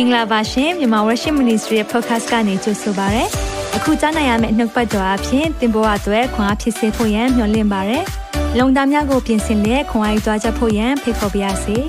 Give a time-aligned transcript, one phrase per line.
[0.00, 3.24] င်္ဂလာပါရှင်မြန်မာ Worship Ministry ရဲ့ podcast ကနေကြိုဆိုပါရစေ။
[3.76, 7.98] အခုကြားနိုင်ရမယ့်နှုတ်ပတ်တော်အဖြစ်သင်ပေါ်အပ်ွယ်ခွန်အားဖြစ်စေဖို့ယံမျှဝင့်ပါရစေ။
[8.58, 11.76] လုံတာများကိုပြင်ဆင်လက်ခွန်အားယူကြားချက်ဖို့ယံဖိတ်ခေါ်ပါရစေ။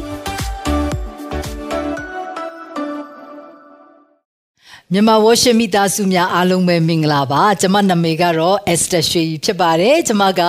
[4.91, 10.42] မြန်မာဝရှမိသားစုများအားလုံးပဲမင်္ဂလာပါကျွန်မနာမည်ကတော့ Esther ရွှေဖြစ်ပါတယ်ကျွန်မက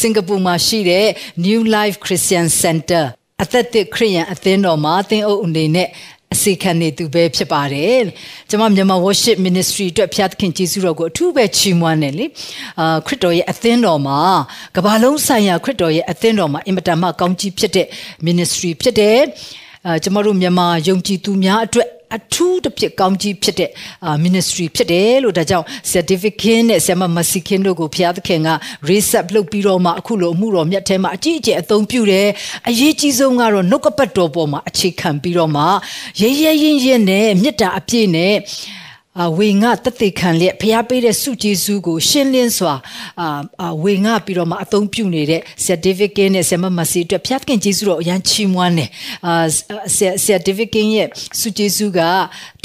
[0.00, 1.06] စင်ကာပူမှာရှိတဲ့
[1.44, 3.06] New Life Christian Center
[3.42, 5.88] အသက်တစ်ခရိယန်အသင်းတော်မှာအသင်းအုပ်အနေနဲ့
[6.34, 7.98] အစီခံနေသူပဲဖြစ်ပါတယ်။
[8.50, 12.26] ကျွန်မမြန်မာ worship ministry အတွက်ဖျားသခင်ကျေးဇူးတော်ကိုအထူးပဲချီးမွမ်းတယ်လေ။
[12.80, 14.20] အာခရစ်တော်ရဲ့အသင်းတော်မှာ
[14.76, 17.86] ကမ္ဘာလုံးဆိုင်ရာခရစ်တော်ရဲ့အသင်းတော်မှာအင်မတန်မှကောင်းကြီးဖြစ်တဲ့
[18.26, 19.18] ministry ဖြစ်တယ်။
[19.86, 23.70] အာကျွန်တော်တို့မြန်မာယုံကြည်သူများအတွက် အထူးတစ်ဖြစ်ကောင်းကြီးဖြစ်တဲ့
[24.24, 28.50] ministry ဖြစ်တယ်လို့ဒါကြောင့် certificate နဲ့ဆရာမမစီခင်တို့ကိုဘုရားသခင်က
[28.88, 32.28] reset လုပ်ပြီးတော့မှအခုလိုအမှုတော်မြတ်ထဲမှာအကြီးအကျယ်အသုံးပြုတယ်
[32.68, 35.62] အရေးကြီးဆုံးကတော့နှုတ်ကပတ်တော်ပေါ်မှာအခြေခံပြီးတော့မှ
[36.20, 38.34] ရဲရဲရင်ရင်နဲ့မေတ္တာအပြည့်နဲ့
[39.24, 42.74] အဝေငါတသက်ခံလျက်ဖျားပေးတဲ့စုကျေးဇူးကိုရှင်းလင်းစွာ
[43.62, 48.90] အာဝေငါပြီးတော့မှအသုံးပြုနေတဲ့ certificate နဲ့ဆမမစီအတွက်ဖျားခင်ကျေးဇူးတော်အရန်ချီးမွမ်းတယ်
[49.26, 49.46] အာ
[50.28, 51.08] certificate ရဲ့
[51.40, 52.00] စုကျေးဇူးက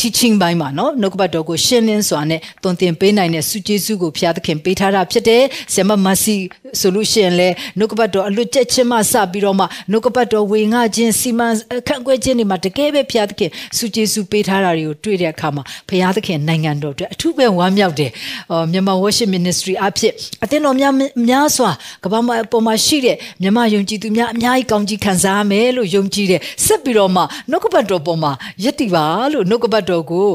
[0.02, 5.44] teaching ဘိုင်းမှာနော်နှုတ်ကပတ်တော်ကိုရှင်းလင်းစွာနဲ့သွန်သင်ပေးနိုင်တဲ့စုကျေးဇူးကိုဖျားသခင်ပေးထားတာဖြစ်တယ်
[5.74, 6.36] ဆမမစီ
[6.80, 11.48] ဆိုလို့ရှိရင်လေနှုတ်ကပတ်တော်အလွတ်ကျက်ချင်းမှစပြီးတော့မှနှုတ်ကပတ်တော်ဝေငါခြင်းစီမံ
[11.88, 18.12] ခန့်ခွဲခြင်းတွေမှာတကယ်ပဲဖျားသခင်စုကျေးဇူးပေးထားတာတွေကိုတွေ့တဲ့အခါမှာဖျားသခင်နိုင်ငံတော်အတွက်အထူးပဲဝမ်းမြောက်တယ်။
[18.72, 20.94] မြန်မာ worship ministry အဖြစ်အသင်းတော်များ
[21.30, 21.72] များစွာ
[22.04, 27.22] ကမ္ဘာမှာပေါ်မှာရှိတဲ့မြန်မာယုံကြည်သူများအများကြီးကောင်းကြီးခံစားမယ်လို့ယုံကြည်တယ်။ဆက်ပြီးတော့မှ
[27.52, 28.32] နှုတ်ကပတ်တော်ပေါ်မှာ
[28.64, 30.28] ယက်တည်ပါလို့နှုတ်ကပတ်တော်ကို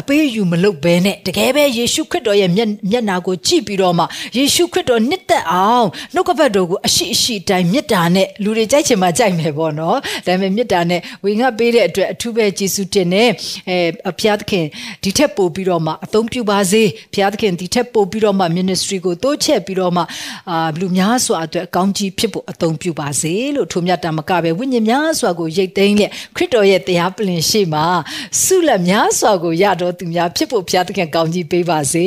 [0.00, 4.04] အပေးယူမလုပ်ဘဲနဲ့တကယ်ပဲယေရှုခရစ်တော်ရဲ့မျက်မျက်နာကိုကြည့်ပြီးတော့မှ
[4.36, 13.30] ယေရှုခရစ်တော်နှစ်သက်အောင်နှုတ်ကပတ်တော်ကိုအရှိအရှိတိုင်းမေတ္တာနဲ့လူတွေကြိုက်ချင်မှကြိုက်မယ်ပေါ့နော်။ဒါပေမဲ့မေတ္တာနဲ့ဝေငှပေးတဲ့အတွက်အထူးပဲကျေးဇူးတင်တယ်။
[13.68, 13.78] အဲ
[14.18, 14.66] ဘုရားသခင်
[15.02, 16.82] ဒီထက်ပိုပြီးတော့မှအသုံးပြုပါစေ
[17.12, 20.02] ဘုရားသခင်ဒီထက်ပိုပြီးတော့မှ ministry ကိုတိုးချဲ့ပြီးတော့မှ
[20.50, 27.84] အာလူများစွာအတွက်အကောင်းကြီးဖြစ်ဖို့အသုံးပြုပါစေလို့ထိုမြတ်တာမကပဲဝိညာဉ်များစွာကိုရိတ်သိမ်းလက်ခရစ်တော်ရဲ့တရားပလင်ရှိမှာ
[28.42, 32.06] ဆုလက်များစွာကိုရတော်သူများဖြစ်ဖို့ဘုရားသခင်ကောင်းကြီးပေးပါစေ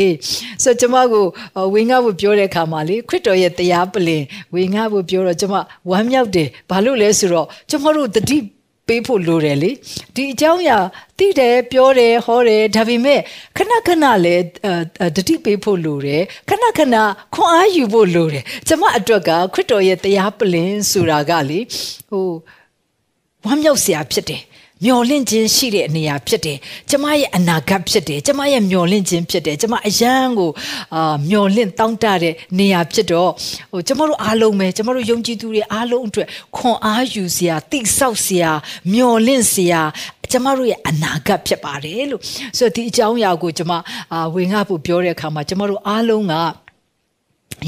[0.64, 1.26] ဆိုတော့ကျွန်မကို
[1.74, 5.56] ဝေငှဖို့ပြောတဲ့အခါမှာလေခရစ်တော်ရဲ့တရားပလင်ဝေငှဖို့ပြောတော့ကျွန်မ
[5.90, 8.38] ဝမ်းမြောက်တယ်ဘာလို့လဲဆိုတော့ကျွန်တော်တို့တတိ
[8.88, 9.72] ပေးဖို့လိုတယ်လေ
[10.16, 10.78] ဒီအကြောင်းအရာ
[11.18, 13.20] သိတယ်ပြောတယ်ဟောတယ်ဒါပေမဲ့
[13.58, 14.44] ခဏခဏလည်း
[15.16, 16.96] တတိပေးဖို့လိုတယ်ခဏခဏ
[17.36, 21.60] ခွန်အားယူဖို့လိုတယ်ကျမအတွက်ကခရစ်တော်ရဲ့တရားပလင်ဆိုတာကလေ
[22.10, 22.26] ဟို
[23.46, 24.42] ဝမ်းမြောက်စရာဖြစ်တယ်
[24.86, 26.58] မျော်လင့်ခြင်းရှိတဲ့နေရာဖြစ်တယ်
[26.90, 30.52] ကျမရဲ့အနာဂတ်ဖြစ်တယ်ကျမရဲ့မျော်လင့်ခြင်းဖြစ်တယ်ကျမအယံကို
[30.96, 33.32] အာမျော်လင့်တောင်းတတဲ့နေရာဖြစ်တော့
[33.72, 36.28] ဟိုကျမတို့အားလုံးပဲကျမတို့ယုံကြည်သူတွေအားလုံးအတွက်
[36.58, 38.52] ခွန်အားယူစရာတိဆောက်စရာ
[38.94, 39.82] မျော်လင့်စရာ
[40.32, 42.22] ကျမတို့ရဲ့အနာဂတ်ဖြစ်ပါတယ်လို့
[42.58, 43.74] ဆိုတော့ဒီအကြောင်းအရာကိုကျမ
[44.14, 46.36] အာဝင်ငါဖို့ပြောတဲ့အခါမှာကျမတို့အားလုံးက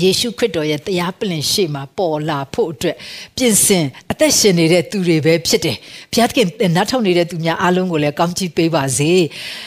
[0.02, 2.96] ယေရှုခရစ်တော်ရဲ့တရားပလင်ရှေ့မှာပေါ်လာဖို့အတွက်
[3.38, 5.78] ပြင်ဆင်အသက်ရှင်နေတဲ့သူတွေပဲဖြစ်တယ်။
[6.12, 9.12] ဘုရားသခင်နားထောင်နေတဲ့သူများအားလုံးကိုလည်းကောင်းချီးပေးပါစေ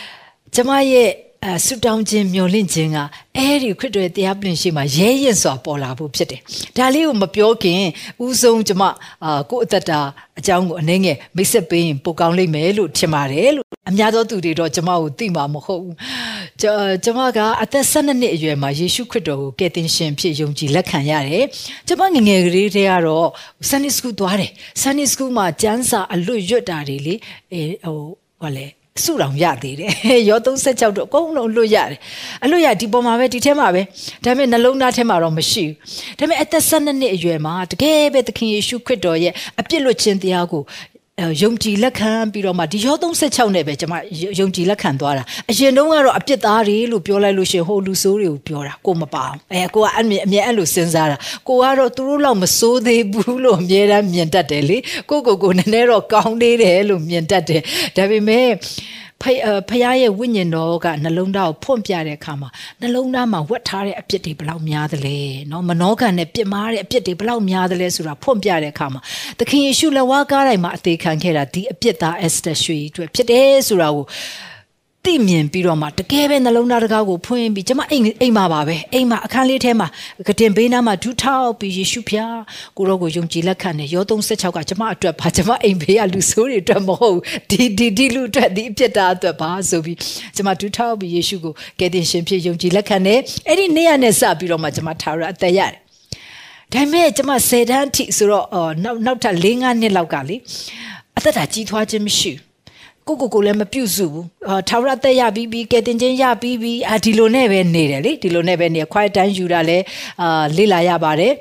[0.55, 1.11] ။ကျမရဲ့
[1.45, 2.99] အဲဆူတောင်းခြင်းမျှော်လင့်ခြင်းက
[3.37, 6.41] အဲဒီခရစ်တော်ရဲ့တရားပလင်ရှိမှာရဲရင်စွာပေါ်လာဖို့ဖြစ်တယ်။
[6.77, 7.81] ဒါလေးကိုမပြောခင်
[8.25, 8.83] ဥဆုံးကျမ
[9.25, 9.99] အာကိုယ့်အသက်တာ
[10.39, 15.95] အကြောင်းကိုအနေငယ်မိတ်ဆက်ပေးရင်ပိုကောင်းလိမ့်မယ်လို့ထင်ပါတယ်လို့ အများသောသူတွေတော့ကျမကိုသိမှာမဟုတ်ဘူး။
[17.05, 21.45] ကျမကအသက်12နှစ်အရွယ်မှာယေရှုခရစ်တော်ကိုကယ်တင်ရှင်ဖြစ်ယုံကြည်လက်ခံရတယ်။
[21.89, 23.29] ကျမငငယ်ကလေးတည်းကတော့
[23.69, 24.51] Sunday School သွားတယ်။
[24.83, 27.15] Sunday School မှာကျမ်းစာအလွတ်ရွတ်တာတွေလေ
[27.53, 28.01] အဲဟို
[28.43, 28.67] ဘာလဲ
[29.05, 29.93] စုတော်ရသေးတယ်
[30.29, 31.99] ရော36တော့အကုန်လုံးလွတ်ရတယ်
[32.45, 33.83] အလွတ်ရဒီပေါ်မှာပဲဒီထဲမှာပဲ
[34.25, 40.63] ဒါပေမဲ့နှလုံးသားထဲမှာတော့မရှိဘူးဒါပေမဲ့အသက်12နှစ်အရွယ်မှာတကယ်ပဲသခင်ယေရှုခရစ်တော်ရဲ့အပြစ်လွတ်ခြင်းတရားကို
[41.43, 43.95] ယုံကြည်လက်ခံပြီးတော့မှဒီရော36နဲ့ပဲကျွန်မ
[44.39, 51.17] ယုံကြည်လက်ခံသွားတာအရင်တုန်းကတော့အပြစ်သားတွေလို့ပြောလိုက်လို့ရှင်ဟိုလူဆိုးတွေကိုပြောတာကိုမပါအောင်အဲကိုကအမြင်အမြင်အဲ့လိုစဉ်းစားတာ
[51.49, 54.79] ကိုကတော့သူတို့လောက်မစိုးသေးဘူးလို့အမြဲတမ်းမြင်တတ်တယ်လေ
[55.11, 57.61] ကိုကိုကိုနည်းနည်းတော့ကောင်းသေးတယ်လို့မြင်တတ်တယ်
[57.97, 58.49] ဒါပေမဲ့
[59.23, 59.25] ဖ
[59.71, 62.49] ခင်ရဲ့ဝိညာဉ်တော်ကနှလုံးသားကိုဖွင့်ပြတဲ့အခါမှာ
[62.81, 65.19] နှလုံးသားမှာဝတ်ထားတဲ့အပြစ်တွေဘလောက်များသလဲ
[65.51, 69.01] နော်မနှောကန်နဲ့ပြစ်မှားတဲ့အပြစ်တွေဘလောက်များသလဲဆိုတာဖွင့်ပြတဲ့အခါမှာ
[69.39, 74.05] သခင်ယေရှုလက်ဝါးကားတိုင်းမှာအသေးခံခဲ့တာဒီအပြစ်သားအက်စတာရွှေကြီးအတွက်ဖြစ်တယ်ဆိုတာကို
[75.07, 79.89] သိမြင်ပြီးတော့မှတကယ်ပဲနှလုံးသားတကားကိုဖွင့်ပြီးကျမအိမ်အိမ်မှာပါပဲအိမ်မှာအခန်းလေးထဲမှာ
[80.29, 82.37] ကတင်ဘေးနားမှာဒူးထောက်ပြီးယေရှုဖျား
[82.77, 87.19] ကိုရောကိုယုံကြည်လက်ခံတယ်ရော36ကကျမအတွက်ပါကျမအိမ်ဘေးကလူဆိုးတွေအတွက်မဟုတ်
[87.51, 89.99] ဒီဒီဒီလူအတွက်ဒီအဖြစ်တာအတွက်ပါဆိုပြီး
[90.37, 93.19] ကျမဒူးထောက်ပြီးယေရှုကိုကယ်တင်ရှင်ဖြစ်ယုံကြည်လက်ခံတယ်
[93.49, 95.73] အဲ့ဒီနေ့ရက်နဲ့စပြီးတော့မှကျမထာဝရအသက်ရတယ်
[96.73, 98.47] ဒါပေမဲ့ကျမ10တန်းထိဆိုတော့
[98.85, 100.37] နောက်နောက်ထပ်၄-၅နှစ်လောက်ကလေ
[101.17, 102.46] အသက်တာကြီးထွားခြင်းမရှိဘူးခ
[103.09, 109.79] ကိုကိုကိုလည်းမပြုတ်စုဘူးအာထာဝရသက်ရပြီးပြီးကဲတင်ချင်းရပြီးပြီးအာဒီလိုနဲ့ပဲနေတယ်လေဒီလိုနဲ့ပဲနေ quiet time ယူတာလဲ
[110.23, 111.35] အာလေ့လာရပါတယ်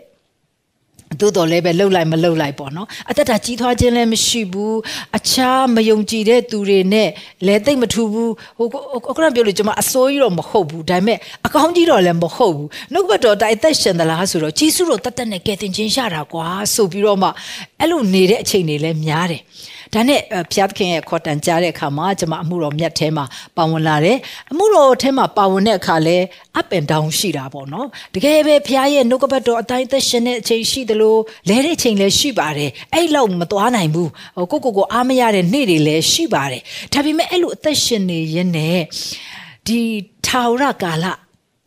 [1.19, 4.77] သို့တော်လည်းပဲလှုပ်လိုက်မလှုပ်လိုက်ပေါ့နော်အသက်တာကြီးထွားခြင်းလည်းမရှိဘူး
[5.17, 7.09] အခြားမယုံကြည်တဲ့သူတွေနဲ့
[7.45, 17.29] လည်းသိမ့်မထူဘူးဟိုခုနပြောလို့ကျွန်မအစိုးရတော့မဟုတ်ဘူးဒါပေမဲ့အကောင်းကြီးတော့လည်းမဟုတ်ဘူးနှုတ်ဘတ်တော်တိုင်သက်ရှင်သလားဆိုတော့ကြီးစုတော့တတ်တတ်နဲ့ကဲတင်ခြင်းရတာကွာဆိုပြီးတော့မှ
[17.79, 19.41] အဲ့လိုနေတဲ့အချိန်တွေလည်းများတယ်
[19.93, 20.19] ဒါနဲ့
[20.51, 23.25] ဖျားသခင်ရဲ့ခေါ်တန်ကြားတဲ့အခါမှာကျွန်မအမှုတော်မြတ်ထဲမှာ
[23.57, 24.17] ပါဝင်လာတယ်
[24.51, 26.17] အမှုတော်ထဲမှာပါဝင်တဲ့အခါလဲ
[26.59, 31.15] up and down ရှိတာပေါ့နော်တကယ်ပဲဖျားရဲ့နှုတ်ကပတ်တော်အတိုင်းသက်ရှင်တဲ့အချိန်ရှိသလို
[31.49, 34.09] လဲတဲ့အချိန်လည်းရှိပါတယ်အဲ့လောက်မသွားနိုင်ဘူး
[34.51, 36.61] ကိုကိုကိုအားမရတဲ့နေ့တွေလည်းရှိပါတယ်
[36.93, 38.79] ဒါပေမဲ့အဲ့လိုအသက်ရှင်နေရင်နဲ့
[39.67, 39.79] ဒီ
[40.25, 41.05] ထာဝရကာလ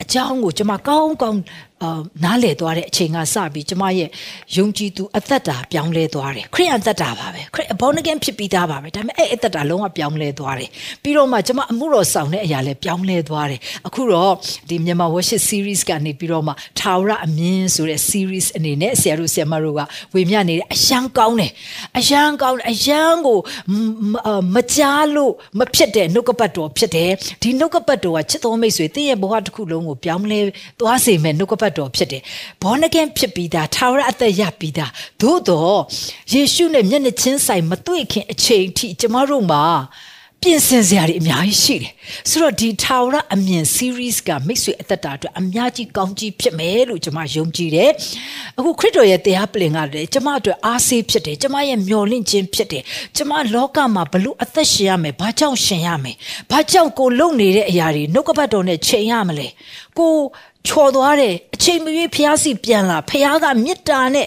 [0.02, 1.38] အကြောင်းကိုကျွန်မကောင်းကောင်း
[1.82, 4.08] အာနားလည်သွားတဲ့အချိန်ကစပြီးကျမရဲ့
[4.56, 10.68] ယုံကြည်သူအသက်တာပြောင်းလဲသွားတယ်ခရိယန်သက်တာပါပဲခရစ်ဘောနဂန်ဖြစ်ပြီးသားပါပဲဒါပေမဲ့အဲ့အသက်တာလုံးဝပြောင်းလဲသွားတယ်
[11.02, 14.34] ပြီးတော့မှကျမအမှုတော်ဆောင်တဲ့အရာလည်းပြောင်းလဲသွားတယ်အခုတော့
[14.68, 19.80] ဒီမြန်မာ worship series ကနေပြီးတော့မှထာဝရအမြင်ဆိုတဲ့ series အနေနဲ့ဆရာတို့ဆရာမတို့က
[20.14, 21.52] ဝေမျှနေတယ်အယံကောင်းတယ်
[21.98, 23.38] အယံကောင်းတယ်အယံကို
[24.54, 27.10] မကြားလို့မဖြစ်တဲ့နှုတ်ကပတ်တော်ဖြစ်တယ်
[27.42, 30.40] ဒီနှုတ်ကပတ်တော်ကချစ်တော်မိတ်ဆွေတင့်ရဲ့ဘဝတစ်ခုလုံးကိုပြောင်းလဲ
[30.80, 32.22] သွားစေမယ်နှုတ်ကပတ်တ်တော်ဖြစ်တယ်။
[32.62, 35.78] ဘောနကင်ဖြစ်ပြီးသားထာဝရအသက်ရပြီးသားသို့တော့
[36.32, 39.64] ယေရှုနဲ့မျက်နှာချင်းဆိုင်မတွေ့ခင်အချိန်ထိကျမတို့မှာ
[40.42, 41.92] ပြင်ဆင်စရာတွေအများကြီးရှိတယ်။
[42.30, 47.90] ဆိုတော့ဒီထာဝရအမြင် series ကမိတ်ဆွေအသက်တာအတွက်အများကြီးကောင်းကြီးဖြစ်မယ်လို့ကျွန်မယုံကြည်တယ်။
[48.58, 52.82] အခုခရစ်တော်ရဲ့တရားပလင်ကလည်းကျွန်မအတွက်အားဆေးဖြစ်တယ်။ကျွန်မရဲ့မျှော်လင့်ခြင်းဖြစ်တယ်။
[53.16, 56.16] ကျွန်မလောကမှာဘလို့အသက်ရှင်ရမယ်။ဘာကြောင့်ရှင်ရမယ်။
[56.50, 59.48] ဘာကြောင့်ကိုလုံနေတဲ့အရာတွေနှုတ်ကပတ်တော်နဲ့ချိန်ရမလဲ။
[59.98, 60.12] ကို
[60.66, 64.26] ချော်သွားတယ်အချိန်မရွေးဖျားစီပြန်လာဖျားကမေတ္တာနဲ့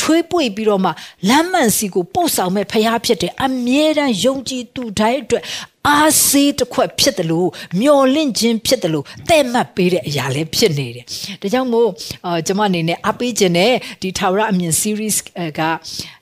[0.00, 0.90] ထွေးပွေပြီးတော့မှ
[1.28, 5.44] လမ်းမှန်စီကိုပို့ဆောင်မဲ့ဖျားဖြစ်တယ်အမြဲတမ်းယုံကြည်သူတိုင်းအတွက်
[5.88, 7.48] အားစေးတစ်ခွက်ဖြစ်တယ်လို့
[7.80, 11.04] မျော်လင့်ခြင်းဖြစ်တယ်လို့တဲ့မှတ်ပေးတဲ့အရာလည်းဖြစ်နေတယ်။
[11.42, 11.88] ဒါကြောင့်မို့
[12.26, 13.72] အာကျွန်မအနေနဲ့အပေးခြင်းနဲ့
[14.02, 15.16] ဒီထာဝရအမြင် series
[15.58, 15.60] က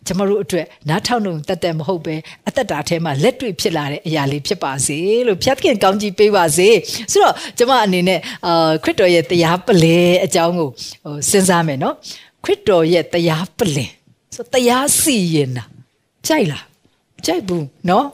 [0.06, 2.16] ကျွန်မတို့အတွက်နားထောင်လို့တက်တက်မဟုတ်ပဲ
[2.48, 6.68] အသက်တာထဲမှာလက်တွေ့ဖြစ်လာတဲ့အရာလေးဖြစ်ပါစေလို့ဖြတ်ခင်ကောင်းကြီးပေးပါစေ။
[7.12, 10.70] ဆိုတော့ကျွန်မအနေနဲ့အာခရစ်တော်ရဲ့တရားပလင်အကြောင်းကို
[11.04, 11.94] ဟိုစဉ်းစားမယ်နော်။
[12.44, 13.90] ခရစ်တော်ရဲ့တရားပလင်
[14.34, 15.64] ဆိုတရားစီရင်တာ
[16.26, 16.67] ကြိုက်လား
[17.25, 18.05] ကြိုက်ဘူးเนาะ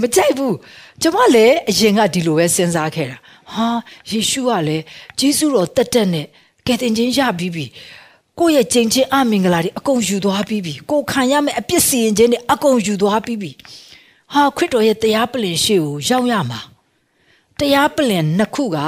[0.00, 0.54] မကြိုက်ဘူး
[1.02, 3.18] ကျွန်မလည်းအရင်ကဒီလိုပဲစဉ်းစားခဲ့တာ
[3.52, 3.66] ဟာ
[4.10, 4.84] ယေရှုကလည်း
[5.18, 6.26] ဂျေစုတော်တက်တက်နဲ့
[6.66, 7.66] ကယ်တင်ခြင်းရပြီးပြီ
[8.38, 13.50] ကိုယ့်ရဲ့ကြင်ချင်းအမင်္ဂလာတွေအကုန်ယူသွားပြီးပြီကိုခံရမယ့်အပြစ်စီရင်ခြင်းတွေအကုန်ယူသွားပြီးပြီ
[14.34, 16.60] ဟာခရစ်တော်ရဲ့တရားပလင်ရှိကိုရောက်ရမှာ
[17.58, 18.78] တရားပလင်နှစ်ခုက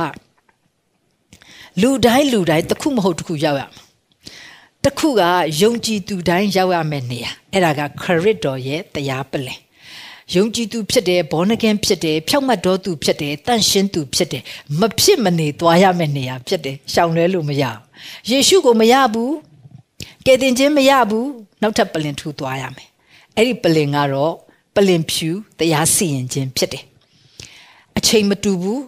[1.81, 3.84] လူတိုင်းလူတိုင်းတစ်ခုမဟုတ်တစ်ခုရောက်ရမှာ
[4.86, 5.22] တစ်ခုက
[5.62, 9.60] ယုံကြည်သူတိုင်းရောက်ရမယ့်နေရာအဲ့ဒါကခရစ်တော်ရဲ့တရားပလင်
[10.36, 14.44] ယုံကြည်သူဖြစ်တယ်ဘောနကင်ဖြစ်တယ်ဖြောက်မှတ်တော်သူဖြစ်တယ်တန့်ရှင်းသူဖြစ်တယ်
[14.80, 17.82] မဖြစ်မနေသွားရမယ့်နေရာဖြစ်တယ်ရှောင်လွဲလို့မရဘူး
[18.30, 19.34] ယေရှုကိုမရဘူး
[20.26, 21.28] ကယ်တင်ခြင်းမရဘူး
[21.62, 22.90] နောက်ထပ်ပလင်ထူသွားရမယ်
[23.36, 24.34] အဲ့ဒီပလင်ကတော့
[24.76, 25.30] ပလင်ဖြူ
[25.60, 26.84] တရားစီရင်ခြင်းဖြစ်တယ်
[27.98, 28.82] အချိန်မတူဘူး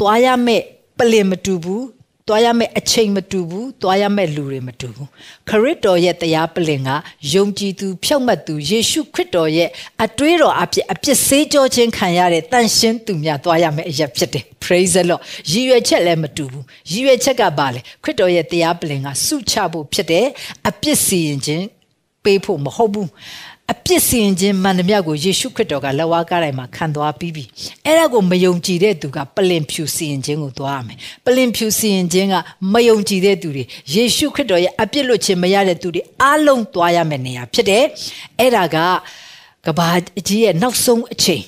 [0.00, 0.64] သွားရမယ့်
[0.98, 1.84] ပလင်မတူဘူး
[2.28, 5.08] သွားရမယ့်အချိန်မတူဘူးသွားရမယ့်လူတွေမတူဘူး
[5.48, 6.90] ခရစ်တော်ရဲ့တရားပလင်က
[7.32, 9.68] ယုံကြည်သူဖြောက်မှတ်သူယေရှုခရစ်တော်ရဲ့
[10.04, 20.26] အတွေးတော်အဖြစ်အပြစ်စေးကြောခြင်းခံရတဲ့တန်ရှင်းသူများသွားရမယ့်အရာဖြစ်တယ် praise the lord ရည်ရွယ်ချက်လည်းမတူဘူးရည်ရွယ်ချက်ကဘာလဲခရစ်တော်ရဲ့တရားပလင်ကစုချဖို့ဖြစ်တယ်
[20.68, 21.64] အပြစ်စီရင်ခြင်း
[22.24, 23.08] ပေးဖို့မဟုတ်ဘူး
[23.72, 27.44] အပြစ်စင်ခြင်းမှန်သမျှကိုယေရှုခရစ်တော်ကလက်ဝါးကားတိုင်းမှာခံသွားပြီးပြီ
[27.84, 32.34] အဲ့ဒါကိုမယုံကြည်တဲ့သူကပလင်ဖြူစင်ခြင်းကိုသွားရမယ်ပလင်ဖြူစင်ခြင်းက
[32.72, 37.84] မယုံကြည်တဲ့သူတွေယေရှုခရစ်တော်ရဲ့အပြစ်လွတ်ခြင်းမရတဲ့သူတွေအားလုံးသွားရမယ့်နေရာဖြစ်တယ်
[38.38, 38.76] အဲ့ဒါက
[39.66, 39.88] ကဘာ
[40.28, 41.42] ကြီးရဲ့နောက်ဆုံးအချိန်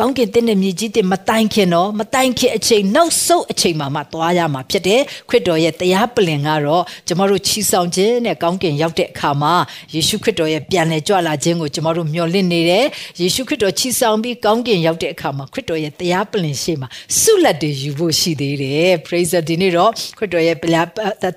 [0.00, 9.54] ကောင်းကင်တဲ့မြေကြီးတဲ့မတိုင်ခင်တော့မတိုင်ခင်အချိန်နောက်ဆုံးအချိန်မှာမှသွားရမှာဖြစ်တယ်ခရစ်တော်ရဲ့တရားပလင်ကတော့ကျမတို့ချီဆောင်ခြင်းနဲ့ကောင်းကင်ရောက်တဲ့အခါမှာ
[9.94, 12.86] ယေရှုခရစ်တော်ရဲ့ပြန်လည်ကြွလာခြင်းကိုကျမတို့မျှော်လင့်နေတယ်
[13.20, 16.88] ယေရှုခရစ်တော်ချီဆောင်ပြီးကောင်းကင်ရောက်တဲ့အခါမှာခရစ်တော်ရဲ့တရားပလင်ရှေ့မှာ
[17.20, 20.56] ဆုလက်တွေယူဖို့ရှိသေးတယ် praise the ဒီနေ့တော့ခရစ်တော်ရဲ့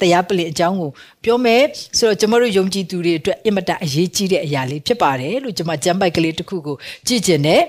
[0.02, 0.92] တရားပလင်အကြောင်းကို
[1.26, 1.64] ပြောမယ်
[1.98, 7.62] ဆိုတော့ကျမတို့ယုံကြည်သူတွေအတွက်အင်မတန်အရေးကြီးတဲ့အရာလေးဖြစ်ပါတယ်လို့ကျမကျမ်းပိုက်ကလေးတစ်ခုကိုကြည့်ကျင်တယ်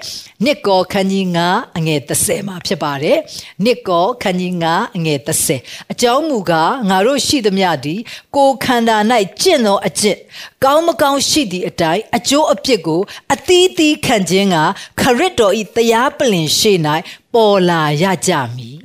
[0.44, 3.18] နှစ်ကောခန်းကြီး9အငယ်30မှာဖြစ်ပါတယ်
[3.64, 5.18] နှစ်ကောခန်းကြီး9အငယ်
[5.54, 8.00] 30အကြောင်းမူကားငါတို့ရှိသမျှသည်
[8.36, 8.96] ကိုခန္ဓာ၌
[9.40, 10.18] ကျင့်သောအကျင့်
[10.64, 13.00] ကောင်းမကောင်းရှိသည့်အတိုင်းအကျိုးအပြစ်ကို
[13.34, 14.56] အသီးသီးခံခြင်းက
[15.00, 16.78] ခရစ်တော်၏တရားပလင်ရှေ့၌
[17.34, 18.78] ပေါ်လာရကြမည်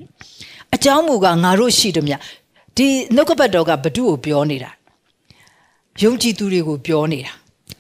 [0.76, 2.18] အကြောင်းမူကားငါတို့ရှိသမျှ
[2.78, 4.72] ဒီနှုတ်ကပတ်တော်ကဘဒုကိုပြောနေတာ
[6.02, 7.32] ယုံကြည်သူတွေကိုပြောနေတာ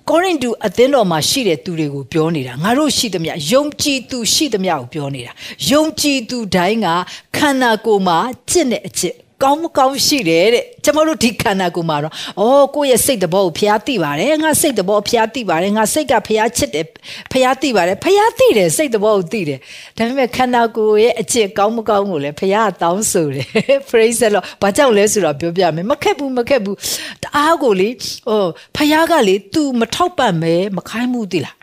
[0.09, 5.31] ကောရိန္သုအသင်းတော်မှာရှိတဲ့သူတွေကိုပြောနေတာငါတို့ရှိသမျှယုံကြည်သူရှိသမျှကိုပြောနေတာ
[5.69, 6.87] ယုံကြည်သူတိုင်းက
[7.35, 8.17] ခန္ဓာကိုယ်မှာ
[8.49, 16.85] ကျင့်တဲ့အကျင့် ကောင်းမကောင်းရှိတယ်တဲ့ကျမတို့ဒီခန္ဓာကိုယ်မှာတော့ဩကိုယ့်ရဲ့စိတ်တဘောကိုဖျားသိပါတယ်ငါစိတ်တဘောဖျားသိပါတယ်ငါစိတ်ကဖျားချစ်တယ်
[17.31, 19.59] ဖျားသိပါတယ်ဖျားသိတယ်စိတ်တဘောကိုသိတယ်
[19.97, 23.47] ဒါပေမဲ့ခန္ဓာကိုယ်ရဲ့အကျင့်ကောင်းမကောင်းကိုလည်းဖျားတောင်းဆိုတယ်
[23.89, 26.77] praise the lord ဘာကြောင့်လဲဆိုတော့ပြောပြမယ်မခက်ဘူးမခက်ဘူး
[27.23, 27.89] တအားကိုလေ
[28.27, 31.55] ဟိုဖျားကလေ तू မထောက်ပံ့မဲမခိုင်းမှုသိလား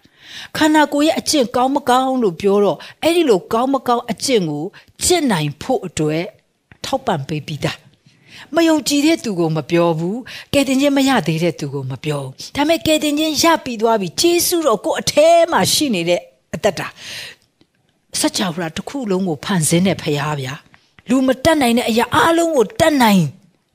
[0.56, 4.64] ခန္ဓာကိုယ်ရဲ့အကျင့်ကောင်းမကောင်းလို့ပြောတော့အဲ့ဒီလိုကောင်းမကောင်းအကျင့်ကို
[5.04, 6.24] ကျင့်နိုင်ဖို့အတွက်
[6.86, 7.78] ထောက်ပံ့ပေးပြီးသား
[8.54, 10.18] မယုံကြည်တဲ့သူကိုမပြောဘူး
[10.54, 16.20] ကဲတင်ချင်းမရသေးတဲ့သူကိုမပြောဘူးဒါပေမဲ့ကဲတင်ချင်းရပြီးသွားပြီဂျေစုတော်ကိုအထဲမှာရှိနေတဲ့
[16.54, 16.88] အသက်တာ
[18.20, 20.54] စัจ java တစ်ခုလုံးကိုဖန်ဆင်းတဲ့ဖရားဗျာ
[21.08, 23.22] လူမတတ်နိုင်တဲ့အရာအလုံးကိုတတ်နိုင်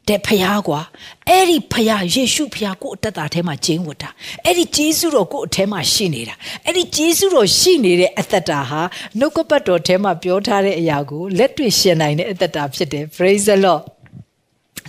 [0.09, 0.81] တဲ့ဖရားကွာ
[1.27, 4.09] အဲ့ဒီဖရားယေရှုဖရားကိုအသက်တာထဲမှာကျင်းဝတ်တာ
[4.45, 6.35] အဲ့ဒီဂျေစုတော်ကိုအထဲမှာရှိနေတာ
[6.65, 8.81] အဲ့ဒီဂျေစုတော်ရှိနေတဲ့အသက်တာဟာ
[9.19, 13.83] နှုတ်ကပတ်တော်ထဲမှာပြောထားတဲ့အရာကိုလက်တွေ့ရှင်နိုင်တဲ့အသက်တာဖြစ်တယ် praise the lord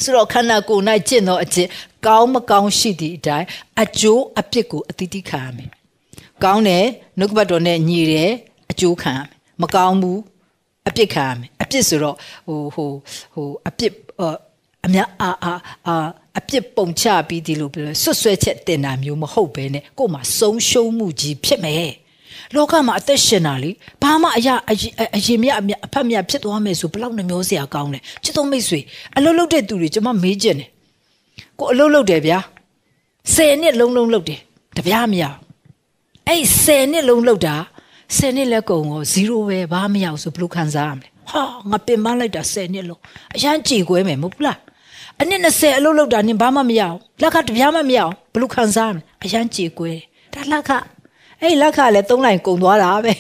[0.03, 1.69] ဆိုတော့ခန္ဓာကိုယ်၌ကျင့်သောအကျင့်
[2.07, 3.47] ကောင်းမကောင်းရှိသည့်အတိုင်း
[3.83, 5.71] အကျိုးအပြစ်ကိုအတိအကျခံရမယ်။
[6.45, 6.87] ကောင်းတယ်
[7.19, 8.31] နှုတ်ကပတ်တော်နဲ့ညီတယ်
[8.71, 9.29] အကျိုးခံရမယ်။
[9.63, 10.21] မကောင်းဘူး
[10.89, 12.91] အပြစ်ခံရမယ်။အပြစ်ဆိုတော့ဟိုဟို
[13.35, 13.93] ဟိုအပြစ်
[14.87, 15.55] အများအာအာ
[15.87, 16.07] အာ
[16.39, 21.93] အပြစ်ပုံချပြီးဒီလိုပြောဆွတ်ဆွဲချက်တင်တာမျိုးမဟုတ်ဘဲနဲ့ကို့မှာဆုံးရှုံးမှုကြီးဖြစ်မယ်။
[22.55, 23.71] လောကမှာအသက်ရှင်တာလေ
[24.03, 24.55] ဘာမှအရာ
[25.17, 28.81] အရင်မြအမြအဖက်မြဖြစ်သွားမယ်ဆိုဘလောက်နှမျောစရာကောင်းလဲချစ်တော်မိတ်ဆွေ
[29.17, 30.69] အလုပ်လုပ်တဲ့သူတွေကျွန်မမေးကျင်တယ်
[31.59, 32.39] ကိုအလုပ်လုပ်တယ်ဗျာ
[33.35, 34.41] ဆယ်နှစ်လုံးလုံးလုပ်တယ်
[34.77, 35.25] တပြားမရ
[36.29, 37.55] အဲ့ဆယ်နှစ်လုံးလုပ်တာ
[38.17, 43.01] ဆယ်နှစ်လက်ကုံကို0ပဲဘာမရဘူးဆိုဘလို့ခံစားရမလဲဟာငါပင်ပန်းလိုက်တာဆယ်နှစ်လုံး
[43.37, 44.59] အရန်ကြည်ခွဲမယ်မဟုတ်ဘူးလား
[45.23, 49.93] အနည်း20အလုပ်လုပ်တာနင်ဘာမှမရအောင်လက်ကတပြားမှမရအောင်ဘလို့ခံစားရမလဲအရန်ကြည်ခွဲ
[50.35, 50.71] ဒါလက်က
[51.43, 53.13] အဲ့လက်ခလည်းသုံးလိုက်ကုံသွားတာပဲ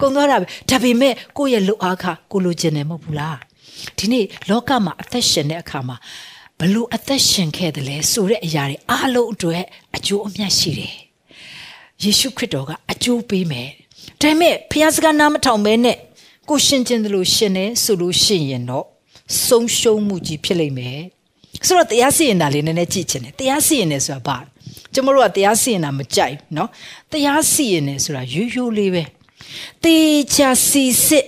[0.00, 3.38] ကုံသွားတာပဲဒါပေမဲ့ကိုယ့်ရဲ့လှုပ်အားခကိုလိုချင်တယ်မဟုတ်ဘူးလား
[3.98, 5.96] ဒီနေ့လောကမှာအသက်ရှင်တဲ့အခါမှာ
[6.60, 9.64] ဘလို့အသက်ရှင်ခဲ့တယ်လဲဆိုတဲ့အရာတွေအားလုံးအတွက်
[9.96, 10.94] အကျိုးအမြတ်ရှိတယ်
[12.02, 13.70] ယေရှုခရစ်တော်ကအကျိုးပေးမယ်
[14.20, 15.96] ဒါပေမဲ့ဖျားစကားနားမထောင်မဲနဲ့
[16.48, 18.86] ကိုရှင်ကျင်တယ်လို့ရှင်တယ်ဆိုလို့ရှိရင်တော့
[19.46, 21.00] ဆုံးရှုံးမှုကြီးဖြစ်လိမ့်မယ်
[21.67, 24.37] ဆိုတော့တရားစီရင်တာလေးနည်းနည်းကြည့်ချင်တယ်တရားစီရင်တယ်ဆိုတာဘာ
[24.93, 26.67] ကျမတို့ကတရားစီရင်တာမကြိုက်เนาะ
[27.11, 29.03] တရားစီရင်တယ်ဆိုတာရိုးရိုးလေးပဲ
[29.83, 29.97] တေ
[30.35, 31.25] ချာစီစစ်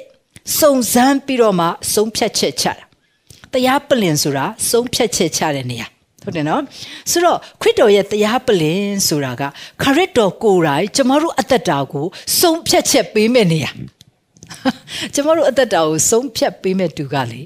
[0.59, 2.85] စုံစမ်းပြီးတော့မှဆုံးဖြတ်ချက်ချတာ
[3.53, 5.87] တရားပလင်ဆိုတာဆုံးဖြတ်ချက်ချတဲ့နေရာ
[6.23, 6.61] ဟုတ်တယ်နော်
[7.11, 9.43] ဆိုတော့ခရစ်တော်ရဲ့တရားပလင်ဆိုတာက
[9.83, 12.05] ခရစ်တော်ကိုယ်တိုင်ကျမတို့အသက်တာကို
[12.39, 13.71] ဆုံးဖြတ်ချက်ပေးမဲ့နေရာ
[15.13, 17.41] ကျမတို့အသက်တာကိုဆုံးဖြတ်ပေးမဲ့သူကလေ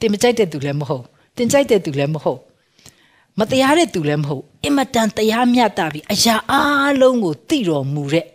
[0.00, 1.06] တင်မကြိုက်တဲ့သူလည်းမဟုတ်
[1.41, 2.39] တင်ကြိုက်တဲ့သူလည်းမဟုတ်
[3.39, 6.55] မတရားတဲ့သူလည်းမဟုတ်အင်မတန်တရားမြတ်တာပြီးအရာအ
[7.01, 8.25] လုံးကိုသိတော်မူတဲ့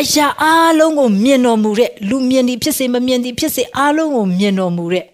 [0.00, 0.44] အရာအ
[0.78, 5.06] လုံးကိုမြင်တော်မူတဲ့လူမြင်သည်ဖြစ်စေမမြင်သည်ဖြစ်စေအလုံးကိုမြင်တော်မူတဲ့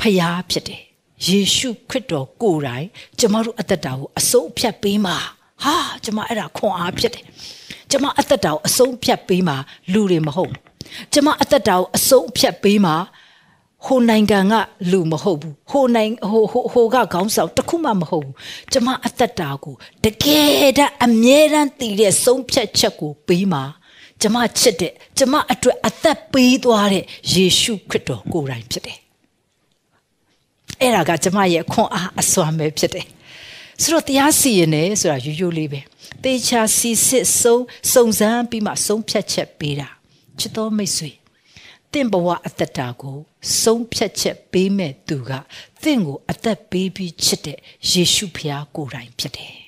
[0.00, 0.82] ဖယားဖြစ်တယ်
[1.26, 2.86] ယေရှုခရစ်တော်ကိုယ်တိုင်
[3.18, 5.16] ကျမတို့အသက်တာကိုအဆုံးဖြတ်ပေးမှာ
[5.64, 7.24] ဟာကျမအဲ့ဒါခွန်အားဖြစ်တယ်
[7.90, 9.56] ကျမအသက်တာကိုအဆုံးဖြတ်ပေးမှာ
[9.92, 10.52] လူတွေမဟုတ်
[11.12, 12.94] ကျမအသက်တာကိုအဆုံးဖြတ်ပေးမှာ
[13.86, 14.54] ဟိုနိုင်ငံက
[14.90, 18.34] လူမဟုတ်ဘူးဟိုနိုင်ဟိုဟိုဟိုကခေါင်းဆောင်တခုမှမဟုတ်ဘူး
[18.72, 19.74] ကျမအသက်တာကို
[20.04, 23.62] တကယ်တမ်းအမြဲတမ်းတည်တဲ့ဆုံးဖြတ်ချက်ကိုပေးမှာ
[24.20, 28.98] ကျမချစ်တဲ့ကျမအတွက်အသက်ပေးသွားတဲ့ယေရှုခရစ်တော်ကိုယ်တိုင်ဖြစ်တယ်
[30.80, 33.06] အဲ့ဒါကကျမရဲ့ခွန်အားအစွမ်းပဲဖြစ်တယ်
[33.82, 35.80] ဆိုတော့တရားစီရင်တယ်ဆိုတာရိုးရိုးလေးပဲ
[36.24, 39.88] တေချာစီစစ်ဆုံးစုံစမ်းပြီးမှဆုံးဖြတ်ချက်ပေးတာ
[40.38, 41.10] ချစ်တော်မိတ်ဆွေ
[41.92, 43.16] တင့်ဘဝအသက်တာကို
[43.62, 45.32] ဆုံးဖြတ်ချက်ပေးမဲ့သူက
[45.82, 47.58] တင့်ကိုအသက်ပေးပြီးချစ်တဲ့
[47.90, 49.54] ယေရှုဖခင်ကိုယ်တိုင်ဖြစ်တယ်။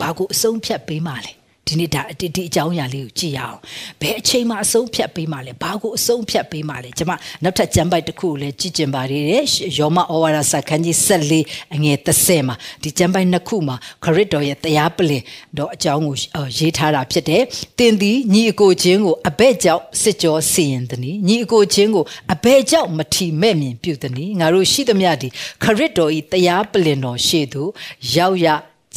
[0.00, 1.32] ဘာကိုအဆုံးဖြတ်ပေးမှလဲ
[1.68, 3.58] ဒီနေ့ဒါအတိအအကြောင်းအရာလေးကိုကြည့်ရအောင်
[4.00, 9.44] ဘယ်အချိန်မှအဆုံးဖြတ်ပေးမှလဲဘာကိုအဆုံးဖြတ်ပေးမှလဲကျွန်မနောက်ထပ်ကျမ်းပိုက်တစ်ခုကိုလည်းကြည့်ကျင်ပါသေးတယ်
[9.78, 10.96] ယောမဩဝါဒစာခန်းကြီး
[11.36, 15.22] 14အငယ်30မှာဒီကျမ်းပိုက်နှစ်ခုမှာခရစ်တော်ရဲ့တရားပလင်
[15.58, 16.16] တော့အကြောင်းကို
[16.58, 17.42] ရေးထားတာဖြစ်တယ်
[17.78, 25.28] တင်သည်ညီအကိုချင်းကိုအဘဲ့ကြောင့်စစ်ကြောစီရင်သည်ညီအကိုချင်းကိုအဘဲ့ကြောင့်မထီမဲ့မြင်ပြုသည်ငါတို့ရှိသမျှဒီ
[25.62, 27.70] ခရစ်တော်ဤတရားပလင်တော်ရှေ့သို့
[28.16, 28.46] ရောက်ရ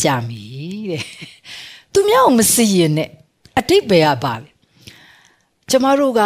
[0.01, 1.03] ကြမည်တဲ့
[1.97, 3.09] သူများကိုမစီရင်နဲ့
[3.59, 4.49] အတိတ်ပဲရပါလေ
[5.69, 6.21] ကျမတို့က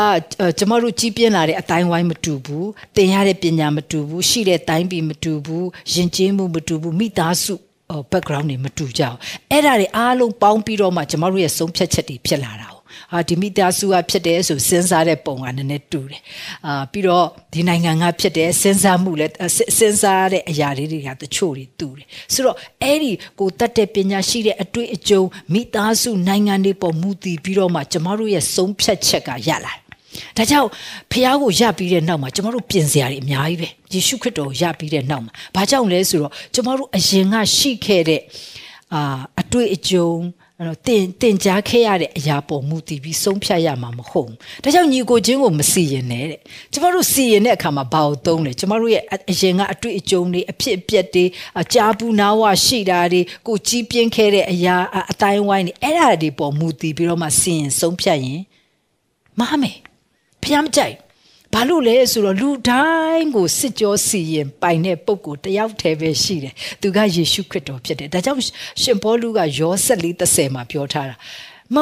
[0.60, 7.54] ကျမတို့ကြီးပြင်းလာတဲ့အတိုင်းဝိုင်းမတူဘူးသင်ရတဲ့ပညာမတူဘူးရှိတဲ့တိုင်းပြည်မတူဘူးယဉ်ကျေးမှုမတူဘူးမိသားစု
[8.12, 9.18] background တွေမတူကြဘူး
[9.52, 12.71] အဲ့ဒါတွေအားလုံးပေါင်းပြီးတော့မှကျမတို့ရဲ့ဆုံးဖြတ်ချက်တွေဖြစ်လာတာ哦
[13.14, 16.22] ဟာဒီမိသားစုကဖြစ်တယ်ဆိုစဉ်းစားတဲ့ပုံကနည်းနည်းတူတယ်
[16.68, 19.34] အာပြီးတော့ဒီနိုင်ငံကဖြစ်တယ်စဉ်းစားမှုလည်း
[19.78, 25.22] စဉ်းစားတဲ့အရာလေးတွေကတချို့တွေတူတယ်ဆိုတော့အဲ့ဒီကိုတတ်တဲ့ပညာရှိတဲ့အတွေ့အကြုံ
[25.54, 29.82] မိသားစုနိုင်ငံတွေပေါ်မူတည်ပြီးတော့မှကျမတို့ရဲ့ဆုံးဖြတ်ချက်ကရလာတယ်
[30.38, 30.70] ဒါကြောင့်
[31.12, 38.22] ဖះကိုရပြီးတဲ့နောက်မှာကျမတို့ပြင်စရာတွေအများကြီးပဲယေရှုခရစ်တော်ကိုရပြီးတဲ့နောက်မှာဘာကြောင့်လဲဆိုတော့ကျမတို့အရင်ကရှိခဲ့တဲ့
[38.94, 40.10] အာအတွေ့အကြုံ
[40.62, 46.40] အဲ့တော့တင်တင်ကြားခဲ့ရတဲ့အရာပေါ်မူတည်ပြီးဆုံးဖြတ်ရမှာမဟုတ်ဘူး။ဒါကြောင့်ညီကိုချင်းကိုမစီရင်နဲ့တဲ့။
[46.72, 51.26] ကျမတို့စီရင်တဲ့အခါမှာဘာကိုသုံးလဲ။ကျမတို့ရဲ့အရင်ကအတွေ့အကြုံတွေအဖြစ်အပျက်တွေ
[51.62, 54.76] အကြားဘူးနာဝရှိတာတွေကိုကြီးပြင်းခဲ့တဲ့အရာ
[55.12, 58.42] အတိုင်းဝိုင်းတွေအဲ့ဒါတွေပေါ်မူတည်ပြီးတော့မှစီရင်ဆုံးဖြတ်ရင်
[59.40, 59.78] မမယ်။
[60.44, 60.96] ဖျားမကြိုက်
[61.54, 68.42] ဘာလို့လဲဆိုတော့လူတိုင်းကိုစစ်ကြောစီရင်ပိုင်တဲ့ပုံကိုတယောက်တည်းပဲရှိတယ်သူကယေရှုခရစ်တော်ဖြစ်တယ်ဒါကြောင့်
[68.82, 71.16] ရှင်ပေါလုကယော14:30မှာပြောထားတာ
[71.76, 71.78] မ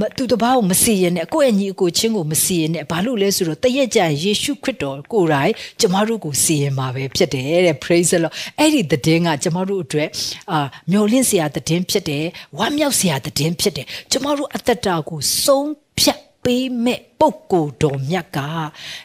[0.00, 10.08] မသူတဘာကိုမစီရင်နဲ့ကိုယ့်ရဲ့ညီအကိုချင်းကိုမစီရင်နဲ့ဘာလို့လဲဆိုတော့တရက်ကြယေရှုခရစ်တော်ကိုယ်တိုင်ကျမတို့ကိုစီရင်မှာပဲဖြစ်တယ်တဲ့ praise the lord အဲ့ဒီသတင်းကကျမတို့အတွက်
[10.52, 10.58] အာ
[10.90, 12.24] မျော်လင့်စရာသတင်းဖြစ်တယ်
[12.58, 18.38] ဝမ်းမြောက်စရာသတင်းဖြစ်တယ်ကျမတို့အသက်တာကိုဆုံးဖြတ် ပေးမဲ့ပုဂ္ဂိုလ်တော်မြတ်က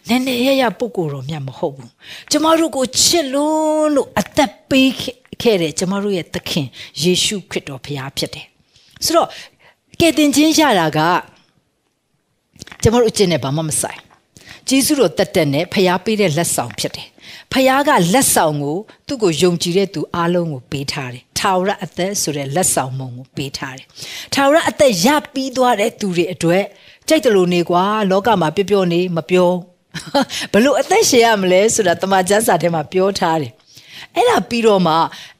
[0.08, 1.92] နည်းနည်းရရပုဂ္ဂိုလ်တော်မြတ်မဟုတ်ဘူး
[2.32, 4.90] ကျမတို့ကိုချစ်လို့လို့အသက်ပေး
[5.42, 6.68] ခဲ့တဲ့ကျမတို့ရဲ့သခင်
[7.04, 8.46] ယေရှုခရစ်တော်ဖခင်ဖြစ်တယ်
[9.06, 9.28] ဆိုတော့
[10.00, 11.00] ကယ်တင်ခြင်းရတာက
[12.82, 14.00] ကျမတို့အကျင့်နဲ့ဘာမှမဆိုင်
[14.70, 17.08] ဂျေစုတော်တက်တက်နဲ့ဖခင်ပေးတဲ့လက်ဆောင်ဖြစ်တယ်
[17.52, 23.88] ဖခင်ကလက်ဆောင်ကိုသူ့ကိုယုံကြည်တဲ့သူအားလုံးကိုပေးထားတယ်ထာဝရအသက်ဆိုတဲ့လက်ဆောင်မုံကိုပေးထားတယ်
[24.34, 26.64] ထာဝရအသက်ရပြီးသွားတဲ့သူတွေအတွက်
[27.08, 29.50] ကြိုက်တယ်လို့နေကွာလောကမှာပြောပြောနေမပြော
[30.54, 33.52] ဘလို့အသက်ရှင်ရမလဲဆိုတာတမန်ကျမ်းစာထဲမှာပြောထားတယ်
[34.16, 34.94] အဲ့ဒါပြီးတော့မှ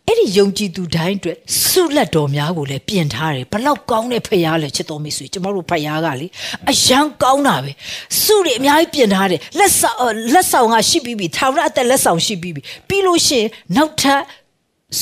[0.08, 6.28] အဲ့ဒီယုံကြည်သူတိုင်းအတွက်ဆုလက်တော်များကိုလည်းပြင်ထားတယ်ဘလောက်ကောင်းတဲ့ဖရားလဲချစ်တော်မိတ်ဆွေကျမတို့ဖရားကလေ
[6.70, 7.72] အယံကောင်းတာပဲ
[8.22, 14.22] ဆုတွေအများကြီးပြင်ထားတယ်လက်ဆောင်လက်ဆောင်ကရှိပြီးပြီထာဝရအသက်လက်ဆောင်ရှိပြီးပြီပြီးလို့ရှိရင်နောက်ထပ်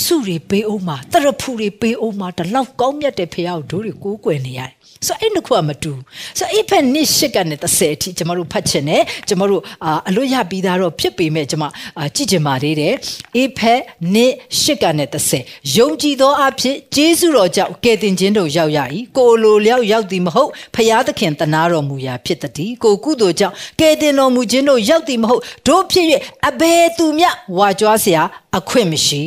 [0.01, 4.73] ဆုတွေပေးအောင်မှာတရဖူတွေပေးအောင်မှာတလောက်ကောင်းမြတ်တဲ့ဖရားကိုတို့တွေကိုးကွယ်နေရတယ်
[5.06, 5.92] ဆိုအဲ့နှစ်ခုကမတူ
[6.38, 11.64] ဆိုအဲ့ဖက်နှစ်ရှစ်ကနေ30အထိကျမတို့ဖတ်ချင်တယ်ကျမတို့အာအလွတ်ရပြီးသားတော့ဖြစ်ပေမဲ့ကျမ
[11.98, 12.94] အာကြည့်ချင်ပါသေးတယ်
[13.36, 13.80] အေဖက်
[14.14, 15.04] နှစ်ရှစ်ကနေ
[15.40, 18.78] 30ယုံကြည်သောအဖြစ်ဂျေစုတော်ကြောင့်ကယ်တင်ခြင်းတို့ရောက်ရ၏
[19.16, 26.06] ကိုလိုလျောက်ရောက်သည်မဟုတ်ဖျားသခင်တနာတော်မူရာဖြစ်သည်ကိုကုသိုလ်ကြောင့်ကယ်တင်တော်မူခြင်းတို့ရောက်သည်မဟုတ်တို့ဖြစ်၍
[26.48, 28.18] အဘယ်သူမျှဝါကြွားเสีย
[28.56, 29.24] အခွင့်မရှိ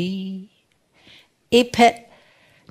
[1.54, 1.94] အေဖက်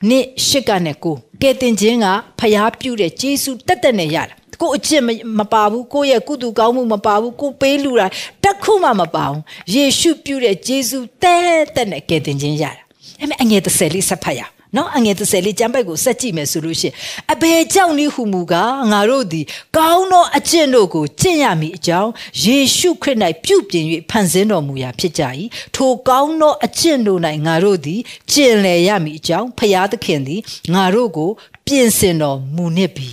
[0.10, 2.08] နှစ်ရှစ်ကနေကိုကဲတင်ခြင်းက
[2.40, 5.04] ဖျားပြုတဲ့ဂျေစုတက်တက်နဲ့ရတာကိုအချစ်
[5.40, 8.08] မပါဘူးကိုရဲ့ကုသူကောင်းမှုမပါဘူးကိုပေးလူတာ
[8.44, 9.42] တခုမှမပါဘူး
[9.74, 12.82] ယေရှုပြုတဲ့ဂျေစုတက်တက်နဲ့ကဲတင်ခြင်းရတာ
[13.20, 16.96] အဲ့မဲ့အငယ်30လေးဆက်ဖတ်ရအောင် နော်အငယ်30လေးကျမ်းပိုက်ကိုဆက်ကြည့်မယ်ဆိုလို့ရှိရင်
[17.34, 19.46] အဘယ်ကြောင့်နည်းဟုမူကားငါတို့သည်
[19.78, 22.12] ကောင်းသောအကျင့်တို့ကိုကျင့်ရမည်အကြောင်း
[22.44, 25.24] ယေရှုခရစ်၌ပြုပြင်၍ဖန်ဆင်းတော်မူရာဖြစ်ကြ၏
[25.76, 28.00] ထိုကောင်းသောအကျင့်တို့၌ငါတို့သည်
[28.32, 30.42] ကျင့်လည်ရမည်အကြောင်းဖျားသခင်သည်
[30.74, 31.30] ငါတို့ကို
[31.68, 33.10] ပြင်ဆင်တော်မူနှင့်ပြီ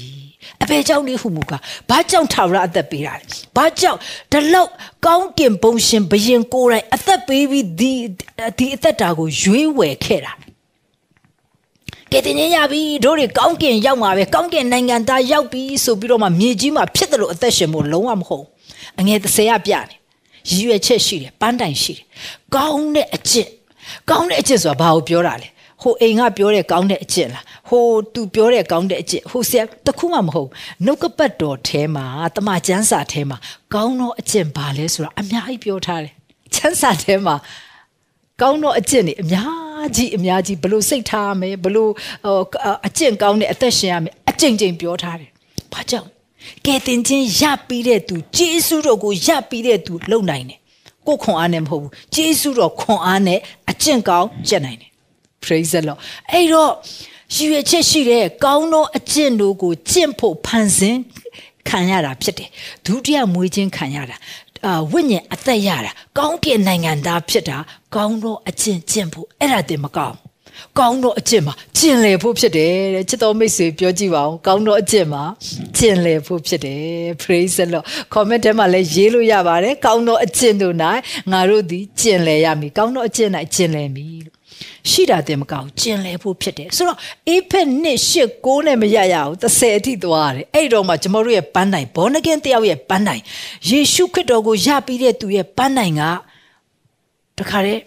[0.62, 3.24] အဘယ်ကြောင့်လဲဟုမူကားဘာကြောင့်ထာဝရအသက်ပေးတာလဲ
[3.56, 3.98] ဘာကြောင့်
[4.32, 4.70] ဒီလောက်
[5.06, 7.92] ကောင်းကင်ဘုံရှင်ဘယင်ကိုယ်တိုင်အသက်ပေးပြီးဒီ
[8.58, 10.32] ဒီအသက်တာကိုရွေးဝယ်ခဲ့တာ
[12.12, 18.46] ကဲတင်ရပြီတို့တွေကောင်းကင်ရောက်မှာပဲကောင်းကင်နိုင်ငံသားရောက်ပြီဆိုပြီးတော့မှမြေကြီးမှာဖြစ်တယ်လို့အသက်ရှင်ဖို့လုံးဝမဟုတ်
[18.98, 19.84] အငယ်30ရပြတယ်
[20.48, 22.04] ရည်ရွယ်ချက်ရှိတယ်ပန်းတိုင်ရှိတယ်
[22.56, 23.50] ကောင်းတဲ့အကျင့်
[24.10, 25.48] ကောင်းတဲ့အကျင့်ဆိုတာဘာကိုပြောတာလဲ
[25.82, 30.48] ဟိုအိမ်ကပြောတဲ့ကောင်းတဲ့အကျင့်လားဟိုသူပြောတဲ့ကောင်းတဲ့အကျင့်ဟိုဆရာတခုမှမဟုတ်
[30.84, 33.36] နှုတ်ကပတ်တော်ထဲမှာတမချန်းစာထဲမှာ
[33.74, 36.12] ကောင်းသောအကျင့်ဘာလဲဆိုတာအများကြီးပြောထားတယ်
[36.54, 37.34] ချန်းစာထဲမှာ
[38.40, 41.92] ကောင်းသောအကျင့်တွေအများကြီးအများကြီးဘလို့စိတ်ထားရမယ်ဘလို့
[42.86, 45.30] အကျင့်ကောင်းတဲ့အသက်ရှင်ရမယ်အကျင့်ချင်းပြောထားတယ်။
[45.72, 46.08] ဘာကြောင့်
[46.66, 50.58] ကဲတင်ချင်းရပြီးတဲ့သူဂျေစုတော်ကိုရပြီးတဲ့သူလုံနိုင်တယ်။
[51.06, 53.38] ကိုခွန်အားနဲ့မဟုတ်ဘူး။ဂျေစုတော်ခွန်အားနဲ့
[53.70, 54.90] အကျင့်ကောင်းကျင့်နိုင်တယ်။
[55.44, 55.98] praise the lord
[56.32, 56.72] အဲ့တော့
[57.34, 61.00] ရည်ရွယ်ချက်ရှိတဲ့ကောင်းသောအကျင့်တို့ကိုကျင့်ဖို့ဖန်ဆင်း
[61.68, 62.48] ခံရတာဖြစ်တယ်
[62.86, 64.16] ဒုတိယမွေးခြင်းခံရတာ
[64.66, 67.58] အာဝိညာဉ်အသက်ရတာကောင်းကင်နိုင်ငံသားဖြစ်တာ
[67.94, 70.16] ကောင်းသောအကျင့်ကျင့်ဖို့အဲ့ဒါတင်မကောင်း
[70.78, 75.22] ကောင်းသောအကျင့်မှာကျင့်လည်ဖို့ဖြစ်တယ်တဲ့ချစ်တော်မိတ်ဆွေပြောကြည့်ပါဦးကောင်းသောအကျင့်မှာ
[75.76, 76.84] ကျင့်လည်ဖို့ဖြစ်တယ်
[77.22, 80.74] praise the lord comment ထဲမှာလည်းရေးလို့ရပါတယ်ကောင်းသောအကျင့်တို့၌
[81.32, 84.39] ငါတို့သည်ကျင့်လည်ရမည်ကောင်းသောအကျင့်၌ကျင့်လည်မည်လို့
[84.90, 93.22] ရှိတာတင်မကောင်းကျင်လဲဖို့ဖြစ်တယ်ဆိုတော့အေဖက်နှစ်ရှစ်ကိုနဲ့မရရဘူး30အထိသွားရတယ်အဲ့တော့မှကျွန်တော်တို့ရဲ့ပန်းတိုင်ဘောနကင်တယောက်ရဲ့ပန်းတိုင်
[93.68, 96.02] ယေရှုခရစ်တော်ကိုယပြီးတဲ့သူရဲ့ပန်းတိုင်က
[97.38, 97.82] တခါတည်း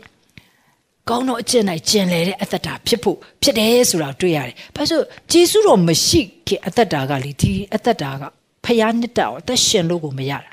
[1.10, 8.24] ကောင်းသောအကျင့်၌ကျင်လည်တဲ့အသက်တာဖြစ်ဖို့ဖြစ်တယ်ဆိုတာတွေ့ရတယ်။ဘာလို့ဂျေစုတော်မရှိခင်အသက်တာကလေဒီအသက်တာက
[8.66, 10.52] ဖျားနှစ်တာအသက်ရှင်လို့ကိုမရတာ။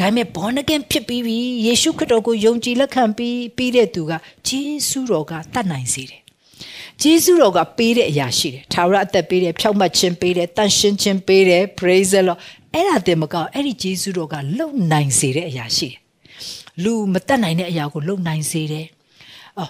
[0.00, 4.12] ဒါပေမဲ့ born again ဖြစ်ပြီးပြီယေရှုခရစ်တော်ကိုယုံကြည်လက်ခံပြီးပြီးတဲ့သူက
[4.48, 6.20] ဂျေစုတော်ကတတ်နိုင်စေတယ်။
[7.02, 12.38] ဂျေစုတော်ကပေးတဲ့အရာရှိတယ်။ထာဝရအသက်ပေးတယ်၊ဖြောက်မှတ်ခြင်းပေးတယ်၊တန်ရှင်းခြင်းပေးတယ် praise the lord
[12.74, 15.98] အဲ့ဒါတည်းမကောက်အဲ့ဒီဂျေစုတော်ကလုံနိုင်စေတဲ့အရာရှိတယ်။
[16.82, 18.86] လူမတတ်နိုင်တဲ့အရာကိုလုံနိုင်စေတယ်။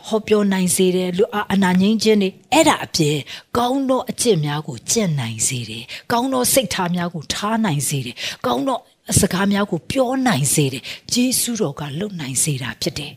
[0.06, 3.16] ဟောပြောနိုင်စေတယ်လူအနာငိမ့်ခြင်းတွေအဲ့ဒါအပြင်
[3.58, 8.78] ကောင်းသောအကျင့်များကိုကျင့်နိုင်စေတယ်ကောင်းသောစိတ်ထားများကိုထားနိုင်စေတယ်ကောင်းသော
[9.20, 13.12] စကားများကိုပြောနိုင်စေတယ်ဂျေစုတော်ကလုပ်နိုင်စေတာဖြစ်တယ်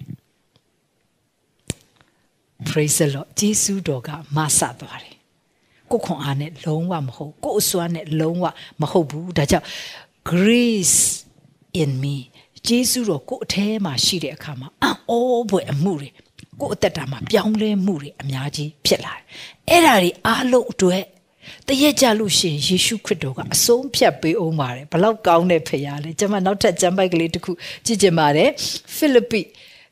[2.68, 5.16] praise the lord ဂျေစုတော်ကမဆသွားတယ်
[5.92, 8.46] ကိုခွန်အားနဲ့လုံးဝမဟုတ်ကိုအစွမ်းနဲ့လုံးဝ
[8.82, 9.68] မဟုတ်ဘူးဒါကြောင့်
[10.32, 11.00] grace
[11.82, 12.16] in me
[12.68, 16.10] ဂျေစုတော်ကိုအထဲမှာရှိတဲ့အခါမှာအော်ဘွယ်အမှုတွေ
[16.62, 19.24] ကိုယ့်အသက်တာမှာပြောင်းလဲမှုတွေအများကြီးဖြစ်လာတယ်။
[19.70, 21.04] အဲ့ဒါတွေအားလုံးအတွက်
[21.70, 27.52] တရက်ကြလို့ရှိရင်ယေရှုခရစ်တော်ကအဆုံးဖြတ်ပေးအောင်ပါတယ်ဘလောက်ကောင်းတဲ့ဖခင်လဲကျွန်မနောက်ထပ်ကျမ်းပိုက်ကလေးတစ်ခု
[27.86, 28.50] ကြည့်ကြပါမယ်
[28.96, 29.42] ဖိလိပ္ပိ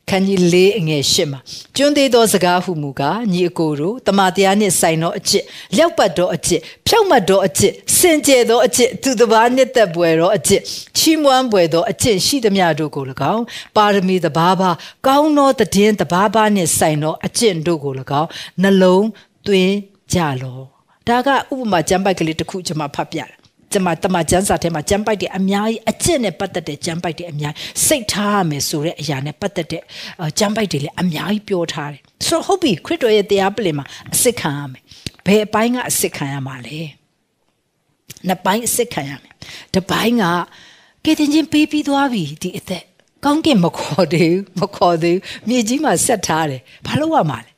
[0.09, 1.39] ခန်းကြီး၄အငယ်၈မှာ
[1.75, 10.61] ကျွန်းသေးသောစကားဟုမူကားညီအကိုတို့တမန်တရားနှင့်ဆိုင်သောအကျင့်လျောက်ပတ်သောအကျင့်ဖြောက်မှတ်သောအကျင့်စင်ကြယ်သောအကျင့်သူတစ်ပါးနှစ်သက်ပွယ်သောအကျင့်
[10.97, 13.43] ချီးမွမ်းပွယ်သောအကျင့်ရှိသမျှတို့ကို၎င်း
[13.75, 14.69] ပါရမီတစ်ပါးပါ
[15.07, 18.29] ကောင်းသောတည်င်းတစ်ပါးပါနှင့်ဆိုင်သောအကျင့်တို့ကို၎င်း
[18.61, 19.07] နှလုံး
[19.47, 19.73] သွင်း
[20.13, 20.76] ကြလော
[21.09, 23.29] ဒါကဥပမာကျမ်းပိုက်ကလေးတစ်ခုကျွန်မဖတ်ပြတယ်
[23.73, 29.83] ကျမတမကျန်းစာထဲမှာကျမ်းပိုက်တွေအများကြီးအကျင့်နဲ့ပတ်သက်တဲ့ကျမ်းပိုက်တွေအများကြီးစိတ်ထားရမယ်ဆိုတဲ့အရာနဲ့ပတ်သက်တဲ့
[30.39, 34.81] ကျမ်းပိုက်တွေလည်းအများကြီးပြောထားတယ်ဆိုတော့ဟုတ်ပြီခရစ်တော်ရဲ့တရားပလင်မှာအစစ်ခံရမယ်
[35.25, 36.79] ဘယ်အပိုင်းကအစစ်ခံရမှာလဲ
[38.27, 39.33] နှစ်ပိုင်းအစစ်ခံရမယ်
[39.73, 40.25] တစ်ပိုင်းက
[41.05, 42.83] ကေတင်ချင်းပေးပြီးသွားပြီဒီအသက်
[43.25, 47.51] ကောင်းကင်မခေါ်သေးဘူးမခေါ်သေးဘူးမြေကြီးမှာဆက်ထားတယ်ဘာလို့ရမှာလဲ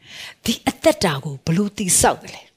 [0.46, 2.49] ဒီအသက်တာကိုဘလို့တိဆောက်တယ်လဲ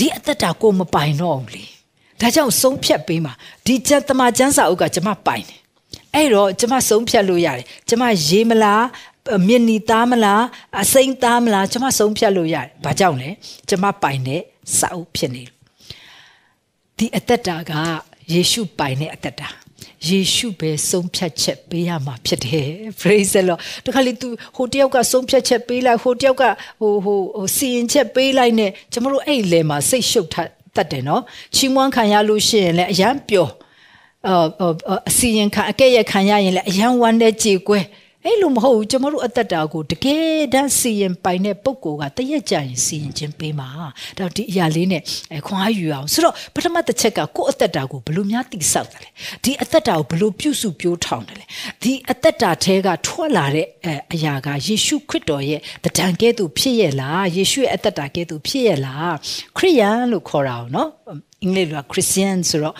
[0.00, 1.64] ဒီအသက်တာကိုမပိုင်တော့ဘူးလေ
[2.20, 3.32] ဒါကြောင့်ဆုံးဖြတ်ပေးမှာ
[3.66, 5.58] ဒီကျန်တမကျန်းစာအုပ်ကကျွန်မပိုင်တယ်
[6.14, 8.84] အဲ့တော့ကျွန်မဆုံးဖြတ်လို့ရတယ်ကျွန်မရေးမလား
[9.46, 10.42] မြင့်နီသားမလား
[10.82, 13.30] အစိမ့်သားမလားကျွန်မဆုံးဖြတ်လို့ရတယ်ဘာကြောင့်လဲ
[13.68, 14.42] ကျွန်မပိုင်တဲ့
[14.78, 15.58] စာအုပ်ဖြစ်နေလို့
[16.98, 17.72] ဒီအသက်တာက
[18.32, 19.48] ယေရှုပိုင်တဲ့အသက်တာ
[20.08, 22.68] ယေရှုပဲဆုံးဖြတ်ချက်ပေးရမှာဖြစ်တယ်
[23.00, 26.44] praise the lord တခါလေ तू ဟိုတယောက်ကဆုံးဖြတ်ချက်ပေးလိုက်ဟိုတယောက်က
[26.80, 30.36] ဟိုဟိုဟိုစီရင်ချက်ပေးလိုက်နဲ့ကျွန်တော်တို့အဲ့လေမှာစိတ်ရှုပ်ထ
[30.76, 31.22] တတ်တယ်နော်
[31.54, 33.50] ချီးမွမ်းခံရလို့ရှိရင်လည်းအယံပျော်
[34.28, 34.34] အ
[35.08, 37.80] အစီရင်ခံအကဲ့ရခံရရင်လည်းအယံဝမ်းတဲ့ကြေကွဲ
[38.24, 43.68] အဲ့လိုမဟုတ်ဘူးကျွန်တော်တို့အသက်တာကိုတကယ်တမ်းစီရင်ပိုင်တဲ့ပုံကိုကတရက်ကြရင်စီရင်ခြင်းပေးမှာ
[44.18, 45.02] ဒါဒီအရာလေးနဲ့
[45.46, 49.08] ခွန်အားယူအောင်ဆိုတော့ပထမတစ်ချက်ကကိုယ့်အသက်တာကိုဘယ်လိုများတိဆောက်တယ်လဲ
[49.44, 51.46] ဒီအသက်တာကိုဘယ်လိုပြုစုပြောထောင်တယ်လဲ
[51.82, 53.66] ဒီအသက်တာထဲကထွက်လာတဲ့
[54.12, 59.14] အရာကယေရှုခရစ်တော်ရဲ့တဒံကဲ့သို့ဖြစ်ရဲ့လားယေရှုရဲ့အသက်တာကဲ့သို့ဖြစ်ရဲ့လား
[59.56, 60.90] ခရိယန်လို့ခေါ်တာနော်
[61.42, 62.74] အင်္ဂလိပ်လို Christian ဆိုတော့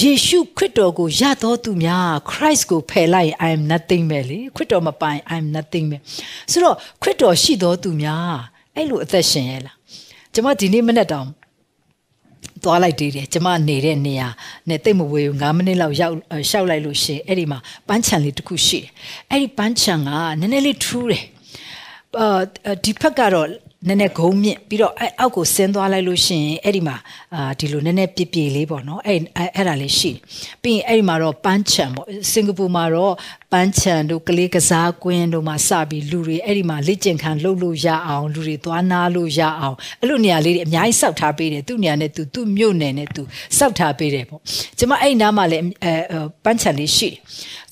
[0.00, 5.96] ယေရှုခရစ်တော်ကိုယတော်သူများ Christ ကိုဖယ်လိုက် I am nothing ပဲလေခရစ်တော်မပိုင် I am nothing ပဲ
[6.52, 8.36] ဆိုတော့ခရစ်တော်ရှိတော်သူများ
[8.74, 9.76] အဲ့လိုအသက်ရှင်ရဲ့လား
[10.32, 11.28] ကျွန်မဒီနေ့မနေ့တောင်
[12.62, 14.28] သွားလိုက်သေးတယ်ကျမနေတဲ့နေရာ
[14.68, 16.14] နဲ့တိတ်မဝေဘူး9မိနစ်လောက်ရောက်
[16.50, 18.88] ရှောက်လိုက်လို့ရှိရင်အဲ့ဒီမှာပန်းချံလေးတစ်ခုရှိတယ်
[19.30, 21.24] အဲ့ဒီပန်းချံကနည်းနည်းလေးထူးတယ်
[22.18, 22.40] အာ
[22.84, 23.48] ဒီဖက်ကတော့
[23.86, 26.96] နည်းနည်းဂုံမြင့်ပြီးတော့အဲ့အောက်ကိုဆင်းသွားလိုက်လို့ရှိရင်အဲ့ဒီမှာ
[27.34, 29.20] အာဒီလိုနည်းနည်းပြပြလေးပေါ့နော်အဲ့
[29.56, 30.10] အဲ့ဒါလေးရှိ
[30.62, 33.14] ပြီးရင်အဲ့ဒီမှာတော့ပန်းချံပေါ့စင်ကာပူမှာတော့
[33.52, 43.22] ပန်းချံတို့ကလေးကစားကွင်းတို့မှာစပြီးလူတွေအဲ့ဒီမှာလက်ကျင်ခံလှုပ်လို့ရအောင်လူတွေသွားနာလို့ရအောင်အဲ့လိုနေရာလေးတွေအများကြီးစောက်ထားပေးတယ်သူ့နေရာနဲ့သူသူ့မြို့နယ်နဲ့သူ
[43.58, 44.40] စောက်ထားပေးတယ်ပေါ့
[44.78, 45.92] ကျွန်မအဲ့နားမှာလည်းအဲ
[46.44, 47.16] ပန်းချံလေးရှိတယ်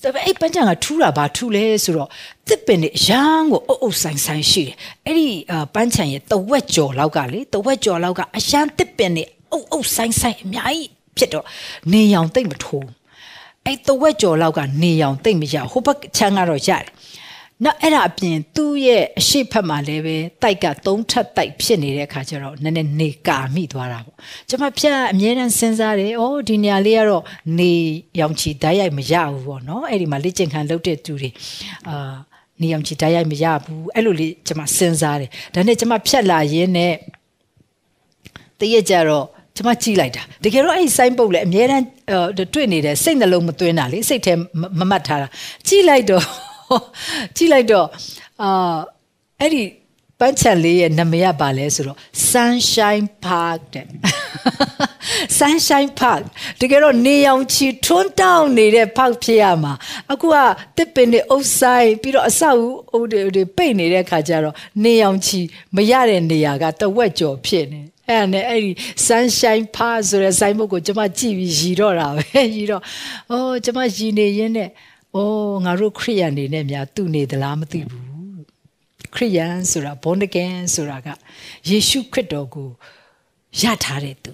[0.01, 2.09] ဆိုတော့အဲ့ပန်းချံကထူးတာဘာထူးလဲဆိုတော့
[2.49, 5.27] တစ်ပင်နဲ့ရမ်းကိုအုပ်အုပ်ဆိုင်ဆိုင်ရှိတယ်အဲ့ဒီ
[5.73, 11.45] ပန်းချံရဲ့တဝက်ကျော်လောက်ကလေတဝက်ကျော်လောက်ကအရန်တစ်ပင်နဲ့အုပ်အုပ်ဆိုင်ဆိုင်အများကြီးဖြစ်တော့
[11.91, 12.87] နေရောင်တိတ်မထိုး
[13.65, 16.85] အဲ့တဝက်ကျော်လောက်ကနေရောင်တိတ်မရဟိုဘက်ချမ်းကတော့ရတယ်
[17.65, 24.15] နောက်အဲ့ဒါအပြင်သူ့ရဲ့အရှိဖက်မှာလည်းပဲတိုက်ကသုံးထပ်တိုက်ဖြစ်နေတဲ့အခါကျတော့နည်းနည်းနေကာမိသွားတာပေါ့
[24.49, 27.23] ကျွန်မဖြတ်အမြဲတမ်းစဉ်းစားတယ်ဩဒီနေရာလေးကတော့
[27.59, 27.71] နေ
[28.19, 31.29] ရောင်ချီဓာတ်ရိုက်မရဘူးပေါ့နော်အဲ့ဒီမှာလေ့ကျင့်ခံလုပ်တဲ့သူတွေ
[31.89, 32.15] အာ
[32.61, 36.93] နေအောင်ချီဓာတ်ရိုက်မရဘူးအဲ့လိုလေးကျွန်မစဉ်းစားတယ်ဒါနဲ့ကျွန်မဖြတ်လာရင်းနဲ့
[38.59, 41.85] တရက်ကြတော့ကျွန်မကြည့်လိုက်တာတကယ်တော့အဲ့ဒီစိုင်းပုတ်လည်းအများတန်း
[42.53, 44.33] တွေ့နေတယ်စိတ်နှလုံးမသွင်းတာလေစိတ်ထဲ
[44.79, 45.27] မမှတ်ထားတာ
[45.67, 46.25] ကြည့်လိုက်တော့
[47.35, 47.87] ကြည့်လိုက်တော့
[48.41, 48.77] အာ
[49.39, 49.63] အဲ့ဒီ
[50.19, 51.97] ပန်းချန်လေးရဲ့နာမည်ကဘာလဲဆိုတော့
[52.31, 53.85] Sunshine Park တဲ့
[55.39, 56.23] Sunshine Park
[56.59, 59.73] တကယ်တော့နေရောင်ချီထွန်းတောင်းနေတဲ့ park ဖြစ်ရမှာ
[60.11, 60.35] အခုက
[60.77, 62.59] တစ်ပင်တွေအုပ်ဆိုင်ပြီးတော့အဆောက်
[62.93, 65.39] အဦတွေတွေပိတ်နေတဲ့ခါကျတော့နေရောင်ချီ
[65.75, 68.71] မရတဲ့နေရာကတဝက်ကျော်ဖြစ်နေအဲ့ဒါနဲ့အဲ့ဒီ
[69.07, 72.83] sunshine park ဆိုတဲ့စိုင်းမုတ်ကိုကျွန်မကြည့်ပြီးရည်တော့တာပဲရည်တော့
[73.31, 74.69] အော်ကျွန်မရည်နေရင်းနဲ့
[75.15, 78.07] အော်ငါတို့ခရိယန်နေနဲ့များသူ့နေသလားမသိဘူး
[79.13, 81.07] ခရိယန်ဆိုတာ born again ဆိုတာက
[81.69, 82.69] ယေရှုခရစ်တော်ကို
[83.61, 84.31] ရထားတဲ့သူ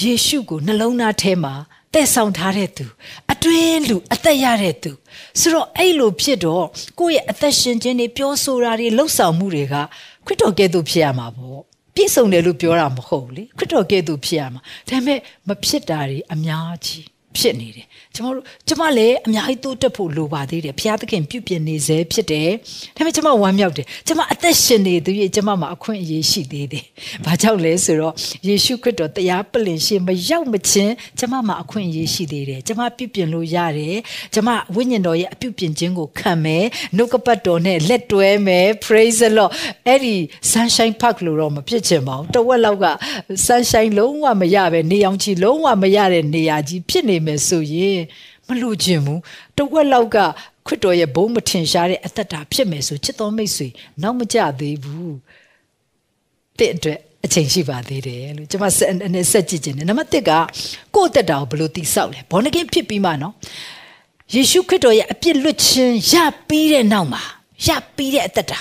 [0.00, 1.54] ယေရှုကိုနှလုံးသားထဲမှာ
[1.92, 2.86] တည်ဆောင်ထားတဲ့သူ
[3.32, 4.92] အတွင်းလူအသက်ရတဲ့သူ
[5.40, 6.66] ဆိုတော့အဲ့လိုဖြစ်တော့
[6.98, 9.74] ကိုယ့်ရဲ့အသက်ရှင်ခြင်းတွေပြောဆိုတာတွေလှုပ်ဆောင်မှုတွေက
[10.26, 11.60] ခရစ်တော်ကဲ့သို့ဖြစ်ရမှာပေါ့
[11.94, 22.50] ပြည့်စုံတယ်လို့ပြောတာမဟုတ်လေခရစ်တော်ကဲ့သို့ဖြစ်ရမှာဒါပေမဲ့မဖြစ်တာတွေအများကြီး ဖြစ်နေတယ်ကျမတို့ကျမလည်းအများကြီးတိုးတက်ဖို့လိုပါသေးတယ်ဘုရားသခင်ပြုပြင်နေစေဖြစ်တယ်
[22.96, 26.84] ဒါပေမဲ့ကျမဝမ်းမြောက်တယ်ကျမအသက်ရှင်နေသူရဲ့ကျမမှာအခွင့်အရေးရှိသေးတယ်
[27.24, 28.14] ဘာကြောင့်လဲဆိုတော့
[28.46, 33.96] ယေရှုခရစ်တော်တရားပလင်ရှင်မရောက်မချင်းကျမမှာအခွင့်အရေးရှိသေးတယ်ကျမပြုပြင်လို့ရတယ်
[34.34, 36.64] ကျမဝိညာဉ်တော်ရဲ့အပြုပြင်ခြင်းကိုခံမယ်
[36.96, 39.50] နှုတ်ကပတ်တော်နဲ့လက်တွဲမယ် praise the lord
[39.86, 40.14] အဲ့ဒီ
[40.52, 42.86] sunshine park လို့တော့မဖြစ်ချင်ပါဘူးတဝက်လောက်က
[43.46, 48.00] sunshine လုံးဝမရပဲနေအောင်ချီလုံးဝမရတဲ့နေရာကြီးဖြစ်နေမယ်ဆိုရင်
[48.46, 49.20] မလို့ခြင်းဘူး
[49.56, 50.16] တဝက်လောက်က
[50.66, 53.68] ခရစ်တော်ရဲ့ဘုံမထင်ရှားတဲ့အသက်တာဖြစ်မယ်ဆိုချစ်တော်မိတ်ဆွေ
[54.02, 55.16] နောက်မကြသေးဘူး
[56.58, 60.32] တဲ့အတွက်အချိန်ရှိပါသေးတယ်လို့ကျွန်မဆက်အနေဆက်ကြည့်ခြင်းနဲ့နံပါတ်1က
[60.94, 63.34] ကိုယ့်အသက်တာကိုဘယ်လိုတည်ဆောက်လဲဘောနကင်ဖြစ်ပြီးမှနော်
[64.34, 66.14] ယေရှုခရစ်တော်ရဲ့အပြစ်လွတ်ခြင်းရ
[66.48, 67.22] ပြီးတဲ့နောက်မှာ
[67.66, 68.60] ရပြီးတဲ့အသက်တာ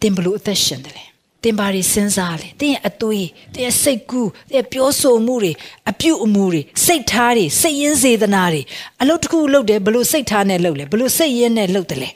[0.00, 1.04] သင်ဘယ်လိုအသက်ရှင်တယ်လဲ
[1.42, 5.52] သင်ဘာတွေစဉ်းစားလဲသင်ရဲ့အသွေးသင်ရဲ့စိတ်ကူးသင်ရဲ့ပြောဆိုမှုတွေ
[5.90, 8.62] အပြုအမူတွေစိတ်ထားတွေစိတ်ရင်းစေတနာတွေ
[9.02, 12.10] အလုပ်တစ်ခုလုပ်တယ်ဘယ်လိုစိတ်ထားနဲ့လုပ်လဲဘယ်လိုစိတ်ရင်းနဲ့လုပ်တယ်လဲ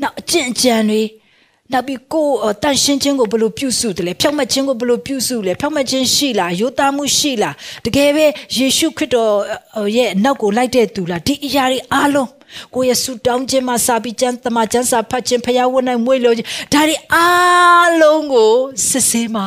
[0.00, 1.02] နောက်အကျင့်အကြံတွေ
[1.72, 7.54] နောက်ပြီးကိုယ်တန်ရှင်းခြင်းကိုဘယ်လိုပြုစုတယ်လဲဖြောင့်မတ်ခြင်းကိုဘယ်လိုပြုစုလဲဖြောင့်မတ်ခြင်းရှိလားယိုသားမှုရှိလား
[7.84, 9.32] တကယ်ပဲယေရှုခရစ်တော်
[9.96, 12.28] ရဲ့နောက်ကိုလိုက်တဲ့သူလားဒီအရာတွေအားလုံး
[12.74, 18.52] ကိုယ့်ရဲ့ဆူတောင်းခြင်းမှာစာပြီးကျမ်းတမကျမ်းစာဖတ်ခြင်းဖျားဝတ်နိုင်မွေးလို့ခြင်းဒါတွေအားလုံးကို
[18.88, 19.46] စစ်ဆေးမှာ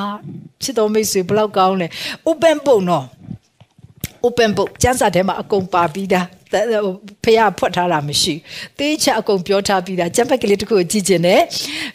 [0.62, 1.88] ချစ်တော်မိတ်ဆွေဘလောက်ကောင်းလဲ
[2.30, 3.06] open book နော်
[4.26, 6.26] open book ကျမ်းစာထဲမှာအကုန်ပါပြီးသား
[7.24, 8.34] ဖះဖွက်ထားတာမရှိ
[8.78, 11.42] သေချာအကုန်ပြောထားပြီးသားကျမ်းဖက်ကလေးတစ်ခုကိုကြည့်ခြင်းနဲ့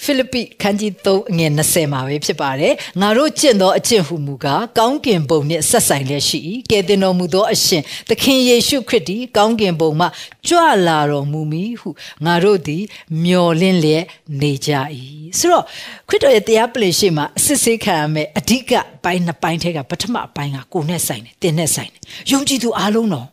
[0.04, 6.38] ဖိလိပ္ပိခန်းကြီး3အငယ်20မှာပဲဖြစ်ပါတယ်ငါတို့ကျင့်သောအကျင့်ဟုမူကားကောင်းကင်ဘုံနှင့်ဆက်ဆိုင်လျက်ရှိ၏
[6.70, 10.06] ကယ်တင်တော်မူသောအရှင်သခင်ယေရှုခရစ်သည်ကောင်းကင်ဘုံမှ
[10.48, 11.88] ကြွလာတော်မူမည်ဟု
[12.24, 12.82] ငါတို့သည်
[13.24, 14.04] မျှော်လင့်လျက်
[14.40, 14.70] နေကြ၏
[15.38, 15.64] ဆိုတော့
[16.08, 18.72] ခရစ်တော်ရဲ့တရားပလင်ရှိမှာအစစ်ဆေးခံရမယ်အဓိက
[19.04, 23.26] ပိုင်းနှစ်ပိုင်းထဲကပထမအပိုင်းကကိုယ်နဲ့ဆိုင်တယ်တင်နဲ့ဆိုင်တယ်ယုံကြည်သူအားလုံးတော့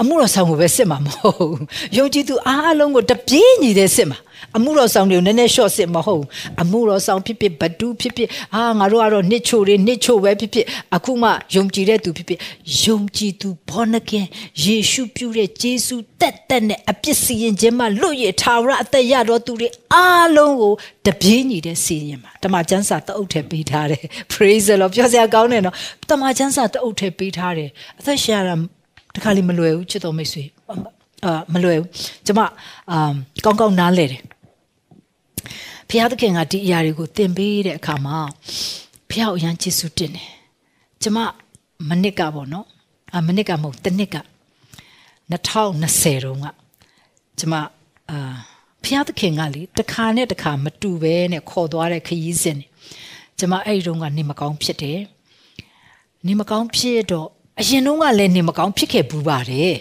[0.00, 1.56] အမှုတော်ဆောင်ကိုပဲစစ်မှာမဟုတ်ဘူး
[1.96, 4.18] ယုံကြည်သူအားလုံးကိုတပြေးညီတဲ့စစ်မှာ
[4.56, 6.28] အမှုတော်ဆောင်တွေကိုနည်းနည်း short စစ်မဟုတ်ဘူး
[6.62, 12.40] အမှုတော်ဆောင်ဖြစ်ဖြစ်ဘဒူးဖြစ်ဖြစ်အာငါတို့ကတော့နှစ်ချိုတွေနှစ်ချိုပဲဖြစ်ဖြစ်အခုမှယုံကြည်တဲ့သူဖြစ်ဖြစ်
[12.82, 14.26] ယုံကြည်သူ born again
[14.64, 20.74] ယေရှုပြုတဲ့ဂျေစုတက်တက်နဲ့အပြစ်စီရင်ခြင်းမှလွတ်ရထာဝရအသက်ရတော်သူတွေအားလုံးကို
[21.06, 25.76] တပြေးညီတဲ့စီရင်မှာတမန်ကျမ်းစာတအုပ်ထဲပေးထားတယ် praise the lord ပြောစရာကောင်းတယ်နော်
[26.10, 28.54] တမန်ကျမ်းစာတအုပ်ထဲပေးထားတယ်အသက်ရှင်ရတာ
[29.14, 30.44] တခါလေးမလွယ်ဘူးချစ်တော်မိတ်ဆွေ
[31.24, 31.90] အာမလွယ်ဘူး
[32.26, 32.40] ကျမ
[32.90, 33.12] အာ
[33.44, 34.22] ကောင်းကောင်းနားလဲတယ်
[35.88, 38.18] ဖျားသခင်ကဒီအရာတွေကိုသင်ပေးတဲ့အခါမှာ
[39.10, 40.30] ဖျားအရန်ကျေးဇူးတင်တယ်
[41.02, 41.18] ကျမ
[41.88, 42.66] မနစ်ကပေါ့နော်
[43.14, 44.16] အာမနစ်ကမဟုတ်တနစ်က
[45.30, 46.46] 2020တုန်းက
[47.38, 47.54] ကျမ
[48.10, 48.34] အာ
[48.84, 52.58] ဖျားသခင်ကလေတခါနဲ့တခါမတူပဲနဲ့ခေါ်သွားတဲ့ခရီးစဉ်
[53.38, 55.00] ကျမအဲ့ဒီတုန်းကနေမကောင်းဖြစ်တယ်
[56.26, 57.28] နေမကောင်းဖြစ်တော့
[57.60, 59.74] အရင်တုန်းကလည်းနေမကောင်းဖြစ်ခဲ့ဘူးပါတယ်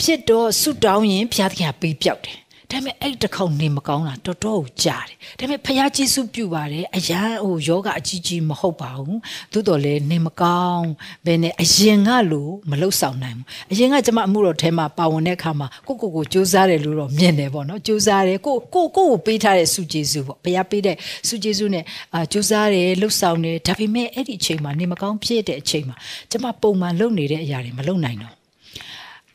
[0.00, 2.38] ဖြစ်တော့ဆူတောင်းရင်ဘုရားသခင်ပေးပြောက်တယ်
[2.70, 9.18] ဒါပေမဲ့အဲ့တစ်ခေါက်နေမကောင်းတာတော်တော်ကိုကြားတယ်ဒါပေမဲ့ဖခင်ကျေးဇူးပြုပါတယ်အရန်ဟိုယောဂအကြီးကြီးမဟုတ်ပါဘူး
[9.52, 10.88] သို့တော်လည်းနေမကောင်း
[11.26, 20.96] ဘယ်နဲ့အရင်ကလို့မလှုပ်ဆောင်နိုင်ဘူးအရင်ကကျမအမှုတော်ထဲမှာပါဝင်တဲ့အခါမှာကိုကိုကိုစူးစမ်းတယ်လို့တော့မြင်တယ်ပေါ့နော်စူးစမ်းတယ်ကိုကိုကိုကိုပေးထားတဲ့စုကျေးဇူးပေါ့ဘုရားပေးတဲ့
[21.28, 25.96] စုကျေးဇူးနဲ့အာစူးစမ်းတယ်လှုပ်ဆောင်တယ်ဒါပေမဲ့အဲ့ဒီအချိန်မှာနေမကောင်းဖြစ်တဲ့အချိန်မှာ
[26.30, 28.37] ကျမပုံမှန်လုပ်နေတဲ့အရာတွေမလုပ်နိုင်တော့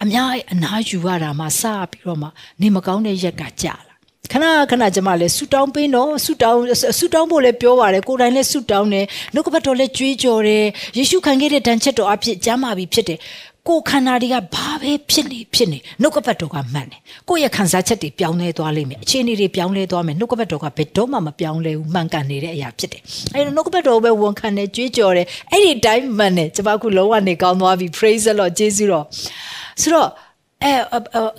[0.03, 1.61] အများအနာယူရတာမှစ
[1.91, 2.27] ပြီးတော့မှ
[2.61, 3.93] နေမကောင်းတဲ့ရက်ကကြာလာ
[4.31, 6.61] ခဏခဏကျမလည်းဆူတောင်းပေးတော့ဆူတောင်း
[6.99, 10.65] ဆူတောင်းဖို့လည်းပြောပါတယ်ကိုယ်တိုင်လည်းဆူတောင်းတယ်နှုတ်ကပတ်တော်လည်းကြွေးကြော်တယ်
[10.97, 13.19] ယေရှုခံခဲ့တဲ့တန်ချက်တော်အဖြစ်ကျမ်းမာပြီဖြစ်တယ်
[13.67, 23.01] ကိုခန္ဓာတွေကဘာပဲဖြစ်နေဖြစ်နေနှုတ်ကပတ်တော်ကမှန်တယ်ကိုယ့်ရဲ့ခံစားချက်တွေပြောင်းလဲသွားလိမ့်မယ်အခြေအနေတွေပြောင်းလဲသွားမယ်နှုတ်ကပတ်တော်ကဘယ်တော့မှမပြောင်းလဲဘူးမှန်ကန်နေတဲ့အရာဖြစ်တယ်
[23.33, 29.05] အဲဒါနှုတ်ကပတ်တော်ပဲဝန်ခံတယ်ကြွေးကြော်တယ်အဲ့ဒီတိုင်းမှန်တယ်ကျမအခုလုံးဝနေကောင်းသွားပြီ praise the lord ကျေးဇူးတော်
[29.81, 30.09] ဆိုတော့
[30.63, 30.73] အဲ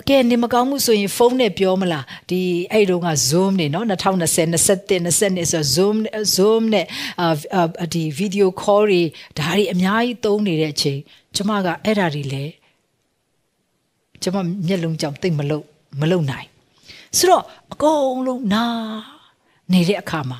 [0.09, 5.95] ကဲနေမကောင်းမှုဆိုရင်ဖုန်းနဲ့ပြောမလားဒီအဲ့တုန်းက Zoom နေနော်2020 21 22ဆို Zoom
[6.35, 6.85] Zoom နဲ့
[7.21, 9.01] အာဒီ video call တွေ
[9.37, 10.99] ဒါတွေအများကြီးသုံးနေတဲ့အချိန်
[11.35, 12.43] ကျမကအဲ့ဒါတွေလဲ
[14.21, 15.61] ကျမမျက်လုံးကြောင့်တိတ်မလုံ
[16.01, 16.47] မလုံနိုင်
[17.17, 17.43] ဆိုတော့
[17.73, 18.65] အကုန်လုံးနာ
[19.71, 20.39] နေတဲ့အခါမှာ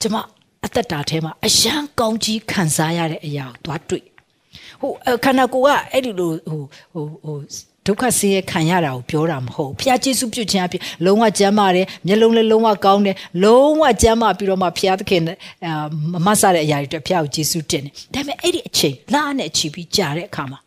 [0.00, 0.16] ကျမ
[0.66, 4.04] အသက်တာထဲမှာအယံကောင်းကြီးခံစားရတဲ့အရာကိုသွားတွေ့
[4.84, 6.62] ဟိုခန္ဓာကိုယ်ကအဲ့ဒီလိုဟို
[6.94, 7.36] ဟိုဟို
[7.86, 15.22] ဒုက္ခဆင်းရဲခံရတာကိုပြောတာမဟုတ်ဘုရားကျေးဇူးပြုခြင်းအပြင်လုံးဝကျမ်းမာတယ်မျက်လုံးလည်းလုံးဝကောင်းတယ်လုံးဝကျမ်းမာပြီးတော့မှဘုရားသခင်
[16.12, 20.58] မမဆတဲ့အရာတွေအတွက်ဘုရားကိုကျေးဇူးတင်တယ်ဒါပေမဲ့အဲ့ဒီအချိန်လာနဲ့ချီပြီးကြာတဲ့အခါမှာ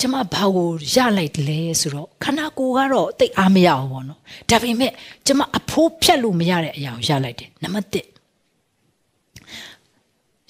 [0.00, 4.92] ကျမဘာကိုရလိုက်တယ်လဲဆိုတော့ခန္ဓာကိုယ်ကတော့တိတ်အားမရအောင်ပေါ့နော်ဒါပေမဲ့
[5.26, 7.96] ကျမအဖိုးဖြတ်လို့မရတဲ့အရာကိုရလိုက်တယ်နံပါတ်1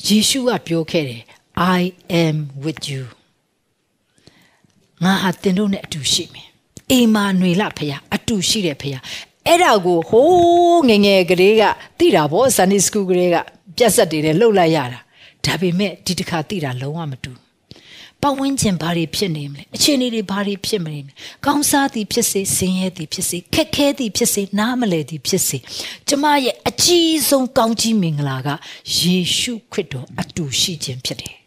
[0.07, 1.23] ယေရှုကပြောခဲ့တယ်
[1.57, 3.05] I am with you
[5.05, 6.49] ငါဟာသင်တို့နဲ့အတူရှိမယ်
[6.93, 9.03] အေမာနွေလဖခင်အတူရှိတယ်ဖခင်
[9.47, 11.62] အဲ့ဒါကိုဟိုးငငယ်ကလေးက
[11.99, 13.37] သိတာဗော Sunday School ကလေးက
[13.77, 15.01] ပြက်ဆက်တွေနဲ့လှုပ်လိုက်ရတာ
[15.45, 17.33] ဒါပေမဲ့ဒီတစ်ခါသိတာလုံးဝမတူ
[18.23, 21.01] ပတ်ဝန်းကျင်ဘာတွေဖြစ်နေမလဲအခြေအနေတွေဘာတွေဖြစ်မလဲ
[21.47, 25.59] ကောင်းစားသည်ဖြစ်စေဆင်းရဲသည်ဖြစ်စေခက်ခဲသည်ဖြစ်စေနားမလည်သည်ဖြစ်စေ
[26.09, 28.49] ကျမရဲ့အကြီးဆုံးကောင်းကြီးမင်္ဂလာက
[28.99, 31.43] ယေရှုခရစ်တော်အတူရှိခြင်းဖြစ်တယ်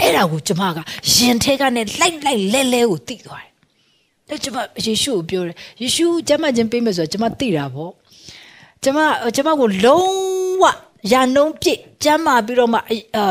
[0.00, 0.78] အဲ့ဒါကိုကျမက
[1.12, 3.52] ယင်ထဲကနေလိုက်လိုက်လဲလဲကိုသိသွားတယ်။
[4.30, 7.92] အဲ့ကျမယေရှုကိုပြောတယ်ယေရှုကျမချင်းပေးမယ်ဆိုတော့ကျမသိတာပေါ့။
[8.82, 8.98] ကျမ
[9.36, 10.08] ကျမကိုလုံး
[10.62, 10.64] ဝ
[11.12, 12.78] ရာနှုံးပြည့်ကျမ်းမာပြီးတော့မှ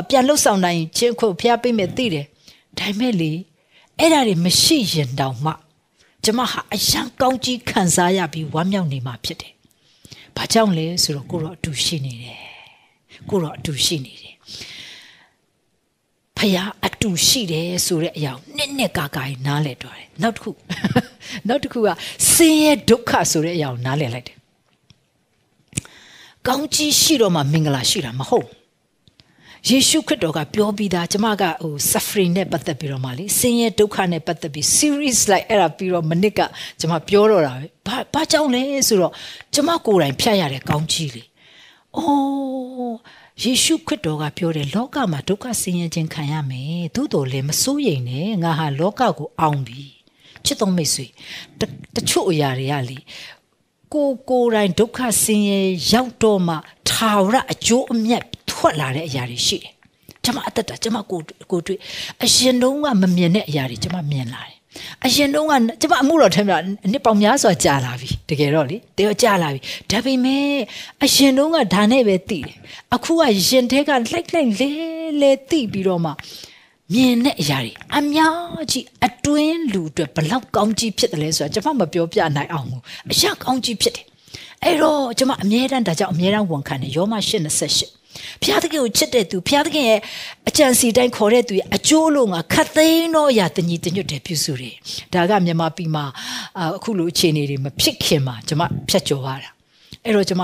[0.09, 2.25] ပြန်လှုပ်ဆောင်နိုင်ခြင်းခုဖျားပေးမယ်သိတယ်။
[2.79, 3.31] ဒါပေမဲ့လေ
[3.99, 5.51] အဲ့ဒါတွေမရှိရင်တောင်မှ
[6.23, 9.53] ကျမဟာအယံကောင်းကြီးခံစားရပြီးဝမ်းမြောက်နေမှာဖြစ်တယ်။
[10.35, 12.39] ဘာကြောင့်လဲဆိုတော့ကိုတော့အတူရှိနေတယ်။
[13.29, 14.36] ကိုတော့အတူရှိနေတယ်
[16.37, 20.51] ဖះအတူရှိတယ်ဆိုတဲ့အရာနှစ်နှစ်ကာကာနားလည်တော့တယ်နောက်တစ်ခု
[21.47, 21.89] နောက်တစ်ခုက
[22.33, 24.37] ဆင်းရဲဒုက္ခဆိုတဲ့အရာကိုနားလည်လိုက်တယ်
[26.47, 28.47] ကောင်းကြီးရှိတော့မှမင်္ဂလာရှိတာမဟုတ်
[29.69, 36.39] ယေရှုခရစ်တော်ကပြောပြီးသားကျမကဟို suffering နဲ့ပတ်သက်ပြီးတော့မှလေဆင်းရဲဒုက္ခနဲ့ပတ်သက်ပြီး series like အဲ့ဒါပြီးတော့မနစ်က
[36.79, 39.13] ကျမပြောတော့တာပဲဘာဘာကြောင့်လဲဆိုတော့
[39.53, 41.23] ကျမကိုယ်တိုင်ဖြတ်ရတဲ့ကောင်းကြီးလေ
[41.97, 42.95] အော်
[43.43, 49.83] ယေရှုခရစ်တော်ကပြောတယ်လောကမှာဒုက္ခဆင်းရဲခြင်းခံရမယ်သို့တော်လည်းမစိုးရိမ်နဲ့ငါဟာလောကကိုအောင်ပြီ
[50.45, 51.05] ချစ်တော်မိတ်ဆွေ
[51.95, 52.97] တချို့အရာတွေကလေ
[53.93, 55.59] ကိုကိုယ်တိုင်ဒုက္ခဆင်းရဲ
[55.91, 56.55] ရောက်တော့မှ
[56.89, 59.71] ထာဝရအကျိုးအမြတ်ထွက်လာတဲ့အရာတွေရှိတယ်
[60.23, 61.19] ကျွန်မအသက်တာကျွန်မကို
[61.51, 61.79] ကိုတွေ့
[62.23, 64.56] အရင်တုန်းကမမြင်တဲ့အရာတွေကျွန်မမြင်လာတယ်
[65.05, 66.57] အရင်တုန်းကကျမအမှုတော်ထဲမှာ
[66.91, 69.59] နှစ်ပေါင်များစွာကြာလာပြီတကယ်တော့လေတကယ်ကြာလာပြီ
[69.91, 70.45] ဒါပေမဲ့
[71.03, 72.55] အရင်တုန်းကဒါနဲ့ပဲသိတယ်
[72.95, 74.69] အခုကရင်ထဲကလိုက်လိုက်လဲ
[75.21, 76.11] လဲသိပြီးတော့မှ
[76.93, 78.35] မြင်တဲ့အရာတွေအများ
[78.71, 84.05] ကြီးအတွင်းလူအတွက်ဘလောက်ကောင်းကြီးဖြစ်တယ်လဲဆိုတာကျွန်မမပြောပြနိုင်အောင်ဘူးအရာကောင်းကြီးဖြစ်တယ်
[84.63, 87.96] အဲ့တော့ကျွန်မအမြဲတမ်းဒါကြောင့်အမြဲတမ်းဝန်ခံတယ်ယောမ8:28
[88.41, 89.99] ဘုရားသခင်ကိုချစ်တဲ့သူဘုရားသခင်ရဲ့
[90.49, 94.75] အကြံစီတိုင်းခေါ်တဲ့သူရဲ့အကျိုးလို့ငါခတ်သိမ်းတော့ရာတညီတညွတ်တယ်ပြုစုတယ်
[95.13, 96.05] ဒါကမြန်မာပြည်မှာ
[96.75, 99.49] အခုလိုအခြေအနေတွေမဖြစ်ခင်မှာကျွန်မဖြတ်ကျော်ရတာ
[100.05, 100.43] အဲ့တော့ကျွန်မ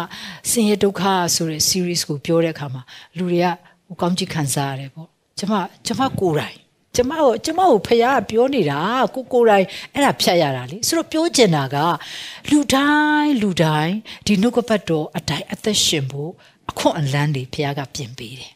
[0.49, 1.01] ဆင်းရဲဒုက္ခ
[1.35, 2.81] ဆိုတဲ့ series ကိုပြောတဲ့အခါမှာ
[3.17, 3.47] လူတွေက
[3.87, 5.07] ဟိုကောင်းကြီးခံစားရတယ်ပေါ့
[5.39, 5.53] ကျွန်မ
[5.85, 6.63] ကျွန်မကိုယ်တိုင်
[6.95, 8.79] ကျမကိုကျမကိုဖခင်ကပြောနေတာ
[9.15, 11.77] ကိုကိုယ်တိုင်အဲ့ဒါဖြတ်ရတာလေဆိုတော့ပြောချင်တာက
[12.51, 13.93] လူတိုင်းလူတိုင်း
[14.25, 16.31] ဒီနှုတ်ကပတ်တော်အတိုင်းအသက်ရှင်ဖို့
[16.71, 18.51] အခွင့်အလန်းတွေဖခင်ကပြင်ပေးတယ်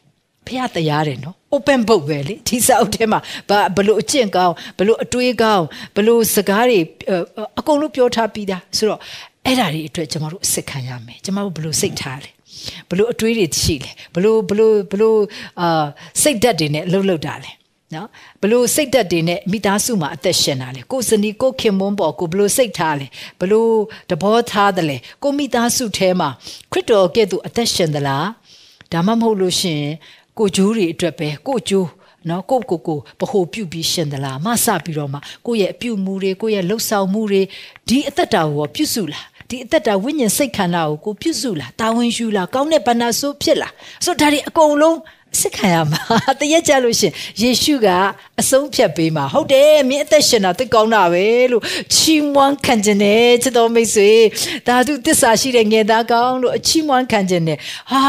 [0.46, 5.64] ဖះတရားတယ်နော် open book ပဲလေဒီစာအုပ်ထဲမှာဘာဘလို့အကျင့်ကောင်းဘလို့အတွေးကောင်း
[5.96, 6.78] ဘလို့စကားတွေ
[7.58, 9.00] အကုန်လုံးပြောထားပြီးသားဆိုတော့
[9.46, 12.30] အဲ့ဓာတွေအတွက်ကျမတို့အစ်ခံရမယ်ကျမတို့ဘလို့စိတ်ထားလဲ
[12.90, 15.18] ဘလို့အတွေးတွေရှိလဲဘလို့ဘလို့ဘလို့
[15.60, 15.84] အာ
[16.22, 17.50] စိတ်ဓာတ်တွေနဲ့အလုပ်လုပ်တာလဲ
[17.94, 18.08] နော်
[18.42, 23.06] ဘလို့စိတ်သက်တွေနဲ့မိသားစုမှာအသက်ရှင်တာလေကိုစနီကိုခင်မွန်းပေါ်ကိုဘလို့စိတ်ထားလဲ
[23.40, 23.72] ဘလို့
[24.10, 26.28] တဘောထားတယ်လေကိုမိသားစုထဲမှာ
[26.72, 28.26] ခရစ်တော်ကဲ့သို့အသက်ရှင်သလား
[28.92, 29.82] ဒါမှမဟုတ်လို့ရှင်
[30.38, 31.88] ကိုဂျိုးတွေအတွက်ပဲကိုဂျိုး
[32.28, 37.42] နော်ကိုကိုကိုဗဟိုပြုတ်ပြီးရှင်သလားမဆပြီးတော့မှကိုရဲ့အပြုတ်မှုတွေကိုရဲ့လှုပ်ဆောင်မှုတွေ
[37.88, 43.72] ဒီအသက်တာကိုပြုစုလားဒီအသက်တာဝိညာဉ်စိတ်ခန္ဓာကိုကိုပြုစုလားတာဝန်ယူလားကောင်းတဲ့ဗန္နာဆိုးဖြစ်လား
[44.04, 44.96] ဆိုတော့ဒါတွေအကုန်လုံး
[45.40, 46.00] စစ်ခံရမှာ
[46.40, 47.88] တရက်ကြလို့ရှင်ယေရှုက
[48.40, 51.62] အဆုံးဖြတ်ပေးမှာဟုတ်တယ်မင်းအသက်ရှင်တာသိကောင်းတာပဲလို့
[51.94, 54.10] ချီးမွမ်းခံခြင်းနဲ့ချစ်တော်မိတ်ဆွေ
[54.68, 57.58] ဒါသူတစ္ဆာရှိတဲ့ငယ်သားကောင်းလို့အချီးမွမ်းခံခြင်းနဲ့
[57.90, 58.02] ဟာ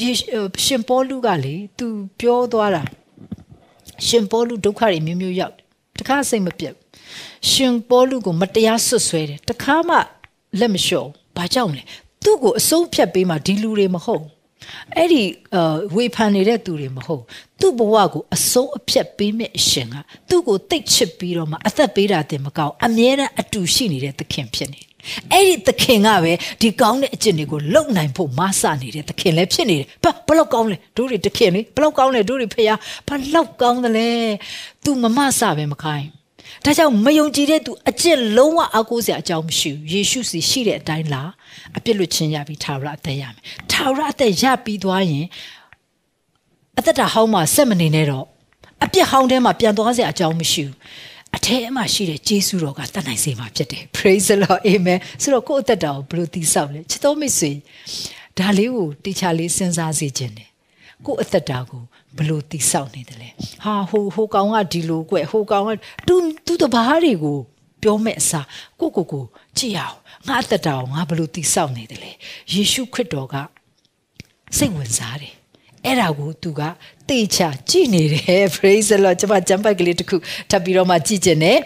[0.00, 0.10] ယေ
[0.64, 1.86] ရှင်ပေါလုကလေသူ
[2.20, 2.82] ပြောသွားတာ
[4.06, 5.54] ရှင်ပေါလုဒုက္ခတွေမျိုးမျိုးရောက်
[5.98, 6.74] တခါစိတ်မပြတ်
[7.50, 9.96] ရှင်ပေါလုကိုမတရားဆွတ်ဆွဲတယ်တခါမှ
[10.58, 11.82] လက်မလျှော့ဘာကြောင့်လဲ
[12.24, 14.24] သူ့ကိုအဆုံးဖြတ်ပေးမှဒီလူတွေမဟုတ်
[14.96, 15.22] အဲ့ဒီ
[15.94, 17.22] ဝေဖန်နေတဲ့သူတွေမဟုတ်
[17.60, 19.96] သူ့ဘဝကိုအစိုးအဖြတ်ပေးမဲ့အရှင်က
[20.28, 24.80] သူ့ကိုတိတ်ချစ်ပြီးတော့မှအသက်ပေးတာတင်မကောက်အမြဲတမ်းအတူရှိနေတဲ့သခင်ဖြစ်နေ
[25.32, 32.70] အဲ့ဒီသခင်ကပဲဒီကောင်းတဲ့အကျင့်တွေကိုလုံနိုင်ဖို့မဆနေတဲ့သခင်လည်းဖြစ်နေတယ်ဘာဘလောက်ကောင်းလဲတို့တွေသခင်လေဘလောက်ကောင်းလဲတို့တွေဖះ
[33.08, 34.08] ဘလောက်ကောင်းသလဲ
[34.84, 36.08] तू မမဆပဲမခိုင်း
[36.64, 41.22] ဒါကြောင့်မယုံကြည်တဲ့သူအကျင့်လုံးဝအကိုးစရာအကြောင်းမရှိဘူးယေရှုစီရှိတဲ့အတိုင်းလာ
[41.76, 43.42] အပြစ်လွတ်ခြင်းရပြီးထာဝရအသက်ရမယ်
[43.72, 45.26] ထာဝရအသက်ရပြီးသွားရင်
[46.78, 48.26] အသက်တာဟောင်းမှာဆက်မနေနဲ့တော့
[48.84, 50.76] အပြစ်ဟောင်းထဲမှာပြန်သွားစရာအကြောင်းမရှိဘူး
[51.36, 57.52] အထဲမှာရှိတဲ့ဂျေစုတော်ကတတ်နိုင်စေမှာဖြစ်တယ် praise the lord amen ဆိုတော့ကိုယ့်အသက်တာကိုဘယ်လိုတည်ဆောက်လဲချစ်တော်မိတ်ဆွေ
[58.38, 60.50] ဒါလေးကိုတေချာလေးစဉ်းစားစေခြင်းတယ်
[61.06, 61.82] ကိုယ့်အသက်တာကို
[62.18, 63.28] ဘလို့တိဆောက်နေတယ်လဲ
[63.64, 65.70] ဟာဟိုဟိုကောင်ကဒီလိုကွဟိုကောင်က
[66.06, 66.14] တူ
[66.46, 67.38] တူတဘာတွေကို
[67.82, 68.46] ပြောမဲ့အစား
[68.80, 69.24] ကိုကိုကို
[69.56, 69.96] ကြည့်ရအောင်
[70.28, 72.12] ငါအသက်တာကိုငါဘလို့တိဆောက်နေတယ်လဲ
[72.52, 73.34] ယေရှုခရစ်တော်က
[74.56, 75.34] စိတ်ဝင်စားတယ်
[75.84, 76.60] အဲ့ဒါကိုသူက
[77.10, 80.16] တေချာကြည်နေတယ် praise the lord ကျွန်မဂျမ်ပိုက်ကလေးတစ်ခု
[80.50, 81.58] ထပ်ပြီးတော့မှကြည်ကျင်တယ်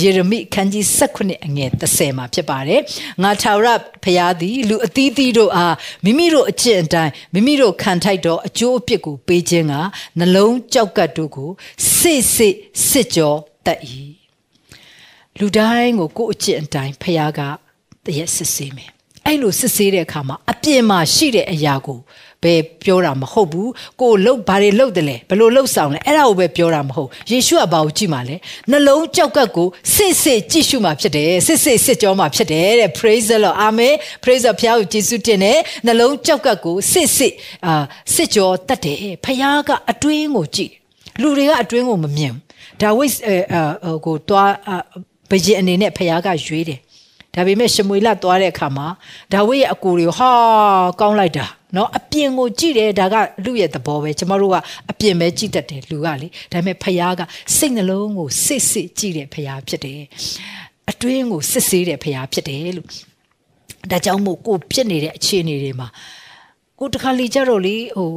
[0.00, 2.80] ယေရမိခန်းကြီး16အငယ်30မှာဖြစ်ပါတယ်
[3.22, 3.68] ငါထာဝရ
[4.04, 5.74] ဘုရားသည်လူအသီးသီးတို့အား
[6.04, 9.74] မိမိတို့အကျင့်အတိုင်းမိမိတို့ခံထိုက်သောအကျိုးအပြစ်ကိုပေးခြင်းက
[10.18, 11.50] နှလုံးကြောက်ကပ်တို့ကို
[11.96, 12.56] စိတ်စိတ်
[12.88, 13.34] စစ်ကြော
[13.66, 13.80] တတ်၏
[15.38, 17.40] လူတိုင်းကိုကိုယ်အကျင့်အတိုင်းဘုရားက
[18.04, 18.92] တရက်စစ်ဆေးမယ်
[19.26, 21.98] အဲ့လိုစစ်ဆေးတဲ့အခါမှာအပြစ်မှာရှိတဲ့အရာကို
[22.44, 23.70] ဘယ်ပြောတာမဟုတ်ဘူး
[24.00, 28.36] ကိုလှုပ်ဘာတွေလှုပ်တယ်လဲဘယ်လိုလှုပ်ဆောင်လဲအဲ့ဒါကိုပဲပြောတာမဟုတ်ယေရှုကဘာကိုကြည့်မှာလဲ
[28.70, 33.94] နှလုံးကြောက်ကပ်ကိုစစ်စစ်ကြည့်ရှုမှာဖြစ်တယ်စစ်စစ်စစ်ကြောမှာဖြစ်တယ်တဲ့ praise the lord amen
[34.24, 37.32] praise the ဘုရားကိုယေရှုတင်တယ်နှလုံးကြောက်ကပ်ကိုစစ်စစ်
[37.66, 37.74] အာ
[38.14, 40.72] စစ်ကြောတတ်တယ်ဘုရားကအတွင်းကိုကြည့်
[41.20, 42.32] လူတွေကအတွင်းကိုမမြင်
[42.80, 44.52] ဒါဝိတ်အဲကိုတွား
[45.30, 46.80] ဘယင်အနေနဲ့ဘုရားကရွေးတယ်
[47.34, 48.86] ဒါပေမဲ့ရှမွေလသွားတဲ့အခါမှာ
[49.32, 50.30] ဒါဝိရဲ့အကိုတွေဟာ
[51.00, 53.14] ကောင်းလိုက်တာနော်အပြင်ကိုကြည့်တယ်ဒါက
[53.44, 54.56] လူရဲ့သဘောပဲကျမတို့က
[54.90, 57.22] အပြင်ပဲကြည့်တတ်တယ်လူကလေဒါပေမဲ့ဖခင်က
[57.56, 60.02] စိတ်နှလုံးကိုစစ်စစ်ကြည့်တယ်ဖခင်ဖြစ်တယ်
[60.90, 62.88] အတွင်းကိုစစ်ဆေးတယ်ဖခင်ဖြစ်တယ်လို့
[63.90, 65.88] ဒါကြောင့်မို့ကိုဖြစ်နေတဲ့အခြေအနေတွေမှာ
[66.78, 68.10] ကိုတခါလေကြတော့လေဟို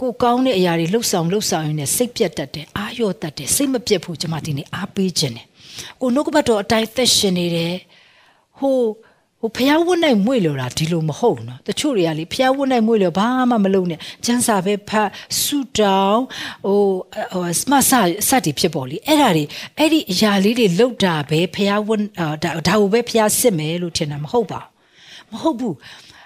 [0.00, 5.46] ကိုကောင်းတဲ့အရာတွေလှုပ်ဆောင်လှုပ်ဆောင်ရင်းနဲ့စိတ်ပြတ်တတ်တယ်အာရော့တတ်တယ်စိတ်မပြတ်ဘူးကျမဒီနေ့အားပေးခြင်းတယ်
[6.00, 7.74] ကိုနှုတ်ကပတ်တော်အတိုင်းသက်ရှင်နေတယ်
[8.64, 8.78] ဟို
[9.40, 15.08] ဟိုဖျားဝတ်နိုင်မွေ့လို့တာဒီလိုမဟုတ်နော်တချို့တွေကလေဖျားဝတ်နိုင်မွေ့လို့ဘာမှမလုပ်နဲ့ကျန်းစာပဲဖတ်
[15.42, 16.24] ဆူတောင်း
[16.66, 16.82] ဟို
[17.32, 17.92] ဟိုစမဆ
[18.28, 19.44] စတီဖြစ်ပေါ်လေအဲ့ဒါတွေ
[19.78, 22.50] အဲ့ဒီအရာလေးတွေလောက်တာပဲဖျားဝတ်ဒါဒါ
[22.80, 25.76] ကိုပဲဖျားစစ်မယ်လို့ထင်တာမဟုတ်ပါဘူးမဟုတ်ဘူး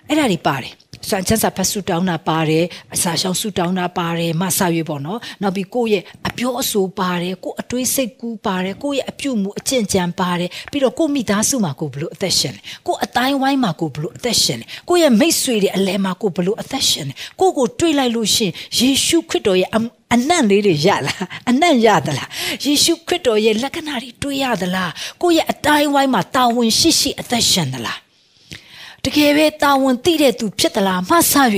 [0.08, 0.72] အဲ့ဒါတွေပါတယ်
[1.08, 19.70] စံချမ်းစာဖတ်ဆူတောင်းတာပါတယ်အစာရှောင်ဆူတောင်းတာပါတယ်မဆာရွေးပေါ့နော်နောက်ပြီးကိုယ့်ရဲ့အပြောအဆိုပါတယ်ကိုယ့်အတွေးစိတ်ကူးပါတယ်ကိုယ့်ရဲ့အပြုမှုအကျင့်ကြံပါတယ်ပြီးတော့ကိုယ့်မိသားစုမှာကိုဘလို့အသက်ရှင်လဲကိုယ့်အတိုင်းဝိုင်းမှာကိုဘလို့အသက်ရှင်လဲကိုယ့်ရဲ့မိတ်ဆွေတွေအလဲမှာကိုဘလို့အသက်ရှင်လဲကိုယ့်ကိုတွေးလိုက်လို့ရှင်ယေရှုခရစ်တော်ရဲ့
[20.14, 22.28] အနံ့လေးတွေရလားအနံ့ရသလား
[22.64, 24.92] ယေရှုခရစ်တော်ရဲ့လက္ခဏာတွေတွေ့ရသလား
[25.22, 27.98] ကိုယ့်ရဲ့အတိုင်းဝိုင်းမှာတာဝန်ရှိရှိအသက်ရှင်သလား
[29.04, 31.34] တကယ်ပဲတာဝန်သိတဲ့သူဖြစ်သလားမှဆ၍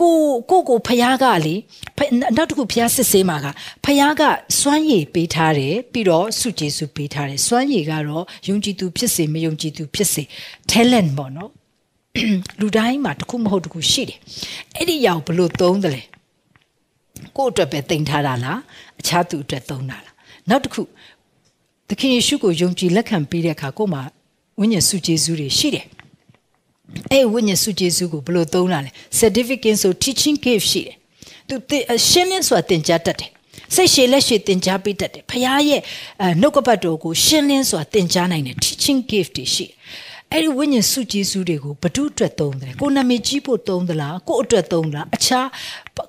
[0.00, 0.14] ကို
[0.50, 1.54] ကိုကိုဖះကလေ
[2.36, 3.46] နောက်တစ်ခုဖះစစ်ဆေးမှာက
[3.84, 4.22] ဖះက
[4.58, 10.22] စွမ်းရည်ပေးထားတယ်ပြီးတော့စုကျေစုပေးထားတယ်စွမ်းရည်ကတော့ယုံကြည်သူဖြစ်စေမယုံကြည်သူဖြစ်စေ
[10.70, 11.50] talent ပေါ့နော်
[12.60, 14.18] လူတိုင်းမှာတစ်ခုမဟုတ်တစ်ခုရှိတယ်
[14.76, 16.02] အဲ့ဒီရောက်ဘလို့သုံးတယ်လဲ
[17.36, 18.58] ကိုယ့်အတွက်ပဲတင်ထားတာလား
[19.00, 20.14] အခြားသူအတွက်သုံးတာလား
[20.48, 20.82] နောက်တစ်ခု
[21.88, 24.02] သခင်ယေရှုကိုယုံကြည်လက်ခံပြီးတဲ့အခါကိုယ်မှာ
[24.60, 25.86] ဝိညာဉ်စုကျေစုတွေရှိတယ်
[27.12, 28.90] အဲ့ဝိညာဉ်စုကျေစုကိုဘယ်လိုသုံးတာလဲ
[29.20, 30.96] certificate ဆို teaching gift ရှိတယ်
[31.48, 31.76] သူ
[32.08, 33.30] ရှင်းလင်းစွာသင်ကြားတတ်တယ်
[33.74, 35.80] စိတ်ရှည်လက်ရှည်သင်ကြားပေးတတ်တယ်ဖခင်ရဲ့
[36.40, 39.66] နှုတ်ကပတ်တော်ကိုရှင်းလင်းစွာသင်ကြားနိုင်တယ် teaching gift တွေရှိ
[40.30, 45.46] အဲ့ဒီဝိညာဉ်စုကျေးဇူးတွေကိုဘ ᱹ အတွက်သုံးတယ်ကိုနာမည်ကြီးဖို့သုံးသလားကိုအတွက်သုံးလားအခြား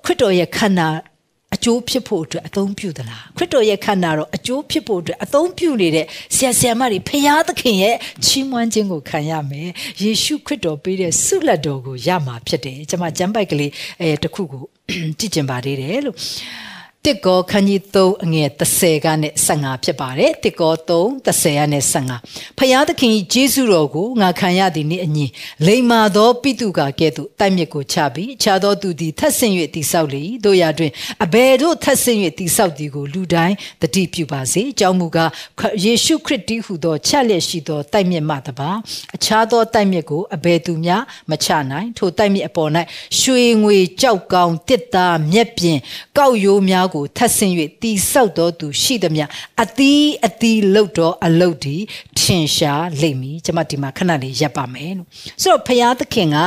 [0.04, 0.88] ခရစ်တော်ရဲ့ခန္ဓာ
[1.54, 9.68] အကျိုးဖြစ်ဖို့အတွက်အသုံးပြုသလားခရစ်တော်ရဲ့ခန္ဓာတော့အကျိုးဖြစ်ဖို့အတွက်အသုံးပြုနေတဲ့ဆရာဆရာမတွေဖရာသခင်ရဲ့ချီးမွမ်းခြင်းကိုခံရမယ်
[10.02, 14.62] ယေရှုခရစ်တော်ပေးတဲ့ဆုလက်တော်ကိုရမှာဖြစ်တယ်ကျွန်မကျမ်းပိုက်ကလေးအဲတခုကို
[15.18, 16.16] ကြည့်ကျင်ပါသေးတယ်လို့
[17.08, 21.80] တစ်ကောခန်းကြီး3အငယ်30ကနေ15ဖြစ်ပါတယ်တစ်ကော3 30ကနေ
[22.18, 25.26] 15ဖျားသခင်ဂျေစုတော်ကိုငါခံရသည်နှင့်အညီ
[25.66, 30.92] လိမ္မာသောပိတုကာကဲ့သို့တိုက်မြစ်ကိုချပြီးခြားသောသူသည်ထက်ဆင့်၍တိဆောက်လေတို့ရာတွင်
[31.24, 35.30] အဘယ်တို့ထက်ဆင့်၍တိဆောက်သည်ကိုလူတိုင်းတတိပြုပါစေအကြောင်းမူကား
[35.84, 38.70] ယေရှုခရစ်တည်းဟူသောချက်လက်ရှိသောတိုက်မြစ်မှတပါ
[39.16, 40.96] အခြားသောတိုက်မြစ်ကိုအဘယ်သူမျှ
[41.30, 42.70] မချနိုင်ထိုတိုက်မြစ်အပေါ်၌
[43.20, 45.78] ရွှေငွေကြောက်ကောင်းတစ်သားမြက်ပြင်
[46.18, 49.24] ကောက်ရိုးများကိုထပ်ဆင့်၍တိဆောက်တော်သူရှိသမျှ
[49.62, 51.76] အသီးအသီးလှုပ်တော်အလုတ်ဒီ
[52.18, 55.08] ထင်ရှားလိမ့်မည်ကျွန်မဒီမှာခဏလေးရပ်ပါမယ်လို့
[55.42, 56.38] ဆိုတော့ဖရာသခင်က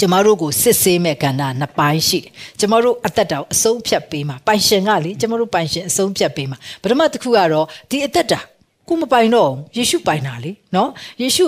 [0.00, 8.40] ကျမတို့ကိုစစ်ဆေးမဲ့ကဏ္ဍနှစ်ပိုင်းရှိတယ်။ကျမတို့အသက်တာကိုအဆုံးဖြတ်ပေးမှာပိုင်ရှင်ကလေကျမတို့ပိုင်ရှင်အဆုံးဖြတ်ပေးမှာပထမတစ်ခုကတော့ဒီအသက်တာ
[8.88, 10.90] ကိုမပိုင်တော့ယေရှုပိုင်တာလေနော်
[11.22, 11.46] ယေရှု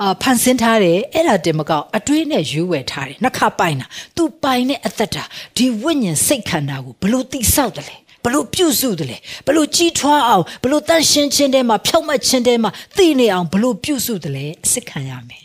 [0.00, 5.24] အာဖန်ဆင်းထားတယ်အဲ့ဒါတင်မကောက်အတွေးနဲ့ရွေးဝယ်ထားတယ်နှစ်ခါပိုင်တာသူပိုင်တဲ့အသက်တာ
[5.56, 9.16] ဒီဝိညာဉ်စိတ်ခန္ဓာကိုဘလို့တိဆောက်တယ်လဲဘလို့ပြုစုတယ်လဲ
[9.46, 15.44] ဘလို့ကြီးထွားအောင်ဘလို့တန့်ရှင်းခြင်းတဲမှာဖြောက်မှတ်ခြင်းတဲမှာသိနေအောင်ဘလို့ပြုစုတယ်လဲအစစ်ခံရမယ်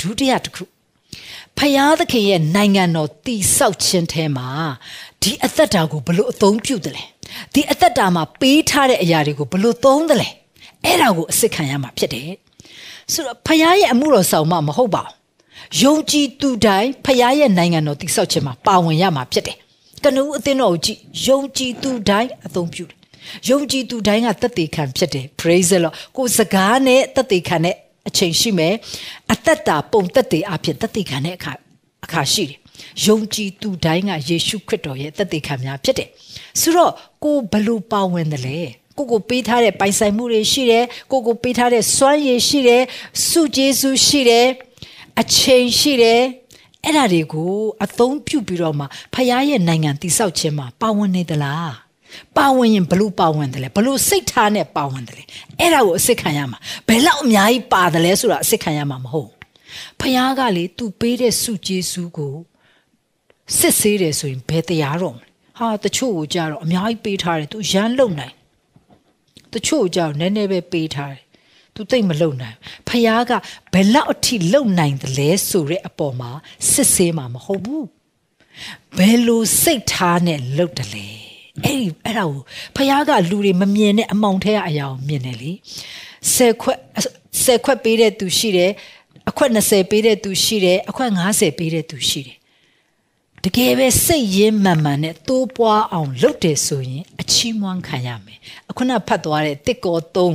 [0.00, 0.64] ဒုတိယတစ်ခု
[1.58, 4.48] ဖယားသခင်ရဲ့နိုင်ငံတော်တည်ဆောက်ခြင်းထဲမှာ
[5.22, 7.04] ဒီအသက်တာကိုဘလို့အသုံးပြုတယ်လဲ
[7.54, 10.28] ဒီအသက်တာမှာပေးထားတဲ့အရာတွေကိုဘလို့သုံးတယ်လဲ
[10.84, 12.30] အဲ့ဒါကိုအစစ်ခံရမှာဖြစ်တယ်
[13.12, 15.14] ဆိုတော့ဖယားရဲ့အမှုတော်ဆောင်မှမဟုတ်ပါဘူး
[15.82, 19.56] ယုံကြည်သူတိုင်းဖယားရဲ့နိုင်ငံတော်တည်ဆောက်ခြင်းမှာပါဝင်ရမှာဖြစ်တယ်
[20.04, 22.96] ကနဦးအသင်းတော်ကိုကြည့်ယုံကြည်သူတိုင်းအသုံးပြုတယ်
[23.48, 27.76] ယုံကြည်သူတိုင်းကတသက်ခံဖြစ်တယ် praise the lord ကိုစကားနဲ့တသက်ခံတဲ့
[28.08, 28.74] အချိန်ရှိမယ်
[29.32, 31.52] အသက်တာပုံသက်တည်အဖြစ်တသက်ခံတဲ့အခါ
[32.04, 32.58] အခါရှိတယ်
[33.06, 36.08] ယုံကြည်သူတိုင်းကယေရှုခရစ်တော်ရဲ့တသက်ခံများဖြစ်တယ်
[36.60, 36.92] ဆိုတော့
[37.24, 38.58] ကိုဘလို့ပါဝင်တယ်လဲ
[39.00, 42.82] ကိုကိုပေးထားတဲ့ပိုင်ဆိုင်မှုတွေရှိတယ်ကိုကိုပေးထားတဲ့စွမ်းရည်ရှိတယ်
[43.28, 44.46] စုကျေးဇူးရှိတယ်
[45.20, 46.20] အချိန်ရှိတယ်
[46.84, 47.52] အဲ့ဒါတွေကို
[47.84, 48.84] အသုံးပြုပြီးတော့မှ
[49.14, 51.72] ဖခင်ရဲ့နိုင်ငံတည်ဆောက်ခြင်းမှာပါဝင်နေသလား
[52.36, 55.24] ပါဝင်ရင်ဘလို့ပါဝင်တယ်လဲဘလို့စိတ်ထားနဲ့ပါဝင်တယ်လဲ
[55.60, 59.30] အဲ့ဒါကိုအစ်စ်ခံရမှာဘယ်လောက်အများကြီးပါတယ်လဲဆိုတာအစ်စ်ခံရမှာမဟုတ်
[60.00, 62.34] ဖခင်ကလေသူပေးတဲ့စုကျေးဇူးကို
[63.58, 65.26] စစ်ဆေးတယ်ဆိုရင်ဘယ်တရားတော့မလဲ
[65.58, 68.34] ဟာတချို့ကိုကြတော့အများကြီးပေးထားတယ်သူရမ်းလုံနိုင်
[69.52, 71.22] တချို့ကြောင့်နည်းနည်းပဲပေးထားတယ်
[71.74, 72.56] သူသိမ့်မလုံနိုင်
[72.88, 73.32] ဖះက
[73.72, 76.30] ဘယ်လောက်အထိလုံနိုင်တယ်လဲဆိုတဲ့အပေါ်မှာ
[76.70, 77.86] စစ်ဆေးမှာမဟုတ်ဘူး
[78.98, 81.06] ဘယ်လိုစိတ်ထားနဲ့လုံတယ်လဲ
[81.64, 82.42] အဲ့ဒီအဲ့ဒါကို
[82.76, 85.52] ဖះကလူတွေမမြင်တဲ့အမောင်ထဲကအရာကိုမြင်တယ်လေ
[86.34, 86.78] ဆယ်ခွက်
[87.44, 88.70] ဆယ်ခွက်ပေးတဲ့သူရှိတယ်
[89.30, 92.36] အခွက်20ပေးတဲ့သူရှိတယ်အခွက်90ပေးတဲ့သူရှိတယ်
[93.45, 100.33] တကယ်ပဲစိတ်ရင်းမှန်မှန်နဲ့တိုးပွားအောင်လုပ်တယ်ဆိုရင်အချီးမွမ်းခံရမယ်အခုနဖတ်သွားတဲ့တစ်ကော3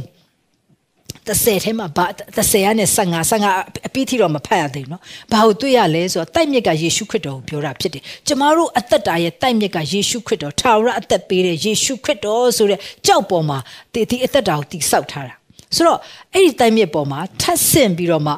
[1.28, 13.58] 30ထဲမှာဘာ30ကနေ55 55အပြီးထိတော့မဖတ်ရသေးဘူးเนาะဘာလို့တွေ့ရလဲဆိုတော့တိုက်မြစ်ကယေရှုခရစ်တော်ကိုပြောတာဖြစ်တယ်ကျမတို့အသက်တာရဲ့တိုက်မြစ်ကယေရှုခရစ်တော်ထာဝရအသက်ပေးတဲ့ယေရှုခရစ်တော်ဆိုတဲ့ကြောက်ပေါ်မှာ
[13.92, 15.34] ဒီဒီအသက်တာကိုတိဆောက်ထားတာ
[15.76, 15.98] ဆိုတော့
[16.34, 18.32] အဲ့ဒီတိုက်မြစ်ပေါ်မှာထပ်ဆင့်ပြီးတော့မှ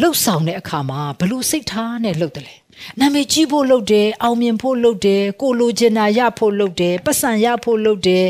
[0.00, 2.54] လှုပ်ဆောင်တဲ့အခါမှာဘလို့စိတ်ထားနဲ့လှုပ်တယ်လဲ
[2.99, 8.25] နာမည်ကြီးဖို့လုပ်တယ်အောင်မြင်ဖို့လုပ်တယ်ကိုလိုချင်တာရဖို့လုပ်တယ်ပတ်စံရဖို့လုပ်တယ်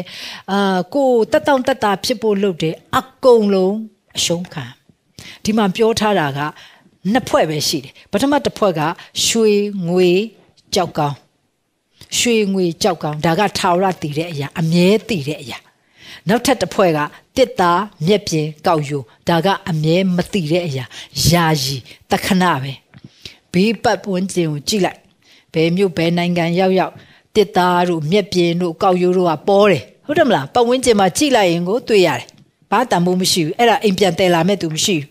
[0.52, 3.76] အာကိုတက်တောင့်တက်တာဖြစ်ဖို့လုပ်တယ်အကုန်လုံး
[4.18, 4.66] အရှုံးခံ
[5.44, 6.40] ဒီမှာပြောထားတာက
[7.12, 8.82] နှစ်ဖွဲ့ပဲရှိတယ်ပထမတစ်ဖွဲ့က
[9.26, 9.52] ရွှေ
[9.88, 10.10] ငွေ
[10.76, 11.18] ကြောက်ကောင်း
[12.18, 15.58] ရွှေငွေကြောက်ကောင်းဒါကထာဝရတည်တဲ့အရာအမြဲတည်တဲ့အရာ
[16.30, 17.00] နောက်ထပ်တစ်ဖွဲ့က
[17.38, 18.98] တစ်သားမြက်ပြင်ကောက်ယူ
[19.30, 20.86] ဒါကအမြဲမတည်တဲ့အရာ
[21.30, 21.76] ယာယီ
[22.12, 22.74] တခဏပဲ
[23.54, 25.00] ဘေးပတ်ဝန်းကျင်ကိုကြည့်လိုက်
[25.54, 26.94] ဘယ်မြို့ဘယ်နိုင်ငံရောက်ရောက်
[27.36, 32.28] တစ်သားတို့မြက်ပြင်းတို့ကောက်ရိုးတို့ကပေါ်တယ်ဟုတ်တယ်မလားပတ်ဝန်းကျင်မှာကြည့်လိုက်ရင်ကိုတွေ့ရတယ်
[32.72, 35.10] ဘာတန်ဖို့မရှိဘူးအဲ့ဒါအိမ်ပြန်တယ်လာမဲ့သူမရှိဘူး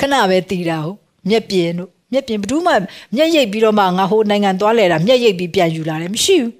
[0.00, 0.96] ခဏပဲတီးတာဟုတ်
[1.28, 2.72] မြက်ပြင်းတို့မြက်ပြင်းဘယ်သူမှ
[3.16, 6.52] မျက်ရိပ်ပြီးတော့မှငါဟိုနိုင်ငံသွားလဲတာမျက်ရိပ်ပြီးပြန်ယူလာတယ်မရှိဘူး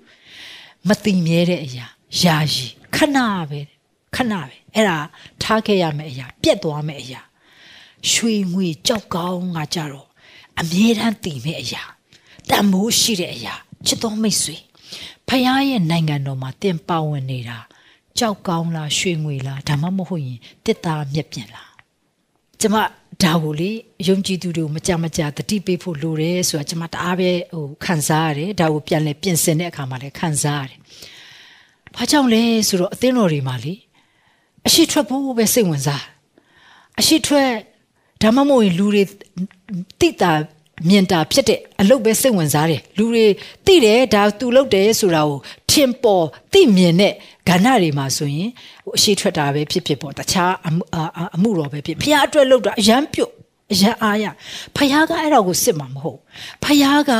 [0.88, 1.86] မတိမြဲတဲ့အရာ
[2.20, 3.18] ယာယီခဏ
[3.50, 3.61] ပဲ
[4.14, 4.98] ခဏပဲအဲ့ဒါ
[5.42, 7.20] ထားခဲ့ရမယ့်အရာပြက်သွားမယ့်အရာ
[8.11, 10.07] ရွှေငွေကြောက်ကောင်းကကြတော့
[10.61, 11.82] အမြဲတမ်းတည်မဲ့အရာ
[12.48, 13.54] တန်မိုးရှိတဲ့အရာ
[13.86, 14.56] ချစ်တော်မိတ်ဆွေ
[15.28, 17.59] ဖခင်ရဲ့နိုင်ငံတော်မှာတင်ပါဝင်နေတာ
[18.18, 21.72] ကြောက်ကောင်းလားရွှေငွေလားဒါမှမဟုတ်ရင်တစ်သားမြက်ပြင်လား
[22.61, 22.76] ကျမ
[23.22, 23.70] ဒါကိုလေ
[24.09, 30.78] ယုံကြည်သူတွေကိုမကြမကြတတိပေးဖို့လိုတယ်ဆိုတာကျမတအားပဲဟိုခံစားရတယ်ဒါကိုပြန်လဲပြင်ဆင်တဲ့အခါမှာလည်းခံစားရတယ်။
[31.96, 33.74] ဘာကြောင့်လဲဆိုတော့အသင်းတော်တွေမှာလေ
[34.66, 36.04] အရှိထွက်ဖို့ပဲစိတ်ဝင်စား
[37.00, 37.50] အရှိထွက်
[38.22, 39.02] ဒါမှမဟုတ်ရင်လူတွေ
[40.00, 40.32] တိတာ
[40.88, 43.26] မြင်တာဖြစ်တဲ့အလုပ်ပဲစိတ်ဝင်စားတယ်လူတွေ
[43.66, 45.38] သိတယ်ဒါသူလုပ်တယ်ဆိုတာကို
[45.70, 47.12] ထင်ပေါ်သိမြင်တဲ့
[47.48, 48.50] ကဏ္ဍတွေမှာဆိုရင်
[48.84, 50.52] ဟိုအရှိထွက်တာပဲဖြစ်ဖြစ်ပေါ့တခြား
[51.36, 53.32] အမှုတော်ပဲဖြစ်ဖះအတွက်လုပ်တာအရန်ပြုတ်
[53.72, 54.24] အရန်အားရ
[54.76, 56.18] ဖះကအဲ့တော့ကိုစစ်မှာမဟုတ်
[56.64, 57.12] ဖះက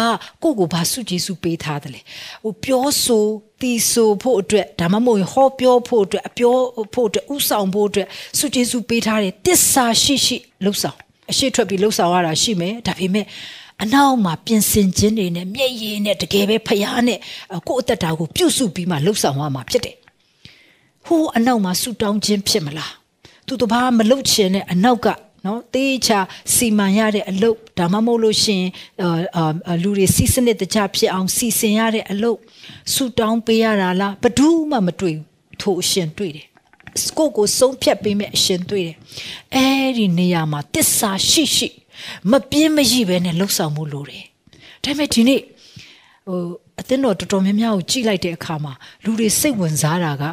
[0.43, 2.01] ကိုကိုဘာစုကြည်စုပေးထားတယ်လေ
[2.43, 3.25] ဟိုပြောဆို
[3.61, 6.57] တီဆိုဖို့အတွက်ဒါမှမဟုတ်ဟောပြောဖို့အတွက်အပြော
[6.95, 10.99] ဖို့အတွက်ဥဆောင်ဖို့အတွက်စုကြည်စုပေးထားတယ်တစ္ဆာရှိရှိလှုပ်ဆောင်
[11.31, 13.27] အရှိထွက်ပြီးလှုပ်ဆောင်ရတာရှိမယ်ဒါပေမဲ့
[13.83, 17.19] အနောက်မှာပြင်ဆင်ခြင်းတွေနဲ့မျက်ရည်နဲ့တကယ်ပဲဖျားနဲ့
[17.69, 19.97] ကိုယ့်အသက်တာကိုပြုစုပြီးမှလှုပ်ဆောင်ရမှာဖြစ်တယ်
[21.07, 22.93] ဟိုးအနောက်မှာဆူတောင်းခြင်းဖြစ်မလား
[23.47, 25.09] သူတဘာမလှုပ်ချင်တဲ့အနောက်က
[25.45, 26.21] နော်တေးချာ
[26.55, 28.65] စီမံရတဲ့အလုပ်ဒါမှမဟုတ်လို့ရှင်
[29.37, 32.39] အာလူတွေစီစနစ်တကျဖြစ်အောင်စီစဉ်ရတဲ့အလုပ်
[32.93, 35.27] ဆူတောင်းပေးရတာလားဘယ်သူမှမတွေ့ဘူး
[35.61, 36.47] ထိုအရှင်တွေ့တယ်
[37.19, 38.97] ကိုကိုဆုံးဖြတ်ပေးမဲ့အရှင်တွေ့တယ်
[39.55, 41.69] အဲ့ဒီနေရာမှာတစ္ဆာရှိရှိ
[42.31, 44.25] မပြင်းမရိပဲနဲ့လှုပ်ဆောင်မှုလိုတယ်
[44.85, 45.41] ဒါပေမဲ့ဒီနေ့
[46.29, 46.41] ဟို
[46.81, 48.73] အသင်းတော်တော်တော်များများကိုကြည့်လိုက်တဲ့အခါမှာ
[49.05, 50.25] လူတွေစိတ်ဝင်စားတာက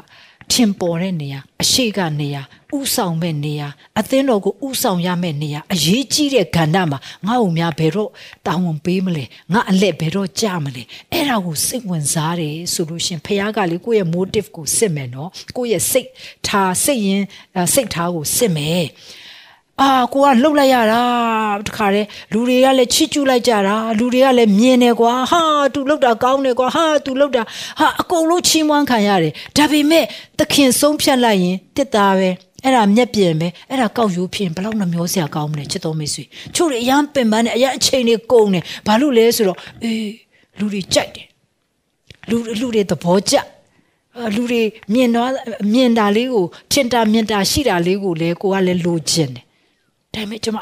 [0.51, 2.41] ထင်ပေါ်တဲ့နေရာအရှိကနေရာ
[2.77, 3.67] ဥဆောင်မဲ့နေရာ
[3.99, 8.11] အသင်းတော်ကိုဥဆောင်ရမဲ့နေရာအရေးကြီးတဲ့ကဏ္ဍမှာငါ့ကိုများဘယ်တော့
[8.45, 9.23] တာဝန်ပေးမလဲ
[9.53, 16.09] ငါအလက်ဘယ်တော့ကြမလဲအဲ့ဒါကိုစိတ်ဝင်စားတယ်ဆိုလို့ရှင်ဖခင်ကလေကိုယ့်ရဲ့ motive ကိုစစ်မယ်နော်ကိုယ့်ရဲ့စိတ်
[16.47, 17.23] ထားစိတ်ရင်
[17.73, 18.85] စိတ်ထားကိုစစ်မယ်
[19.81, 21.01] အာကိုကလှုပ်လိုက်ရတာ
[21.67, 25.41] တခါတည်းလူတွေကလည်းချစ်ကျူးလိုက်ကြတာလူတွေကလည်းမြင်တယ်ကွာဟာ
[25.73, 27.43] သူလှုပ်တာကောင်းတယ်ကွာဟာသူလှုပ်တာ
[27.79, 30.05] ဟာအကုန်လုံးချီးမွမ်းခံရတယ်ဒါပေမဲ့
[30.39, 32.29] သခင်ဆုံးဖြတ်လိုက်ရင်တစ်သားပဲ
[32.63, 36.23] အဲ့ဒါမျက်ပြင်ပဲအဲ့ဒါကောက်ရိုးဖြစ်ဘလောက်နှမျောစရာကောင်းမလဲချစ်တော်မိတ်ဆွေ
[36.55, 40.09] ချို့တွေအရန်ပင်ပန်းနေအရန်အချိန်တွေကုန်နေဘာလို့လဲဆိုတော့အေး
[40.59, 41.27] လူတွေကြိုက်တယ်
[42.29, 43.35] လူလူတွေသဘောကျ
[44.35, 44.61] လူတွေ
[44.93, 45.29] မြင်တော့
[45.73, 49.44] မြင်တာလေးကိုထင်တာမြင်တာရှိတာလေးကိုလည်းကိုကလည်းလိုချင်တယ်
[50.15, 50.59] ဒါပေမဲ့ကျွန်မ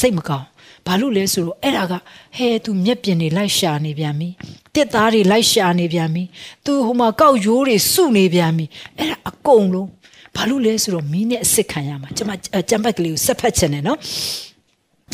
[0.00, 0.46] စိတ်မကောင်း
[0.86, 1.92] ဘာလို့လဲဆိုတော့အဲ့ဒါက
[2.36, 4.28] ဟဲသူမျက်ပြင်တွေလိုက်ရှာနေပြန်ပြီ
[4.74, 6.22] တစ်သားတွေလိုက်ရှာနေပြန်ပြီ
[6.64, 8.66] သူဟိုမှာကောက်ရိုးတွေစုနေပြန်ပြီ
[8.98, 9.88] အဲ့ဒါအကုန်လုံး
[10.36, 12.32] ဘာလို့လဲဆိုတော့မီးနဲ့အစ်စ်ခံရမှာကျွန်မ
[12.70, 13.98] ကြံပတ်ကလေးကိုဆက်ဖက်ချင်တယ်နော်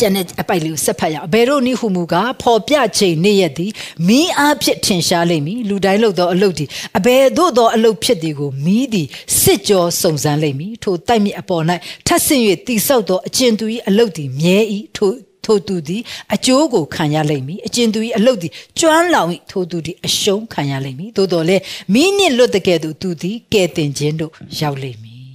[0.01, 3.73] ကျန်တဲ့အပိုက်လေးကိုဆက်ဖတ်ရအောင်ဘယ်တို့နိဟုမူကဖော်ပြချိန်နေ့ရက်သည်
[4.09, 6.69] မီးအားဖြင့်ထင်ရှားလိမ့်မည်လူတိုင်းလုပ်သောအလုပ်သည်
[6.99, 9.07] အဘယ်သို့သောအလုပ်ဖြစ်သည်ကိုမီးသည်
[9.41, 11.65] စစ်ကြောစုံစမ်းလိမ့်မည်ထိုတိုက်မြစ်အပေါ်၌
[12.07, 14.59] ထပ်ဆင့်၍တိဆောက်သောအကျဉ်သူ၏အလုပ်သည်မြဲ၏
[14.97, 15.11] ထို
[15.45, 16.03] ထိုသူသည်
[16.35, 21.63] အကျိုးကိုခံရလိမ့်မည်အကျဉ်သူ၏အလုပ်သည်ကျွမ်းလောင်၏ထိုသူသည်အရှုံးခံရလိမ့်မည်သို့တော်လည်း
[21.93, 25.27] မီးနှင့်လွတ်တဲ့ကဲ့သို့သူသည်ကဲ့တင်ခြင်းတို့ရောက်လိမ့်မည်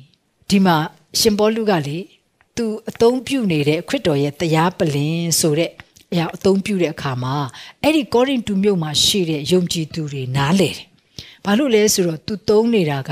[0.50, 0.76] ဒီမှာ
[1.20, 1.98] ရှင်ပေါလုကလေ
[2.58, 5.72] သူအသုံးပြုနေတဲ့ခရစ်တော်ရဲ့တရားပလင်ဆိုတဲ့
[6.12, 7.36] အရာအသုံးပြုတဲ့အခါမှာ
[7.84, 10.86] အဲ့ဒီကောရိန္သုမြို့မှာရှိတဲ့ယုံကြည်သူတွေနားလေတယ်။
[11.46, 13.12] ဘာလို့လဲဆိုတော့သူသုံးနေတာက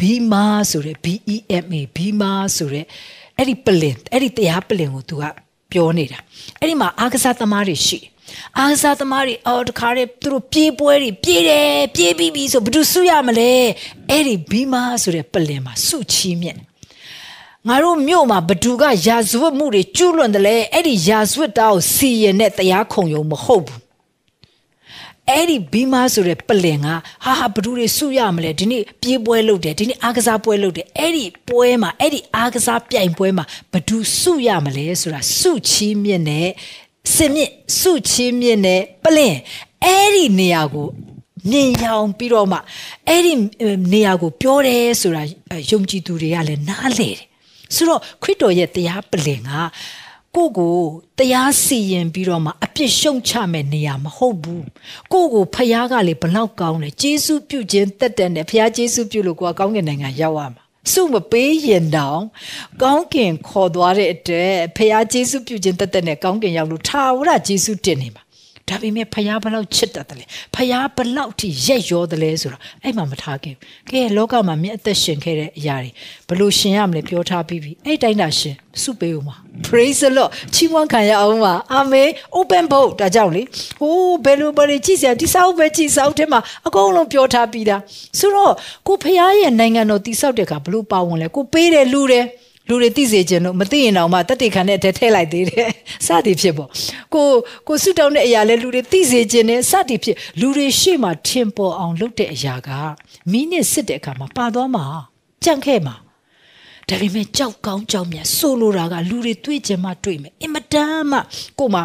[0.00, 2.84] ဘီမာဆိုတဲ့ B E M A ဘီမာဆိုတဲ့
[3.36, 5.24] အဲ့ဒီပလင်အဲ့ဒီတရားပလင်ကိုသူက
[5.72, 6.18] ပြောနေတာ။
[6.60, 8.10] အဲ့ဒီမှာအာကစားသမားတွေရှိတယ်။
[8.58, 13.52] အာကစားသမားတွေအော်တခါတည်းသူတို့ပြေးပွဲတွေပြေးတယ်ပြေးပြီးပြီဆိုဘယ်သူစုရမလဲ။
[14.10, 16.60] အဲ့ဒီဘီမာဆိုတဲ့ပလင်မှာစုချီးမြှင့်
[17.68, 23.80] ငါတို့မြို့မှာဘသူကရာဇဝတ်မှုတွေကျူးလွန်တယ်လေအဲ့ဒီရာဇဝတ်တာကိုစီရင်တဲ့တရားခုံရုံမဟုတ်ဘူး
[25.30, 26.86] အဲ့ဒီဘီမာဆိုတဲ့ပလင်က
[27.24, 36.48] ဟာဟာဘသူတွေစုရမလဲဒီနေ့ပြေးပွဲလုပ်တယ်ဒီနေ့အားကစားပွဲလုပ်တယ်အဲ့ဒီပွဲမှာအဲ့ဒီအားကစားပြိုင်ပွဲမှာဘသူစုရမလဲဆိုတာစုချီးမြင့်တဲ့
[37.14, 39.36] စင်မြင့်စုချီးမြင့်တဲ့ပလင်
[39.84, 40.88] အဲ့ဒီနေရာကို
[41.50, 42.58] မြင်ရောင်ပြီးတော့မှ
[43.08, 43.32] အဲ့ဒီ
[43.92, 45.22] နေရာကိုပြောတယ်ဆိုတာ
[45.70, 47.22] ယုံကြည်သူတွေကလည်းနားလေတယ်
[47.74, 49.50] ဆိုတော့ခရစ်တော်ရဲ့တရားပလင်က
[50.36, 50.76] ကိုကို
[51.18, 54.66] တရားစီရင်ပြီးတော့မှအပြစ်ရှုံချမဲ့နေရာမဟုတ်ဘူး
[55.12, 60.62] ကိုကိုဖျားကလေဘလောက်ကောင်းလဲဂျေစုပြုခြင်းတက်တဲ့နဲ့ဖျားဂျေစုပြုလို့ကိုကကောင်းကင်နိုင်ငံရောက်ရမှာ
[60.92, 62.22] စုမပေးရင်တောင်
[62.82, 68.22] ကောင်းကင်ခေါ်သွားတဲ့အတွက်ဖျားဂျေစုပြုခြင်းတက်တဲ့နဲ့ကောင်းကင်ရောက်လို့ထာဝရဂျေစုတင်နေမှာ
[68.68, 75.90] ဒါပေမဲ့ဖယားဘလောက်ချစ်တတ်တယ်လဲဖယားဘလောက်ထိရက်ရောတယ်လဲဆိုတော့အဲ့မှာမထားခဲ့ဘူးကဲလောကမှာမြင့်အသက်ရှင်ခဲ့တဲ့အရာတွေ
[76.28, 79.36] ဘလို့ရှင်ရမလဲပြောထားပြီးပြီအဲ့တိုင်းတာရှင်စုပေးဦးမှာ
[79.66, 82.08] praise the lord ချီးမွမ်းခံရအောင်ပါအာမင်
[82.38, 83.42] open book ဒါကြောင့်လေ
[83.80, 87.80] ဟိုးဘယ်လိုဘယ်လိုကြည့်စရာဒီစာအုပ်ပဲကြည့်စာအုပ်ထဲမှာအကုန်လုံးပြောထားပြီးသား
[88.18, 88.54] ဆိုတော့
[88.86, 92.26] ကိုဖယားရဲ့နိုင်ငံတော်တိဆောက်တဲ့အခါဘလို့ပါဝင်လဲကိုပေးတယ်လူတယ်
[92.68, 95.70] လူတွေသိစေခြင်းတို့မသိရင်တော့မှတက်တေခံတဲ့အထဲထည့်လိုက်သေးတယ်
[96.06, 96.68] စသည်ဖြစ်ပေါ့
[97.14, 97.26] ကို
[97.68, 102.70] ကိုဆုတောင်းတဲ့အရာလဲလူတွေသိစေခြင်းနဲ့စသည်ဖြစ်လူတွေရှေ့မှာထင်ပေါ်အောင်လုပ်တဲ့အရာက
[103.30, 104.84] မိနစ်စစ်တဲ့အခါမှာပါသွားမှာ
[105.44, 105.94] ကြန့်ခဲ့မှာ
[106.88, 111.18] ဒါပေမဲ့ကြောက်ကောင်းကြောက်မြတ်ဆိုလိုတာကလူတွေတွေ့ကြမှတွေ့မယ်အင်မတန်မှ
[111.58, 111.82] ကိုမှ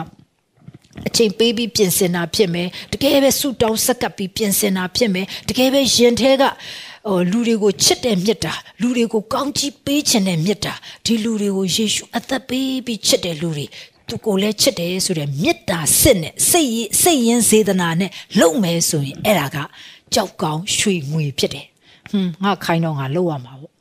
[1.07, 6.43] အချိန်ပေးပြီးပြင်ဆင်တာဖြစ်မယ်တကယ်ပဲဆူတောင်းဆက်ကပ်ပြီးပြင်ဆင်တာဖြစ်မယ်တကယ်ပဲရင်ထဲက
[7.07, 10.73] ဟိုလူတွေကိုချစ်တဲ့မြတ်တာလူတွေကိုကောင်းကြီးပေးခြင်းတဲ့မြတ်တာ
[11.05, 13.65] ဒီလူတွေကိုယေရှုအသက်ပေးပြီးချစ်တဲ့လူတွေ
[14.07, 19.57] သူကိုလည်းချစ်တယ်ဆိုတဲ့မေတ္တာစစ်နဲ့စိတ်စိတ်ရင်းစေတနာနဲ့လုံမယ်ဆိုရင်အဲ့ဒါက
[20.13, 21.65] ကြောက်ကောင်းရွှေငွေဖြစ်တယ်
[22.11, 23.73] ဟွန်းငါခိုင်းတော့ငါလုံရမှာပေါ့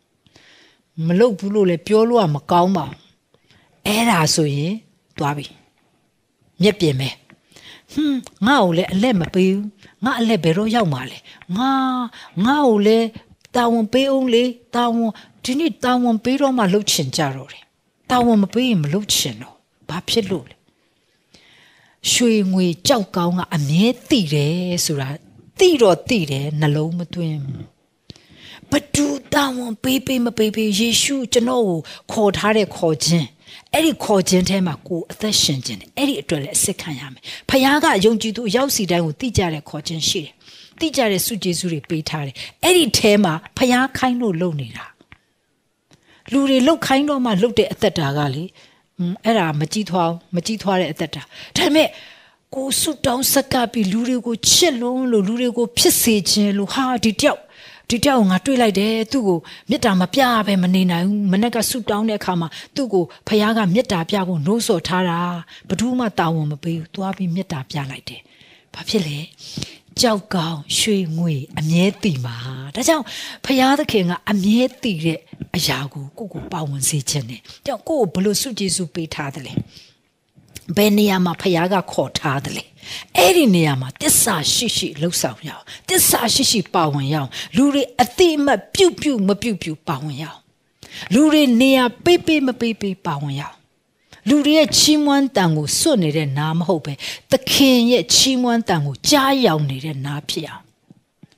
[1.06, 2.98] မလုံဘူးလို့လည်းပြောလို့ကမကောင်းပါဘူး
[3.86, 4.72] အဲ့ဒါဆိုရင်
[5.18, 5.46] သွားပြီ
[6.62, 7.14] မျက်ပြင်မယ်
[7.92, 9.66] ဟွန်းငါ့ကိုလည်းအလက်မပေးဘူး
[10.04, 11.18] ငါအလက်ဘယ်တော့ရောက်မှာလဲ
[11.56, 11.72] ငါ
[12.44, 13.06] ငါ့ကိုလည်း
[13.56, 15.10] တာဝန်ပေးအောင်လေတာဝန်
[15.44, 17.64] ဒီနေ့တာဝန်ပေးတော့မှလှုပ်ချင်ကြတော့တယ်
[18.10, 19.56] တာဝန်မပေးရင်မလှုပ်ချင်တော့
[19.88, 20.56] ဘာဖြစ်လို့လဲ
[22.10, 25.08] ရွှေငွေကြောက်ကောင်းကအမြဲသိတယ်ဆိုတာ
[25.58, 27.40] သိတော့သိတယ်နှလုံးမသွင်း
[28.70, 31.78] ဘဒူတာဝန်ပေးပေးမပေးပေးယေရှုကျွန်တော်ကို
[32.12, 33.26] ခေါ်ထားတဲ့ခေါ်ခြင်း
[33.74, 40.32] အဲ့ဒီခေါ်ခြင်းထဲမှာကိုအသက်ရှင်ခြင်းအဲ့ဒီအတွက်လည်းအစစ်ခံရမယ်ဖခင်ကယုံကြည်သူရောက်စီတိုင်းကိုသိကြတဲ့ခေါ်ခြင်းရှိတယ်
[40.80, 44.84] သိကြတဲ့စုကျေစုတွေပေးထားတယ်အဲ့ဒီထဲမှာဖခင်ခိုင်းလို့လုပ်နေတာ
[46.32, 48.44] လူတွေလှုပ်ခိုင်းတော့မှလှုပ်တဲ့အသက်တာကလေ
[49.24, 51.22] အဲ့ဒါမကြီးထွားမကြီးထွားတဲ့အသက်တာ
[51.56, 51.88] ဒါပေမဲ့
[52.54, 57.40] ကိုဆုတောင်းဆက်ကပ်ပြီးလူတွေကိုချစ်လုံးလို့လူတွေကိုဖြစ်စေခြင်းလို့ဟာဒီတယောက်
[57.90, 59.38] ဒီတယောက်ငါတွေ့လိုက်တယ်သူ့ကို
[59.70, 65.18] မေတ္တာမပြဘဲမနေနိုင်ဘူးမနေ့ကဆုတောင်းတဲ့အခါမှာသူ့ကိုဖခင်ကမေတ္တာပြဖို့နှိုးဆော်ထားတာ
[65.68, 68.20] ဘယ်သူမှတာဝန်မပေးဘူးသွားပြီးမေတ္တာပြလိုက်တယ်
[68.74, 69.18] ဘာဖြစ်လဲ
[70.00, 72.36] ကြောက်ကောင်းရွှေငွေအမြဲတည်မှာ
[72.74, 73.04] ဒါကြောင့်
[73.44, 75.18] ဖရာသခင်ကအမြဲတည်တဲ့
[75.56, 79.52] အရာကိုကိုကိုပါဝင်စေခြင်းနဲ့ကြောင့်ကိုကိုဘလို့စုကျေစုပေးထားတယ်လဲ
[80.76, 82.64] ဘယ်နေရာမှာဖရာကခေါ်ထားတယ်လဲ
[83.18, 90.38] အဲ့ဒီနေရာမှာတစ္ဆာရှိရှိလှုပ်ဆောင်ရအောင်တစ္ဆာရှိရှိပါဝင်ရအောင်လူတွေအတိအမှတ်ပြုတ်ပြုတ်မပြုတ်ပြုတ်ပါဝင်ရအောင်
[91.14, 93.56] လူတွေနေရာပေးပေးမပေးပေးပါဝင်ရအောင်
[94.28, 96.92] လူတွေရဲ့ချီးမွမ်းတန်ကိုစွတ်နေတဲ့နာမဟုတ်ပဲ
[97.30, 100.62] သခင်ရဲ့ချီးမွမ်းတန်ကိုကြားရောက်နေတဲ့နာဖြစ်အောင်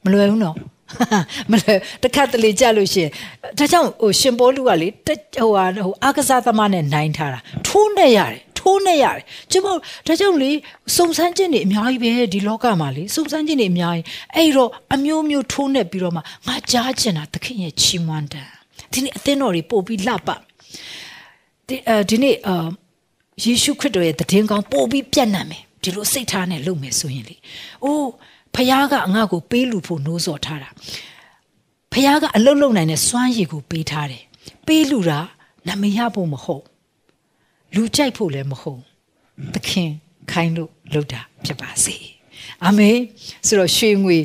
[0.05, 0.57] မလွယ်ဘူးနော်
[1.51, 3.09] မလဲတခါတလေကြလို့ရှင်
[3.59, 9.67] ဒါကြောင့်ဟိုရှင်ဘောလူကလေဟိုဟာဟိုအာကစားသမားနဲ့နိုင်ထားတာထိုးနေရတယ် ထိုးနေရတယ်ကျမ
[10.07, 10.51] ဒါကြောင့်လေ
[10.97, 14.05] စုံစမ်းခြင်းတွေအများကြီးပဲဒီလောကမှာလေစုံစမ်းခြင်းတွေအများကြီး
[14.37, 18.45] အဲ့တော့အမျိုးမျိုးထိုးနေပြီးတော့မှငါကြားချင်တာသခင်ရဲ့ချီးမွမ်းတာ
[18.93, 20.29] ဒီနေ့အသင်းတော်တွေပို့ပြီးလှပ
[21.67, 22.67] ဒီအဲဒီနေ့အာ
[23.45, 27.37] ယေရှုခရစ်တော်ရဲ့တည်င်းကောင်းပို့ပြီးပြတ်နံ့မယ်ဒီလိုစိတ်ထားနဲ့လုပ်မယ်ဆိုရင်လေ
[27.85, 28.09] အိုး
[28.55, 30.69] ဖခင်ကငါ့ကိုပေးလူဖို့နှိုးဆော်ထားတာ
[31.93, 34.23] ဖခင်ကအလုတ်လုံနိုင်တဲ့စွမ်းရည်ကိုပေးထားတယ်
[34.67, 35.21] ပေးလူတာ
[35.69, 36.65] နမရဖို့မဟုတ်
[37.75, 38.81] လူကြိုက်ဖို့လည်းမဟုတ်
[39.55, 39.91] သခင်
[40.31, 41.97] ခိုင်းလို့လုပ်တာဖြစ်ပါစေ
[42.65, 42.99] အာမင်
[43.47, 44.19] ဆိုတော့ရွှေငွေ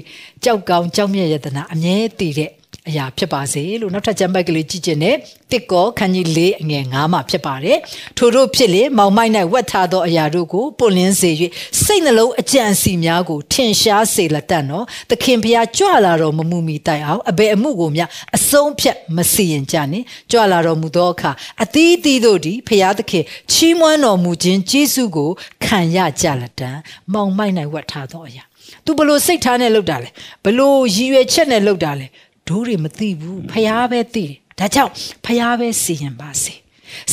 [0.43, 2.51] ကြောက်ကောင်းကြောက်မြတ်ယတနာအမြဲတည်တဲ့
[2.89, 5.15] အရာဖြစ်ပါစေလို့နောက်ထပ်ကျမ်းပိုက်ကလေးကြည့်ခြင်းနဲ့
[5.51, 7.77] တစ်ကောခန်းကြီး၄အငယ်၅မှာဖြစ်ပါတယ်
[8.17, 11.31] ထို့တို့ဖြစ်လေမောင်မိုက်၌ဝတ်ထားသောအရာတို့ကိုပွင့်လင်းစေ၍
[11.83, 21.31] စိတ်နှလုံးအကြံစီများကိုထင်ရှားစေလက်တတ်နော်သခင်ဖျားကြွလာတော်မမူမီတိုင်အောင်အဘယ်အမှုကိုများအဆုံးဖြတ်မစီရင်ကြနှင့်ကြွလာတော်မူသောအခါ
[21.63, 25.29] အသီးသီးတို့သည်ဖျားသခင်ချီးမွမ်းတော်မူခြင်းကျေးဇူးကို
[25.65, 26.71] ခံရကြလက်တံ
[27.13, 28.43] မောင်မိုက်၌ဝတ်ထားသောအရာ
[28.85, 30.09] तू ဘလို့စိတ်ထားနဲ့လုပ်တာလဲ
[30.45, 32.07] ဘလို့ရည်ရွယ်ချက်နဲ့လုပ်တာလဲ
[32.49, 34.91] ဒိုးတွေမသိဘူးဖျားပဲသိတယ်ဒါကြောင့်
[35.25, 36.53] ဖျားပဲစီရင်ပါစေ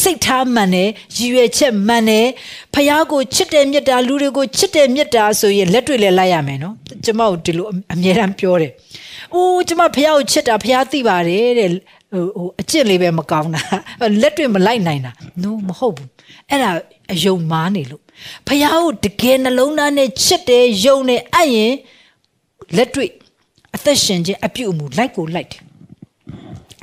[0.02, 2.26] စိတ်ထားမှန်တယ်ရည်ရွယ်ချက်မှန်တယ်
[2.74, 6.74] ဖျားကိုချစ်တယ်မြတ်တာလူတွေကိုချစ်တယ်မြတ်တာဆိုရင်လက်တွေလည်းလိုက်ရမယ်နော်
[7.04, 8.72] ကျမတို့ဒီလိုအမြဲတမ်းပြောတယ်
[9.34, 13.60] အိုးကျမဖျားကိုချစ်တာဖျားသိပါတယ်တဲ့ဟိုဟိုအကျင့်လေးပဲမကောင်းတာ
[14.22, 15.12] လက်တွေမလိုက်နိုင်တာ
[15.42, 16.08] no မဟုတ်ဘူး
[16.50, 16.70] အဲ့ဒါ
[17.12, 18.02] အယုံမားနေလို့
[18.48, 21.74] ဖျားကိုတကယ်နှလုံးသားနဲ့ချစ်တယ်ယုံတယ်အဲ့ရင်
[22.76, 23.06] လက်တွေ
[23.74, 25.62] အသက်ရှင်ခြင်းအပြုအမူလိုက်ကိုလိုက်တယ်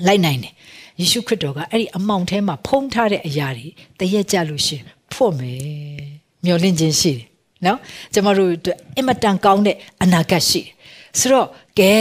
[0.07, 0.53] လိုက်နိုင်တယ်
[0.99, 3.67] ယေရှုခရစ်တော်ကအဲ့ဒီအမောင်ထဲမှာဖုံးထားတဲ့အရာတွေ
[3.99, 4.81] တရက်ကြလို့ရှင်
[5.13, 5.61] ဖို့မယ်
[6.45, 7.25] မျောလင့်ခြင်းရှိတယ်
[7.65, 7.77] နော်
[8.13, 8.51] ကျမတို့
[8.97, 10.69] အင်မတန်ကောင်းတဲ့အနာဂတ်ရှိတယ်
[11.19, 11.47] ဆိုတော့
[11.79, 11.93] ကဲ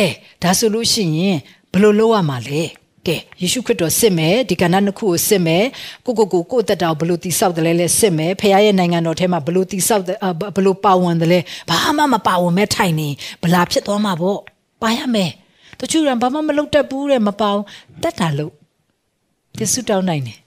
[0.43, 1.39] ဒါဆိုလို့ရှိရင်
[1.73, 2.63] ဘယ်လိုလုပ်ရမှာလဲ
[3.07, 5.65] ကဲယေရှုခရစ်တော်စစ်မယ်ဒီကဏ္ဍနှစ်ခုကိုစစ်မယ်
[6.07, 10.05] ကိုကိုကိုကိုတက်တာဘလို့တိဆောက်တယ်လဲလဲစစ်မယ်ဖခင်ရဲ့နိုင်ငံတော်ထဲမှာဘလို့တိဆောက်
[10.57, 11.39] ဘလို့ပါဝင်တယ်လဲ
[11.69, 13.09] ဘာမှမပါဝင်မဲထိုင်နေ
[13.43, 14.41] ဘလာဖြစ်သွားမှာပေါ့
[14.83, 15.31] ပါရမယ်
[15.81, 17.55] တချို့ရံဘာမှမလုပ်တတ်ဘူးတဲ့မပေါ
[18.03, 18.53] တတ်တာလို့
[19.59, 20.39] တဆုတောင်းနိုင်တယ်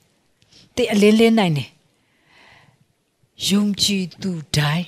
[0.76, 1.70] တေအလင်းလင်းနိုင်တယ်
[3.48, 4.86] ယုံကြည်သူတိုင်း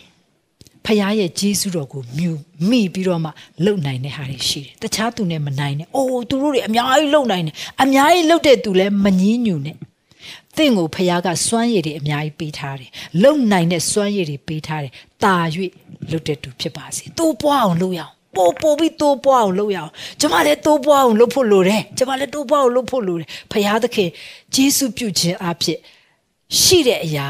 [0.86, 2.32] ဖခင်ရဲ့ဂျေစုတော်ကိုမြူ
[2.70, 3.30] မိပြီးတော့မှ
[3.66, 9.78] လုံနိုင်တဲ့ဟာတွေရှိတယ်တခြားသူနဲ့မနိုင်နဲ့အိုးသူတို့တွေအများကြီးလုံနိုင်တယ်အများကြီးလုံတဲ့သူလည်းမငင်းညူနဲ့
[10.58, 12.89] သင်ကိုဖခင်ကစွမ်းရည်တွေအများကြီးပေးထားတယ်
[13.24, 14.91] လုံနိုင်တဲ့စွမ်းရည်တွေပေးထားတယ်
[15.24, 15.36] တာ၍
[16.12, 24.10] လွတ်တဲ့သူဖြစ်ပါစေတိုးပွားအောင်လုပ်ရအောင် ပို့ပို့ပြီးတိုးပွားအောင်လုပ်ရအောင်ကျမလည်းတိုးပွားအောင်လုပ်ဖို့လိုတယ်ကျမလည်းတိုးပွားအောင်လုပ်ဖို့လိုတယ်ဖခင်သခင်
[24.56, 25.80] ဂျေစုပြုခြင်းအဖြစ်
[26.62, 27.28] ရှိတဲ့အရာ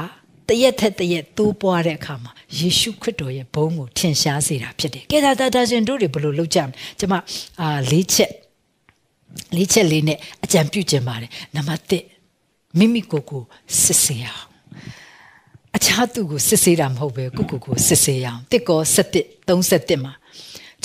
[0.49, 7.13] တရက်ထက်တရက်တိုးပွားတဲ့အခါမှာယေရှုခရစ်တော်ရဲ့ဘုန်းကိုထင်ရှားစေတာဖြစ်တယ်။ကဲဒါဒါဒါရှင်တို့တွေဘယ်လိုလုပ်ကြမလဲ။ကျမ
[7.61, 8.31] အာလေးချက်
[9.55, 11.81] လေးချက်လေးနဲ့အကြံပြုခြင်းပါတယ်။နံပါတ်
[12.31, 13.43] 1မိမိကိုယ်ကို
[13.83, 14.45] စစ်ဆေးအောင်
[15.75, 20.13] အခြားသူကိုစစ်ဆေးတာမဟုတ်ပဲကိုကိုကိုစစ်ဆေးအောင်တစ်ကော7 31မှာ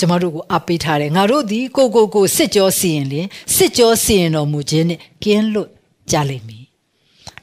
[0.00, 5.70] ျမတို့ကိုအပေးထားတယ်ငါတို့ဒီကိုကိုကိုစစ်ကြောစီရင်လင်စစ်ကြောစီရင်တော်မူခြင်းနဲ့ကင်းလွတ်
[6.10, 6.64] ကြလိမ့်မည်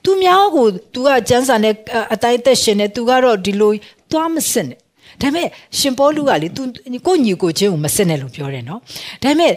[0.03, 1.73] သူများကို तू ကကျန်းစာနဲ့
[2.13, 3.71] အတိုင်းသက်ရှင်နေ तू ကတော့ဒီလို
[4.11, 4.77] သွားမစစ်နဲ့
[5.21, 5.47] ဒါပေမဲ့
[5.77, 6.61] ရှင်ပေါလုကလေ तू
[7.05, 8.79] ကိုညီကိုချင်းကိုမစစ်နဲ့လို့ပြောတယ်နော်
[9.23, 9.53] ဒါပေမဲ့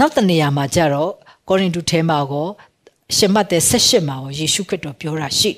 [0.00, 1.10] နောက်တနေရာမှာကျတော့
[1.48, 2.46] ကောရိန္သုထဲမှာကော
[3.16, 5.52] ရှင်မတ်တဲ့78မှာရောယေရှုခရစ်တော်ပြောတာရှိ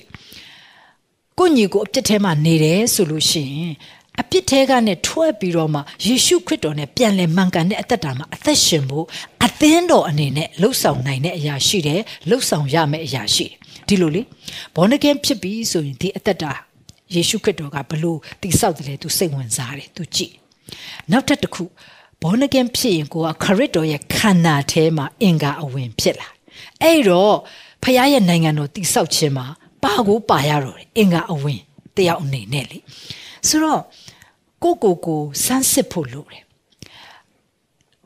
[1.39, 3.73] ကိုညီကိုအပြစ်ထဲမှာနေတယ်ဆိုလို့ရှိရင်
[4.22, 9.06] အပြစ်ထဲကနဲ့ထွက်ပြီးတော့မှယေရှုခရစ်တော်နဲ့ပြန်လည်မှန်ကန်တဲ့အသက်တာမှာအသက်ရှင်ဖို့
[9.46, 13.56] အသင်းတော်အနေနဲ့လှုပ်ဆောင်နိုင်တဲ့အရာရှိတယ်လှုပ်ဆောင်ရမယ့်အရာရှိတယ်
[13.88, 14.22] ဒီလိုလေ
[14.76, 16.52] ဘောနကင်ဖြစ်ပြီးဆိုရင်ဒီအသက်တာ
[17.14, 20.34] ယေရှုခရစ်တော်ကဘလို့တိဆောက်တယ်လဲသူစိတ်ဝင်စားတယ်သူကြည့်
[21.12, 21.64] နောက်ထပ်တစ်ခု
[22.22, 26.28] ဘောနကင်ဖြစ်ရင်ကိုကခရစ်တော်ရဲ့ခန္ဓာထဲမှာအင်္ဂါအဝင်ဖြစ်လာ
[26.82, 27.36] အဲ့တော့
[27.84, 29.46] ဖခင်ရဲ့နိုင်ငံတော်တိဆောက်ခြင်းမှာ
[29.84, 31.60] ပါကိုပါရတော့တယ်အင်္ဂါအဝင်
[31.98, 32.78] တယောက်အနေနဲ့လေ
[33.48, 33.82] ဆိုတော့
[34.64, 36.44] ကိုကိုကိုစမ်းစစ်ဖို့လိုတယ်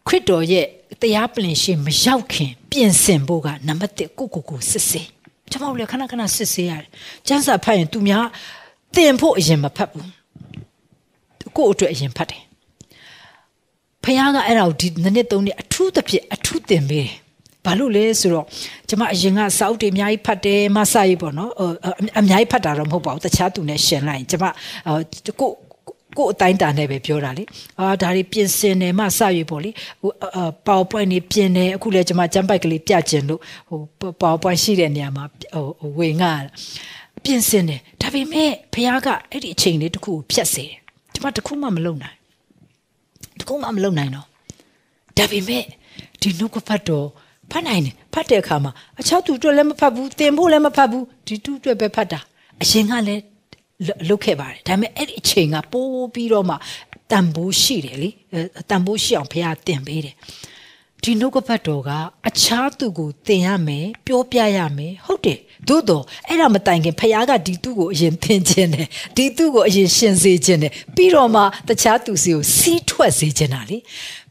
[0.08, 0.66] ခရစ်တော်ရဲ့
[1.02, 5.08] တရားပလင်ရှင်မရောက်ခင် ပြင်ဆင်ဖို့ကနံပါတ်1ကိုကိုကိုစစ်စစ်
[5.52, 6.90] ကျွန်တော်လည်းခဏခဏစစ်စစ်ရတယ်
[7.28, 8.26] ကျန်းစာဖတ်ရင်သူများ
[8.96, 10.10] တင်ဖို့အရင်မဖတ်ဘူး
[11.58, 12.44] ကို့အတွက်အရင်ဖတ်တယ်
[14.04, 17.14] ဖခင်ကအဲ့ဒါကိုဒီနှစ်သုံးနှစ်အထူးသဖြင့်အထူးတင်ပေးတယ်
[17.66, 18.46] ဘာလို့လဲဆိုတော့
[18.90, 21.52] ကျမအရင်ကစာအုပ်တွေအများကြီးဖတ်တယ်မဆာရေးပေါ့နော်
[22.20, 24.46] အများကြီးဖတ်တာတော့မဟုတ်ပါဘူးတခြားသူနဲ့ရှင်လိုက်ကျမ
[25.40, 25.52] ကို
[26.18, 27.44] ကိုအတိုင်းတာနဲ့ပဲပြောတာလေ
[27.80, 29.70] အာဒါတွေပြင်ဆင်တယ်မှစရွေပေါ့လေ
[30.02, 30.12] ဟို
[30.68, 36.28] PowerPoint နေပြင်တယ်အခုလည်းကျွန်မကျမ်းပိုက်ကလေးပြကျင်လို့ဟို PowerPoint ရှိတဲ့နေရာမှာဟိုဝေငှ
[37.24, 40.78] ပြင်ဆင်တယ်ဒါပေမဲ့ဖခင်ကအဲ့ဒီအချိန်လေးတစ်ခုကိုဖြတ်စေတယ်
[41.14, 42.18] ကျွန်မတခုမှမလုပ်နိုင်
[43.40, 44.26] တခုမှမလုပ်နိုင်တော့
[45.18, 45.64] ဒါပေမဲ့
[46.22, 47.08] ဒီနှုတ်ကပတ်တော်
[47.52, 52.20] ဖတ်နိုင်တယ်ဖတ်တဲ့အခါမှာအခြားသူတို့လည်းမဖတ်ဘူးသင်ဖို့လည်းမဖတ်ဘူးဒီတူအတွက်ပဲဖတ်တာ
[52.62, 53.22] အရင်ကလည်း
[54.10, 56.56] လုတ်ခဲ့ပါတယ်ဒါပေမဲ့အဲ့ဒီအချိန်ကပိုးပြီးတော့မှ
[57.12, 58.10] တန်ဖိုးရှိတယ်လေ
[58.70, 60.16] တန်ဖိုးရှိအောင်ဖခင်တင်ပေးတယ်
[61.04, 61.92] ဒီနှုတ်ကပတ်တော်က
[62.30, 73.78] အခြားသူကိုသင်ရမယ်ပြောပြရမယ်ဟုတ်တယ် သို့တော့အဲ့ဒါမတိုင်ခင်ဖခင်ကဒီသူ့ကိုအရင်သင်ခြင်းတယ်ဒီသူ့ကိုအရင်ရှင်းစေခြင်းတယ်ပြီးတော့မှတခြားသူစီကိုစီးထွက်စေခြင်းတာလေ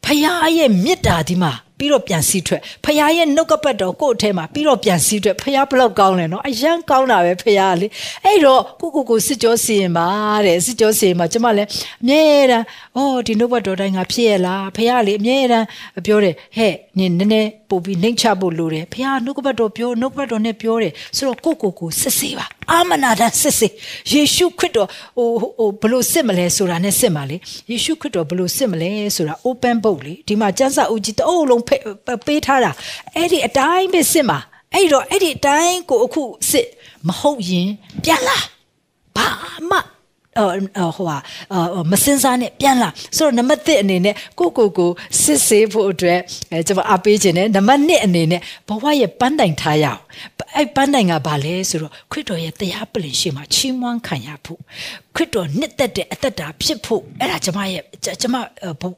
[0.05, 0.21] ဖခင်
[0.59, 7.87] ရဲ့မေတ္တာဒီမှာပြီးတော့ပြန်စီးထွက်ဖခင်ရဲ့နှုတ်ကပတ်တော်ကိုယ့်အထဲမှာပြီးတော့ပြန်စီးထွက်ဖခင်ဘလောက်ကောင်းလဲနော်အယံကောင်းတာပဲဖခင်လေ
[8.25, 10.07] အဲ့တော့ကိုကိုကိုစစ်ကြောစီရင်ပါ
[10.47, 11.69] တဲ့စစ်ကြောစီရင်ပါကျမလည်း
[12.03, 12.65] အမြဲတမ်း
[12.97, 15.67] အော်ဒီနှုတ်ကပတ်တော်တိုင်းငါဖြစ်ရလားဖခင်လေအမြဲတမ်း
[16.07, 23.73] ပြောတယ်ဟဲ့နင်နည်းနည်းပို့ပြီးနှိမ့်ချဖို့လိုတယ်ဖခင်နှုတ်ကပတ်တော်ပြောနှုတ်ကပတ်တော်နဲ့ပြောတယ်ဆိုတော့ကိုကိုကိုစစ်စေးပါအာမနာတန်စစ်စေး
[24.13, 27.37] ယေရှုခရစ်တော်ဟိုဟိုဘလို့စစ်မလဲဆိုတာနဲ့စစ်ပါလေ
[27.71, 31.65] ယေရှုခရစ်တော်ဘလို့စစ်မလဲဆိုတာ open book လေဒီမှာကျမ်းစာအုပ်ကြီးတအုပ်လုံး
[32.27, 32.71] ပေးထားတာ
[33.15, 34.39] အဲ့ဒီအတိုင်းပဲစစ်မှာ
[34.75, 36.69] အဲ့တော့အဲ့ဒီအတိုင်းကိုအခုစစ်
[37.09, 37.69] မဟုတ်ရင်
[38.05, 38.39] ပြန်လာ
[39.17, 39.29] ဘာ
[39.71, 39.79] မှ
[40.97, 41.17] ဟိုဟာ
[41.91, 44.91] မစင်စားနဲ့ပြန်လာဆိုတော့နံပါတ်1အနေနဲ့ကိုကိုကို
[45.23, 46.19] စစ်ဆေးဖို့အတွက်
[46.53, 50.01] အဲကျွန်တော်အပေးခြင်းနဲ့နံပါတ်2အနေနဲ့ဘဝရဲ့ပန်းတိုင်ထားရအောင်
[50.57, 54.61] အဲ့ပန်းတိုင်ကဘာလဲဆိုတော့ခရစ်တော်ရဲ့တရားပလင်ရှိမှချီးမွမ်းခံရဖို့
[55.17, 57.83] ခရစ်တော်နှစ်သက်တဲ့အသက်တာဖြစ်ဖို့အဲ့ဒါကျွန်မရဲ့
[58.21, 58.37] ကျွန်မ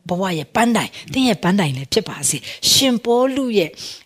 [0.09, 2.39] ဘဝရဲ့ပန်းတိုင်တင်းရဲ့ပန်းတိုင်လည်းဖြစ်ပါစေ
[2.70, 4.06] ရှင်ပေါလုရဲ့အာအ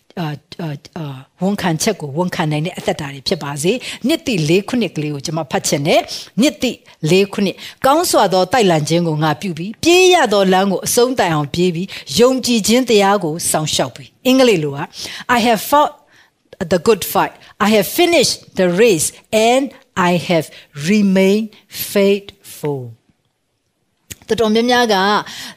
[1.41, 3.71] ဝန်ခံချက်ကိုဝန်ခံနိုင်တဲ့အသက်တာတွေဖြစ်ပါစေ
[4.07, 6.01] နှစ်တိ၄ခုနှစ်ကလေးကိုကျွန်မဖတ်ချင်တယ်
[6.41, 6.71] နှစ်တိ
[7.11, 7.55] ၄ခုနှစ်
[7.85, 11.87] ကောင်းစွာသောတိုက်လန်ခြင်းကိုငါပြုပြီးပြေးရသောလမ်းကိုအဆုံးတိုင်အောင်ပြေးပြီး
[12.19, 14.79] ယုံကြည်ခြင်းတရားကိုစောင့်ရှောက်ပြီးအင်္ဂလိပ်လိုက
[15.37, 15.91] I have fought
[16.73, 17.33] the good fight
[17.65, 19.07] I have finished the race
[19.51, 19.63] and
[20.09, 20.45] I have
[20.89, 21.47] remained
[21.93, 22.81] faithful
[24.31, 24.95] တော်တော်များများက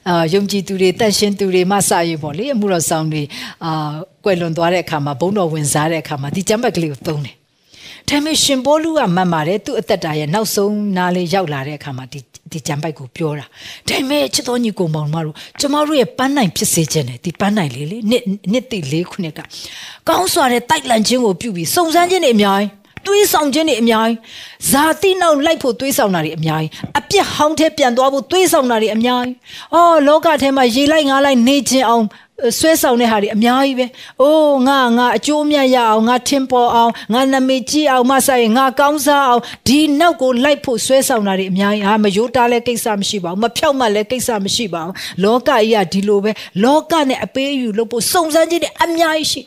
[0.08, 3.22] အာယုံကြည်သူတွေတန့်ရှင်းသူတွေမှစရပေါ့လေအမှုတော်ဆောင်တွေ
[3.64, 3.92] အာ
[4.24, 7.34] ကွယ်လွန်သွားတဲ့အခါမှာဘုန်းတော်ဝင်စားတဲ့အခါမှာဒီကျမ်းပတ်ကလေးကိုသုံးတယ်။
[8.08, 12.20] ဒါပေမဲ့ရှင်ဘောလူကမှတ်ပါတယ်သူ့အသက်တာရဲ့နောက်ဆုံးနားလေးရောက်လာတဲ့အခါမှာဒီ
[12.52, 13.46] ဒီကျမ်းပိုက်ကိုပြောတာ။
[13.88, 18.22] ဒါပေမဲ့ချစ်တော်ညီကိုမောင်မတို့ကျမတို့ရဲ့ပန်းနိုင်ဖြစ်စေခြင်းနဲ့ဒီပန်းနိုင်လေးလေနှစ်
[18.52, 19.40] နှစ်တိလေးခုနှစ်က
[20.08, 24.18] ကောင်းစွာတဲ့တိုက်လန့်ခြင်းကိုပြုပြီးစုံစမ်းခြင်းတွေအများကြီး တွေးဆောင်ခြင်းတွေအများကြီး
[24.70, 29.36] ဇာတိနောက်လိုက်ဖို့တွေးဆောင်တာတွေအများကြီးအပြစ်ဟောင်းထဲပြန်သွားဖို့တွေးဆောင်တာတွေအများကြီး
[29.74, 32.04] အော်လောကထဲမှာရေလိုက်ငါလိုက်နေခြင်းအောင်
[32.58, 33.86] ဆွဲဆောင်တဲ့ဟာတွေအများကြီးပဲ။
[34.22, 44.94] အိုးငါငါအကျိုးမြတ်ရအောင်ငါထင်ပေါ်အောင်ငါနာမည်ကြီးအောင်မဆိုင်ငါကောင်းစားအောင်ဒီနောက်ကိုလိုက်ဖို့ဆွဲဆောင်တာတွေအများကြီးဟာမယိုးတားလဲကိစ္စမရှိပါဘူးမဖြောက်မှလည်းကိစ္စမရှိပါဘူး။
[45.24, 46.30] လောကကြီးကဒီလိုပဲ
[46.64, 49.40] လောကနဲ့အပေးအယူလုပ်ဖို့စုံစမ်းခြင်းတွေအများကြီးရှိ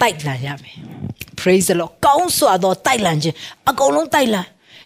[0.00, 0.76] တိုက်လာရမယ်။
[1.42, 3.34] praise the lord ကောင်းစွာသောတိုက်လံခြင်း
[3.70, 4.42] အကုန်လုံးတိုက်လံ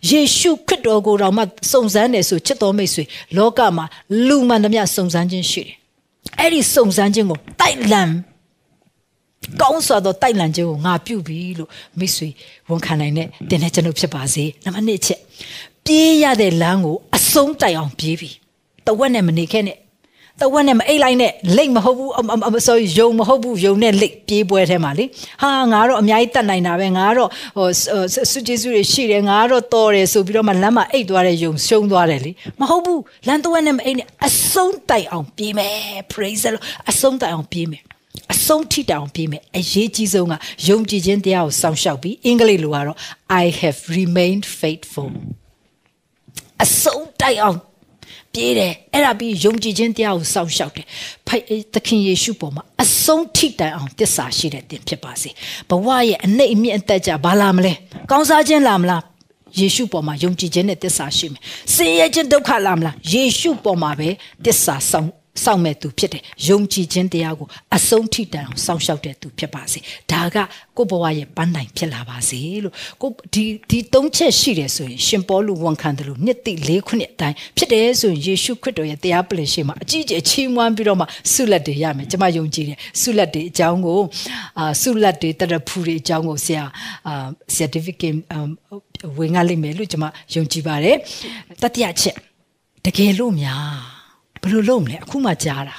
[0.08, 1.42] ယေရှုခရစ်တော်ကိုယ်တော်မှ
[1.72, 3.04] စုံစမ်းတယ်ဆိုချစ်တော်မိတ်ဆွေ
[3.36, 3.84] လောကမှာ
[4.26, 5.72] လူမှန်သမျှစုံစမ်းခြင်းရှိတယ်
[6.40, 8.02] အဲ့ဒီစုံစမ်းခြင်းကိုတိုက်လံ
[9.62, 12.28] ကောင်းစွာသောတိုက်လံခြင်းကိုငါပြုပြီလို့မိတ်ဆွေ
[12.68, 15.20] ဝန်ခံနိုင်တဲ့တင်တဲ့ကျွန်ုပ်ဖြစ်ပါစေနံပါတ်1ချက်
[15.86, 18.30] ပြေးရတဲ့လမ်းကိုအဆုံးတိုက်အောင်ပြေးပြီ
[18.86, 19.76] တဝက်နဲ့မနေခဲ့နဲ့
[20.40, 22.10] တဝက်နဲ့မအိတ်လိုက်နဲ့လိတ်မဟုတ်ဘူး
[22.66, 25.04] sorry ယုံမဟုတ်ဘူးယုံနဲ့လိတ်ပြေးပွဲထဲမှာလေ
[25.42, 27.68] ဟာငါတော့အများကြီးတတ်နိုင်တာပဲငါတော့ဟို
[28.30, 32.30] စုကျေးဇူးတွေရှိတယ်ငါတော့တော်တယ်ဆိုပြီးတော့မှလမ်းမှာအိတ်သွားတဲ့ယုံရှုံးသွားတယ်လေ
[32.60, 37.82] မဟုတ်ဘူးလမ်းတဝက်နဲ့မအိတ်နဲ့အဆုံးတိုက်အောင်ပြေးမယ် praise the lord အဆုံးတိုက်အောင်ပြေးမယ်
[38.32, 40.34] အဆုံးထိတောင်ပြေးမယ်အရေးကြီးဆုံးက
[40.68, 42.98] ယုံကြည်ခြင်းတရားကိုစောင့်ရှောက်ပြီးအင်္ဂလိပ်လိုကတော့
[43.42, 45.10] I have remained faithful
[46.64, 47.58] အဆုံးတိုက်အောင်
[48.36, 50.86] ပြေးတယ်အဲ့ဒါပြီးယုံကြည်ခြင်းတရားကိုစောင့်ရှောက်တယ်
[51.26, 55.30] ဖိုက်သခင်ယေရှုပေါ်မှာအဆုံးထိတိုင်အောင်တစ္ဆာရှိတဲ့တင်ဖြစ်ပါစေ
[55.70, 57.72] ဘဝရဲ့အနှိမ့်အမြင့်အသက်ကြဘာလာမလဲ
[58.10, 59.02] ကောင်းစားခြင်းလာမလား
[59.60, 61.40] ယေရှုပေါ်မှာယုံကြည်ခြင်းနဲ့တစ္ဆာရှိမယ်
[61.74, 64.08] ဆင်းရဲခြင်းဒုက္ခလာမလားယေရှုပေါ်မှာပဲ
[64.44, 65.08] တစ္ဆာဆောင်
[65.44, 69.78] စောင့်မဲ့သူဖြစ်တယ်ယုံကြည်ခြင်းတရားကိုအဆုံးထိတန်အောင်စောင့်ရှောက်တဲ့သူဖြစ်ပါစေ
[70.12, 70.36] ဒါက
[70.76, 84.00] ကိုဘဝရဲ့ပန်းတိုင်ဖြစ်လာပါစေလို့ကိုဒီဒီသုံးချက်ရှိတယ်ဆိုရင်ရှင်ပေါလုဝန်ခံတယ်လို့နှစ်သိ၄ခုနှစ်အတိုင်းဖြစ်တယ်ဆိုရင်ယေရှုခရစ်တော်ရဲ့တရားပလင်ရှိမှာအကြီးကျယ်ချီးမွမ်းပြီးတော့မှဆုလက်တွေရမယ်ကျွန်မယုံကြည်တယ်ဆုလက်တွေအကြောင်းကို
[84.58, 86.64] အာဆုလက်တွေတရဖူတွေအကြောင်းကိုဆရာ
[87.08, 87.26] အာ
[87.56, 88.18] certificate
[89.18, 90.96] ဝင်ငါလိမ့်မယ်လို့ကျွန်မယုံကြည်ပါတယ်
[91.62, 92.16] တတိယချက်
[92.84, 93.95] တကယ်လို့များ
[94.42, 95.76] ဘယ်လိုလုပ်မလဲအခုမှကြားတာ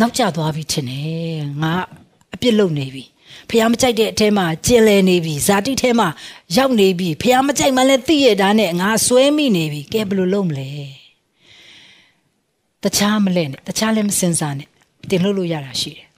[0.00, 1.74] နောက်ကျသွားပြီထင်တယ်ငါ
[2.34, 3.04] အပြစ်လုပ်နေပြီ
[3.50, 6.08] ဖះမကြိုက်တဲ့အထဲမှာကျင်လည်နေပြီဇာတိထဲမှာ
[6.56, 10.68] ရောက်နေပြီဖះမကြိုက်မှလည်းသိရတာနဲ့ငါဆွဲမိနေပြီကဲဘယ်လိုလုပ်မလဲ
[12.82, 14.68] တခြားမလဲနဲ့တခြားလည်းမစင်စားနဲ့
[15.10, 16.08] တင်လို့လို့ရတာရှိတယ်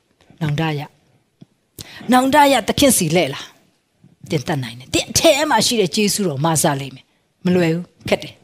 [0.41, 0.81] နောင်တရ
[2.13, 3.47] နောင်တရတခင်စီလဲလား
[4.31, 7.05] တင်တတ်နိုင်တယ်တင်အထဲမှာရှိတဲ့ဂျေစုတော်မဆာလိမ့်မယ်
[7.45, 8.35] မလွယ်ဘူးခက်တယ်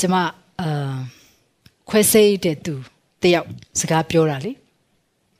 [0.00, 0.14] ကျမ
[0.62, 0.94] အာ
[1.88, 2.74] ခွဲစိတ်တဲ့သူ
[3.22, 3.48] တယောက်
[3.80, 4.52] စကားပြောတာလေ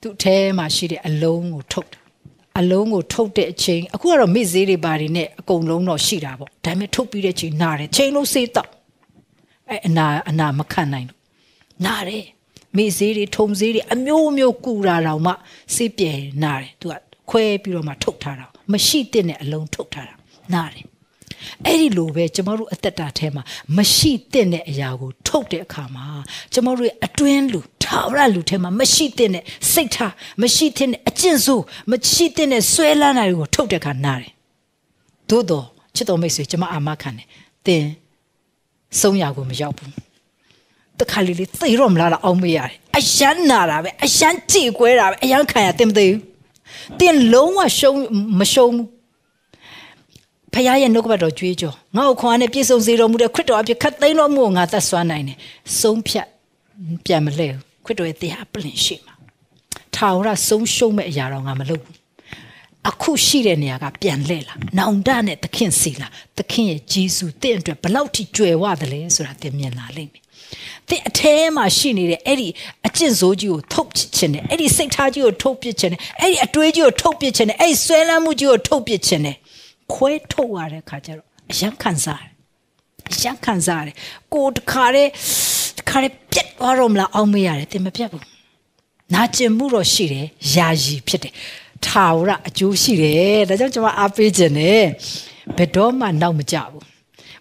[0.01, 1.99] သူ့ထဲမှာရှိတဲ့အလုံးကိုထုတ်တာ
[2.59, 8.69] အလုံးကိုထုတ်တဲ့အချိန်အခုကတော့မိဈေးတွေဘာတွေနဲ့အကုန်လုံးတော့ရှိတာပေါ့ဒါပေမဲ့ထုတ်ပြီးတဲ့ချိန်နားတယ်ချိန်လုံးစေးတော့
[9.69, 11.19] အဲအနာအနာမခံနိုင်ဘူး
[11.85, 12.25] နားတယ်
[12.77, 15.33] မိဈေးတွေထုံဈေးတွေအမျိုးမျိုးကူတာတော့မှ
[15.75, 16.11] စေးပြေ
[16.43, 16.95] နားတယ်သူက
[17.29, 20.15] ခွဲပြီးတော့မှထုတ်ထားတာမရှိတဲ့အလုံးထုတ်ထားတာ
[20.53, 20.85] နားတယ်
[21.65, 23.43] အဲ့ဒီလိုပဲကျမတို့အသက်တာထဲမှာ
[23.77, 26.05] မရှိတဲ့အရာကို ထုတ်တဲ့အခါမှာ
[26.53, 29.29] ကျမတို့ရဲ့အတွင်းလူထာဝရလူထဲမှာမရှိတဲ့
[29.71, 34.31] စိတ်ထားမရှိတဲ့အကျင့်ဆိုးမရှိတဲ့ဆွဲလန်းတာတွေကိုထုတ်တဲ့အခါနားတယ်
[35.29, 35.65] သို့တော့
[35.95, 37.27] ချစ်တော်မိတ်ဆွေကျမအာမခံတယ်
[37.65, 37.85] သင်
[38.99, 39.91] ဆုံးရကိုမရောက်ဘူး
[40.99, 46.19] တခါလေးလေးသိတော့မလားအောင်မရတယ်အယမ်းနာတာပဲအယမ်းကြည်ကွဲတာပဲအယမ်းခံရတင်မသိဘူး
[46.99, 47.97] တင်လုံးဝရှုံး
[48.39, 48.87] မရှုံးဘူး
[50.53, 55.37] ဖခင်ရဲ့နှုတ်ကပတ်တော်ကြွေးကြော်ငါ့ကိုခွန်အားနဲ့ပြည့်စုံစေတော်မူတဲ့ခရစ်တော်အဖြစ်ခတ်သိမ်းတော်မူကိုငါသက်ဆွမ်းနိုင်တယ်
[55.79, 56.27] ဆုံးဖြတ်
[57.05, 57.47] ပြန်မလဲ
[57.85, 59.13] ခရစ်တော်ရဲ့တရားပလင်ရှိမှာ
[59.95, 61.97] ထာဝရဆုံးရှုံးမဲ့အရာတော့ငါမလုပ်ဘူး
[62.89, 70.23] အခုရှိတဲ့နေရာကပြန်လှည့်လာနောင်တနဲ့သခင်စီလာသခင်ရဲ့ဂျေစုတင့်အတွက်ဘလောက်ထိကြွယ်ဝသလဲဆိုတာသင်မြင်လာလိမ့်မယ်
[70.89, 72.47] သင်အထဲမှာရှိနေတဲ့အဲ့ဒီ
[72.87, 79.35] အကျင့်ဆိုးကြီးကိုထုတ်ပစ်ခြင်းနဲ့အဲ့ဒီစိတ်ထားကြီးကိုထုတ်ပစ်ခြင်းနဲ့အဲ့ဒီအတွေးကြီးကိုထုတ်ပစ်ခြင်းနဲ့အဲ့ဒီဆွဲလန်းမှုကြီးကိုထုတ်ပစ်ခြင်းနဲ့
[79.93, 82.31] ခွဲထုတ်ရတဲ့ခါကျတော့အယံခံစားတယ်
[83.13, 83.95] အယံခံစားတယ်
[84.33, 85.11] ကိုတခါတည်း
[85.79, 88.23] တခါတည်းပြတ်သွားတော့မလားအောင်မရတယ်တင်မပြတ်ဘူး
[89.13, 91.33] နာကျင်မှုတော့ရှိတယ်ယာယီဖြစ်တယ်
[91.85, 94.83] ထာဝရအကျိုးရှိတယ်ဒါကြောင့်ကျွန်မအားပေးခြင်းနဲ့
[95.57, 96.83] ဘယ်တော့မှနောက်မကြဘူး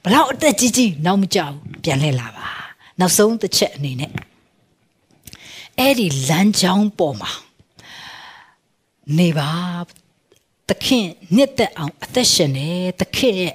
[0.03, 2.49] ဘလောက်အသက်ကြီးကြီးနောက်မကြဘူးပြန်လဲလာပါ
[3.01, 4.11] နောက်ဆုံးတစ်ချက်အနေနဲ့
[5.79, 7.31] အဲ့ဒီလမ်းကြောင်းပေါ်မှာ
[9.19, 9.51] နေပါ
[10.69, 11.07] သခင်
[11.37, 12.69] နှစ်သက်အောင်အသက်ရှင်နေ
[13.01, 13.55] သခင်ရဲ့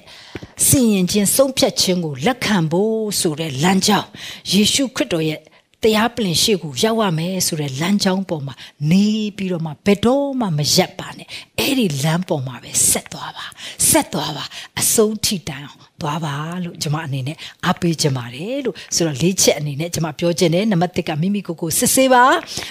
[0.66, 4.10] စီရင်ခြင်းဆုံးဖြတ်ခြင်းကိုလက်ခံဖို့ဆိုတဲ့လမ်းကြောင်း
[4.51, 5.41] ယေရှုခရစ်တော်ရဲ့
[5.84, 8.55] တရားပလင်ရှိကိုရောက်ရမယ်ဆိုတဲ့လမ်းကြောင်းပေါ်မှာ
[8.91, 9.05] နေ
[9.38, 11.28] ပြီးတော့မှဘယ်တော့မှမရက်ပါနဲ့
[11.60, 13.45] အဲ့ဒီလမ်းပေါ်မှာပဲဆက်သွားပါ
[13.89, 14.43] ဆက်သွားပါ
[14.80, 16.34] အဆုံးထိတိုင်အောင် သွားပါ
[16.64, 22.24] လို့ကျွန်မအနေနဲ့အားပေးချင်ပါတယ်လို့ဆိုတော့လေးချက်အနေနဲ့ကျွန်မပြောချင်တယ်နံပါတ်1ကမိမိကိုယ်ကိုစစ်ဆေးပါ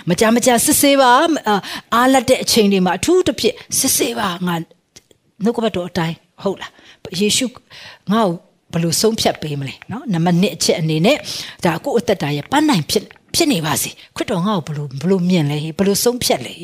[0.10, 1.12] မကြမကြစစ်ဆေးပါ
[1.96, 4.56] အားလက်တဲ့အချိန်တွေမှာအထူးတစ်ဖြစ်စစ်ဆေးပါငါ
[5.44, 6.72] နှုတ်ကပတ်တော်အတိုင်းဟုတ်လား
[7.20, 7.46] ယေရှု
[8.12, 8.36] ငါ့ကို
[8.74, 11.18] ဘယ်လိုဆုံးဖြတ်ပေးမလဲเนาะနံပါတ်1အချက်အနေနဲ့
[11.66, 13.04] ဒါကိုယ့်အသက်တာရဲ့ပန်းနိုင်ဖြစ်
[13.37, 16.55] ဖြစ်နေပါစေခရစ်တော်ငါ့ကိုဘလို့ဘလို့မြင်လဲဘလို့ဆုံးဖြတ်လဲ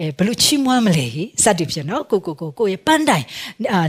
[0.00, 1.06] အဲဘလို့ချီးမွမ်းမလဲ
[1.44, 3.24] စသည်ဖြင့်နော်ကိုကိုကိုကိုရဲ့ပန်းတိုင်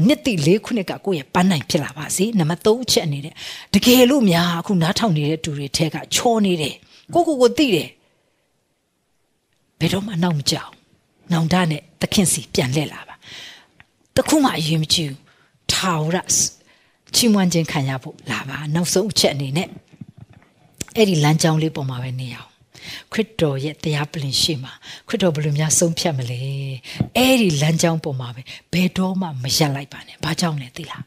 [0.07, 3.33] နှစ်တိလေးခုနှစ်ကကိုရဲ့ပန်းတိုင်ဖြစ်လာပါစေနံပါတ်3အချက်အနေနဲ့
[3.73, 6.75] တကယ်လို့များအခုနားထောင်နေတဲ့သူတွေထဲကချောနေတယ်
[7.13, 7.89] ကိုကိုကိုသိတယ်
[9.79, 10.71] ဘယ်တော့မှနောက်မကြောက်
[11.31, 13.15] နောင်တနဲ့သခင်စီပြန်လှည့်လာပါ
[14.15, 15.21] တခုမှအရင်မကြည့်ဘူး
[15.71, 16.17] ထာဝရ
[17.15, 19.69] ချီးမွမ်းခြင်းခံရဖို့လာပါနောက်ဆုံးအချက်အနေနဲ့
[20.97, 22.49] အဲ့ဒီလမ်းကြောင်းလေးပေါ်မှာပဲနေအောင်
[23.11, 24.73] ခရစ်တော်ရဲ့တရားပလင်ရှိမှာ
[25.07, 26.39] ခရစ်တော်ဘယ်လိုများဆုံးဖြတ်မလဲ
[27.15, 28.41] အဲ့ဒီလမ်းကြောင်းပေါ်မှာပဲ
[28.73, 31.03] ဘယ်တော့မှမရက်လိုက်ပါနဲ့ဘာကြောင့်လဲသိလား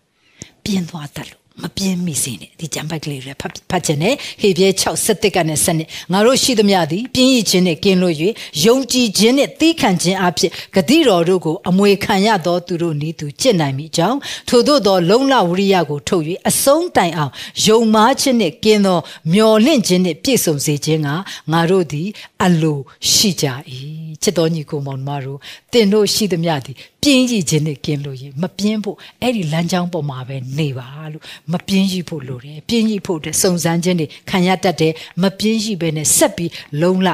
[0.64, 8.14] ပြင်းသွားတတ်လို့ မပြင်းမိစေနဲ့ဒီကြံပိုက်ကလေးတွေဖတ်ဖတ်ခြင်းနဲ့ဟေပြဲ6စက်တစ်ကနေစနစ်ငါတို့ရှိသမျှသည်ပြင်းရခြင်းနဲ့ကင်းလို့၍
[8.64, 17.32] ယုံကြည်ခြင်းနဲ့သီးခံခြင်းအဖြစ်ဂတိတော်တို့ကိုအမွေခံရသောသူတို့နီးသူကျင့်နိုင်မိကြောင်းထို့သောသောလုံလဝရိယကိုထုတ်၍အဆုံးတိုင်အောင်
[17.66, 18.98] ယုံမားခြင်းနဲ့ကင်းသော
[19.32, 21.08] မျော်လင့်ခြင်းနဲ့ပြည့်စုံစေခြင်းက
[21.52, 22.08] ငါတို့သည်
[22.44, 22.78] အလို
[23.12, 23.46] ရှိကြ၏
[24.22, 25.38] ချစ်တော်ညီကိုမောင်မတို့
[25.72, 34.92] တင်တို့ရှိသမျှသည်ပြင်းရည်ခြင်းနဲ့ကင်းလို့ရမပြင်းဖို့အဲ့ဒီလမ်းကြောင်းပေါ်မှာပဲနေပါလို့မပြင်းရည်ဖို့လိုတယ်ပြင်းရည်ဖို့တဲ့စုံစမ်းခြင်းတွေခံရတတ်တယ်
[35.22, 37.08] မပြင်းရည်ပဲနဲ့ဆက်ပြီးလုံလ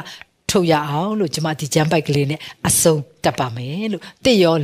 [0.51, 4.55] ထုတ်ရအောင်လို့ကျွန်မဒီဂျမ်ပိုက်ကလေးနဲ့အဆုံးတက်ပါမယ်လို့တရော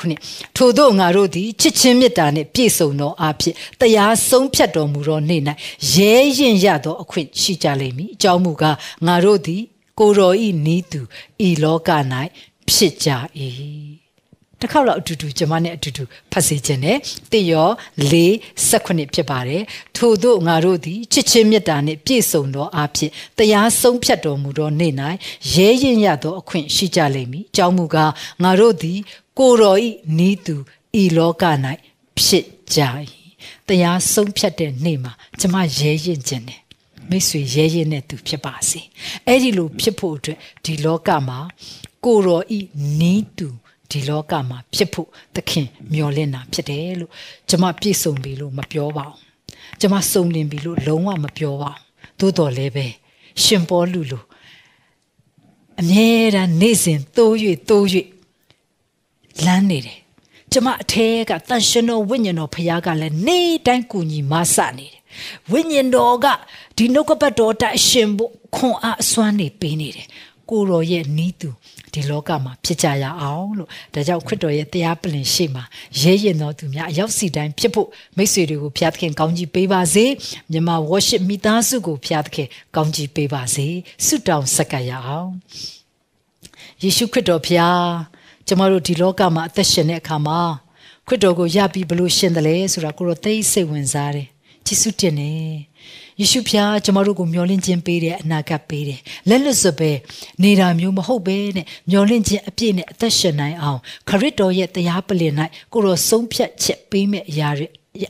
[0.00, 5.40] 49ထို့သောငါတို့သည်ချစ်ချင်းမေတ္တာနှင့်ပြည့်စုံသောအဖြစ်တရားဆုံးဖြတ်တော်မူသောနေ့၌
[5.94, 9.62] ရဲရင်ရသောအခွင့်ရှိကြလိမ့်မည်အကြောင်းမူကားငါတို့သည်
[9.98, 11.00] ကိုတော်ဤနီးသူ
[11.48, 11.90] ဤလောက၌
[12.70, 13.10] ဖြစ်ကြ၏
[14.60, 16.98] တစ်ခေါက်တော့အတူတူကျွန်မနဲ့အတူတူဖတ်စေခြင်းနဲ့
[17.32, 17.68] တရော
[18.10, 18.14] ၄
[18.68, 19.62] ၁ဖြစ်ပါတယ်
[19.96, 24.92] ထို့သောငါတို့သည်ချစ်ချင်းမေတ္တာနှင့်ပြည့်စုံသောအဖြစ်တရားဆုံးဖြတ်တော်မူသောနေ့၌
[25.54, 28.98] ရဲရင်ရသောအခွင့်ရှိကြလိမ့်မည်အကြောင်းမူကားငါတို့သည်
[29.38, 29.88] ကိုတော်ဤ
[30.18, 30.56] နီးသူ
[31.02, 31.44] ဤလောက၌
[32.18, 32.80] ဖြစ်ကြ၏
[33.68, 36.60] တရားဆုံးဖြတ်တဲ့နေ့မှာကျွန်မရဲရင်ခြင်းနဲ့
[37.10, 38.80] မိတ်ဆွေရဲရင်တဲ့သူဖြစ်ပါစေ
[39.26, 41.38] အဲ့ဒီလိုဖြစ်ဖို့အတွက်ဒီလောကမှာ
[42.04, 42.60] ကိုတော်ဤ
[43.00, 43.48] နီးသူ
[43.94, 47.10] ဒီလောကမှာဖြစ်ဖို့သခင်မျှော်လင့်တာဖြစ်တယ်လို့
[47.48, 49.18] ကျွန်မပြည့်စုံပြီလို့မပြောပါဘူး
[49.80, 51.80] ကျွန်မစုံလင်ပြီလို့လုံးဝမပြောပါဘူး
[52.20, 52.86] သို့တော်လည်းပဲ
[53.42, 54.18] ရှင်ပေါ်လူလူ
[55.80, 57.34] အမြဲတမ်းနေ့စဉ်တိုး၍
[57.68, 57.84] တိုး၍
[59.44, 59.98] လမ်းနေတယ်
[60.52, 65.00] ကျမအထဲကတန်ရှင်တော်ဝိညာဉ်တော်ဖခင်ကလည်းနေ့တိုင်းကူညီမဆနေတယ်
[65.50, 66.26] ဝိညာဉ်တော်က
[66.76, 70.06] ဒီနှုတ်ကပတ်တော်တိုင်ရှင်ဖို့ခွန်အားအစွမ်းနေပေးနေတယ်
[70.50, 71.50] ကိုရောရဲ့နီးသူ
[71.92, 75.64] ဒီလောကမှာဖြစ်ကြရအောင်လို့ဒါကြောင့်ခရစ်တော်ရဲ့တရားပလင်ရှိမှာ
[76.00, 80.04] ရဲရင်တော်သူများအရောက်စီတိုင်းဖြစ်ဖို့မိတ်ဆွေတွေကိုဖျားသခင်ကောင်းကြီးပေးပါစေ
[80.50, 83.66] မြန်မာ worship မိသားစုကိုဖျားသခင်ကောင်းကြီးပေးပါစေ
[84.06, 85.30] ဆုတောင်းဆက်ကပ်ရအောင်
[86.82, 87.84] ယေရှုခရစ်တော်ဖျား
[88.46, 90.40] ကျမတို့ဒီလောကမှာအသက်ရှင်တဲ့အခါမှာ
[91.06, 94.28] ခရစ်တော်ကိုယပြီးဘလို့ရှင်တယ်လဲဆိုတာကိုတော့သိစိတ်ဝင်စားတယ်
[94.66, 95.44] ယေရှုတင်နေယေ
[96.30, 99.90] ရှုဖျားကျမတို့ကိုမျှော်လင့်ခြင်းပေးတယ်အနာဂတ်ပေးတယ်လက်လွတ်စပဲ
[100.42, 105.32] နေတာမျိုးမဟုတ်ပဲနဲ့မျှော်လင့်ခြင်းအပြည့်နဲ့အသက်ရှင်နိုင်အောင်ခရစ်တော်ရဲ့တရားပလင်၌
[105.72, 107.68] ကိုရောဆုံးဖြတ်ချက်ပေးမဲ့အရာတွေ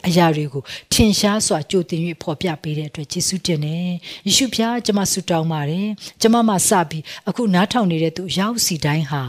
[0.08, 3.92] အရာတွေကိုထင်ရှားစွာကြိုတင်၍ဖော်ပြပေးတဲ့အတွက်ယေရှုတင်တယ်
[4.26, 5.88] ယေရှုဖျားကျွန်မဆုတောင်းပါတယ်
[6.20, 9.22] ကျွန်မမှစပြီးအခုနားထောင်နေတဲ့သူရောက်စီတိုင်းဟာ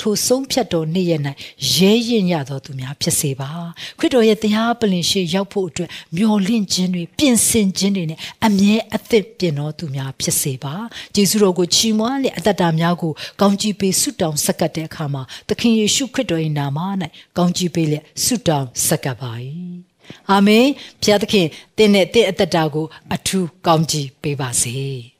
[0.00, 1.22] ထိုဆုံးဖြတ်တော်နေ့ရက်၌
[1.74, 3.50] ရဲရင်ရသောသူများဖြစ်စေပါ
[3.98, 10.74] ခရစ်တော်ရဲ့တရားပလင်ရှိရောက်ဖို့အတွက်မျှော်လင့်ခြင်းတွေပြင်ဆင်ခြင်းတွေနဲ့အမြဲအသစ်ပြင်တော်သူများဖြစ်စေပါ
[11.14, 16.78] ယေရှုတော်ကိုချီးမွမ်းလေအသက်တာများကိုကောင်းကြီးပေးဆုတောင်းဆက်ကပ်တဲ့အခါမှာသခင်ယေရှုခရစ်တော်၏နာမ၌
[17.36, 19.32] ကောင်းကြီးပေးလေဆုတောင်းဆက်ကပ်ပါ၏
[20.30, 20.66] အာမင်
[21.02, 21.46] ဘုရားသခင်
[21.76, 25.19] တင်းနဲ့တင်းအသက်တာကို အထူးကောင်းကြီးပေးပါစေ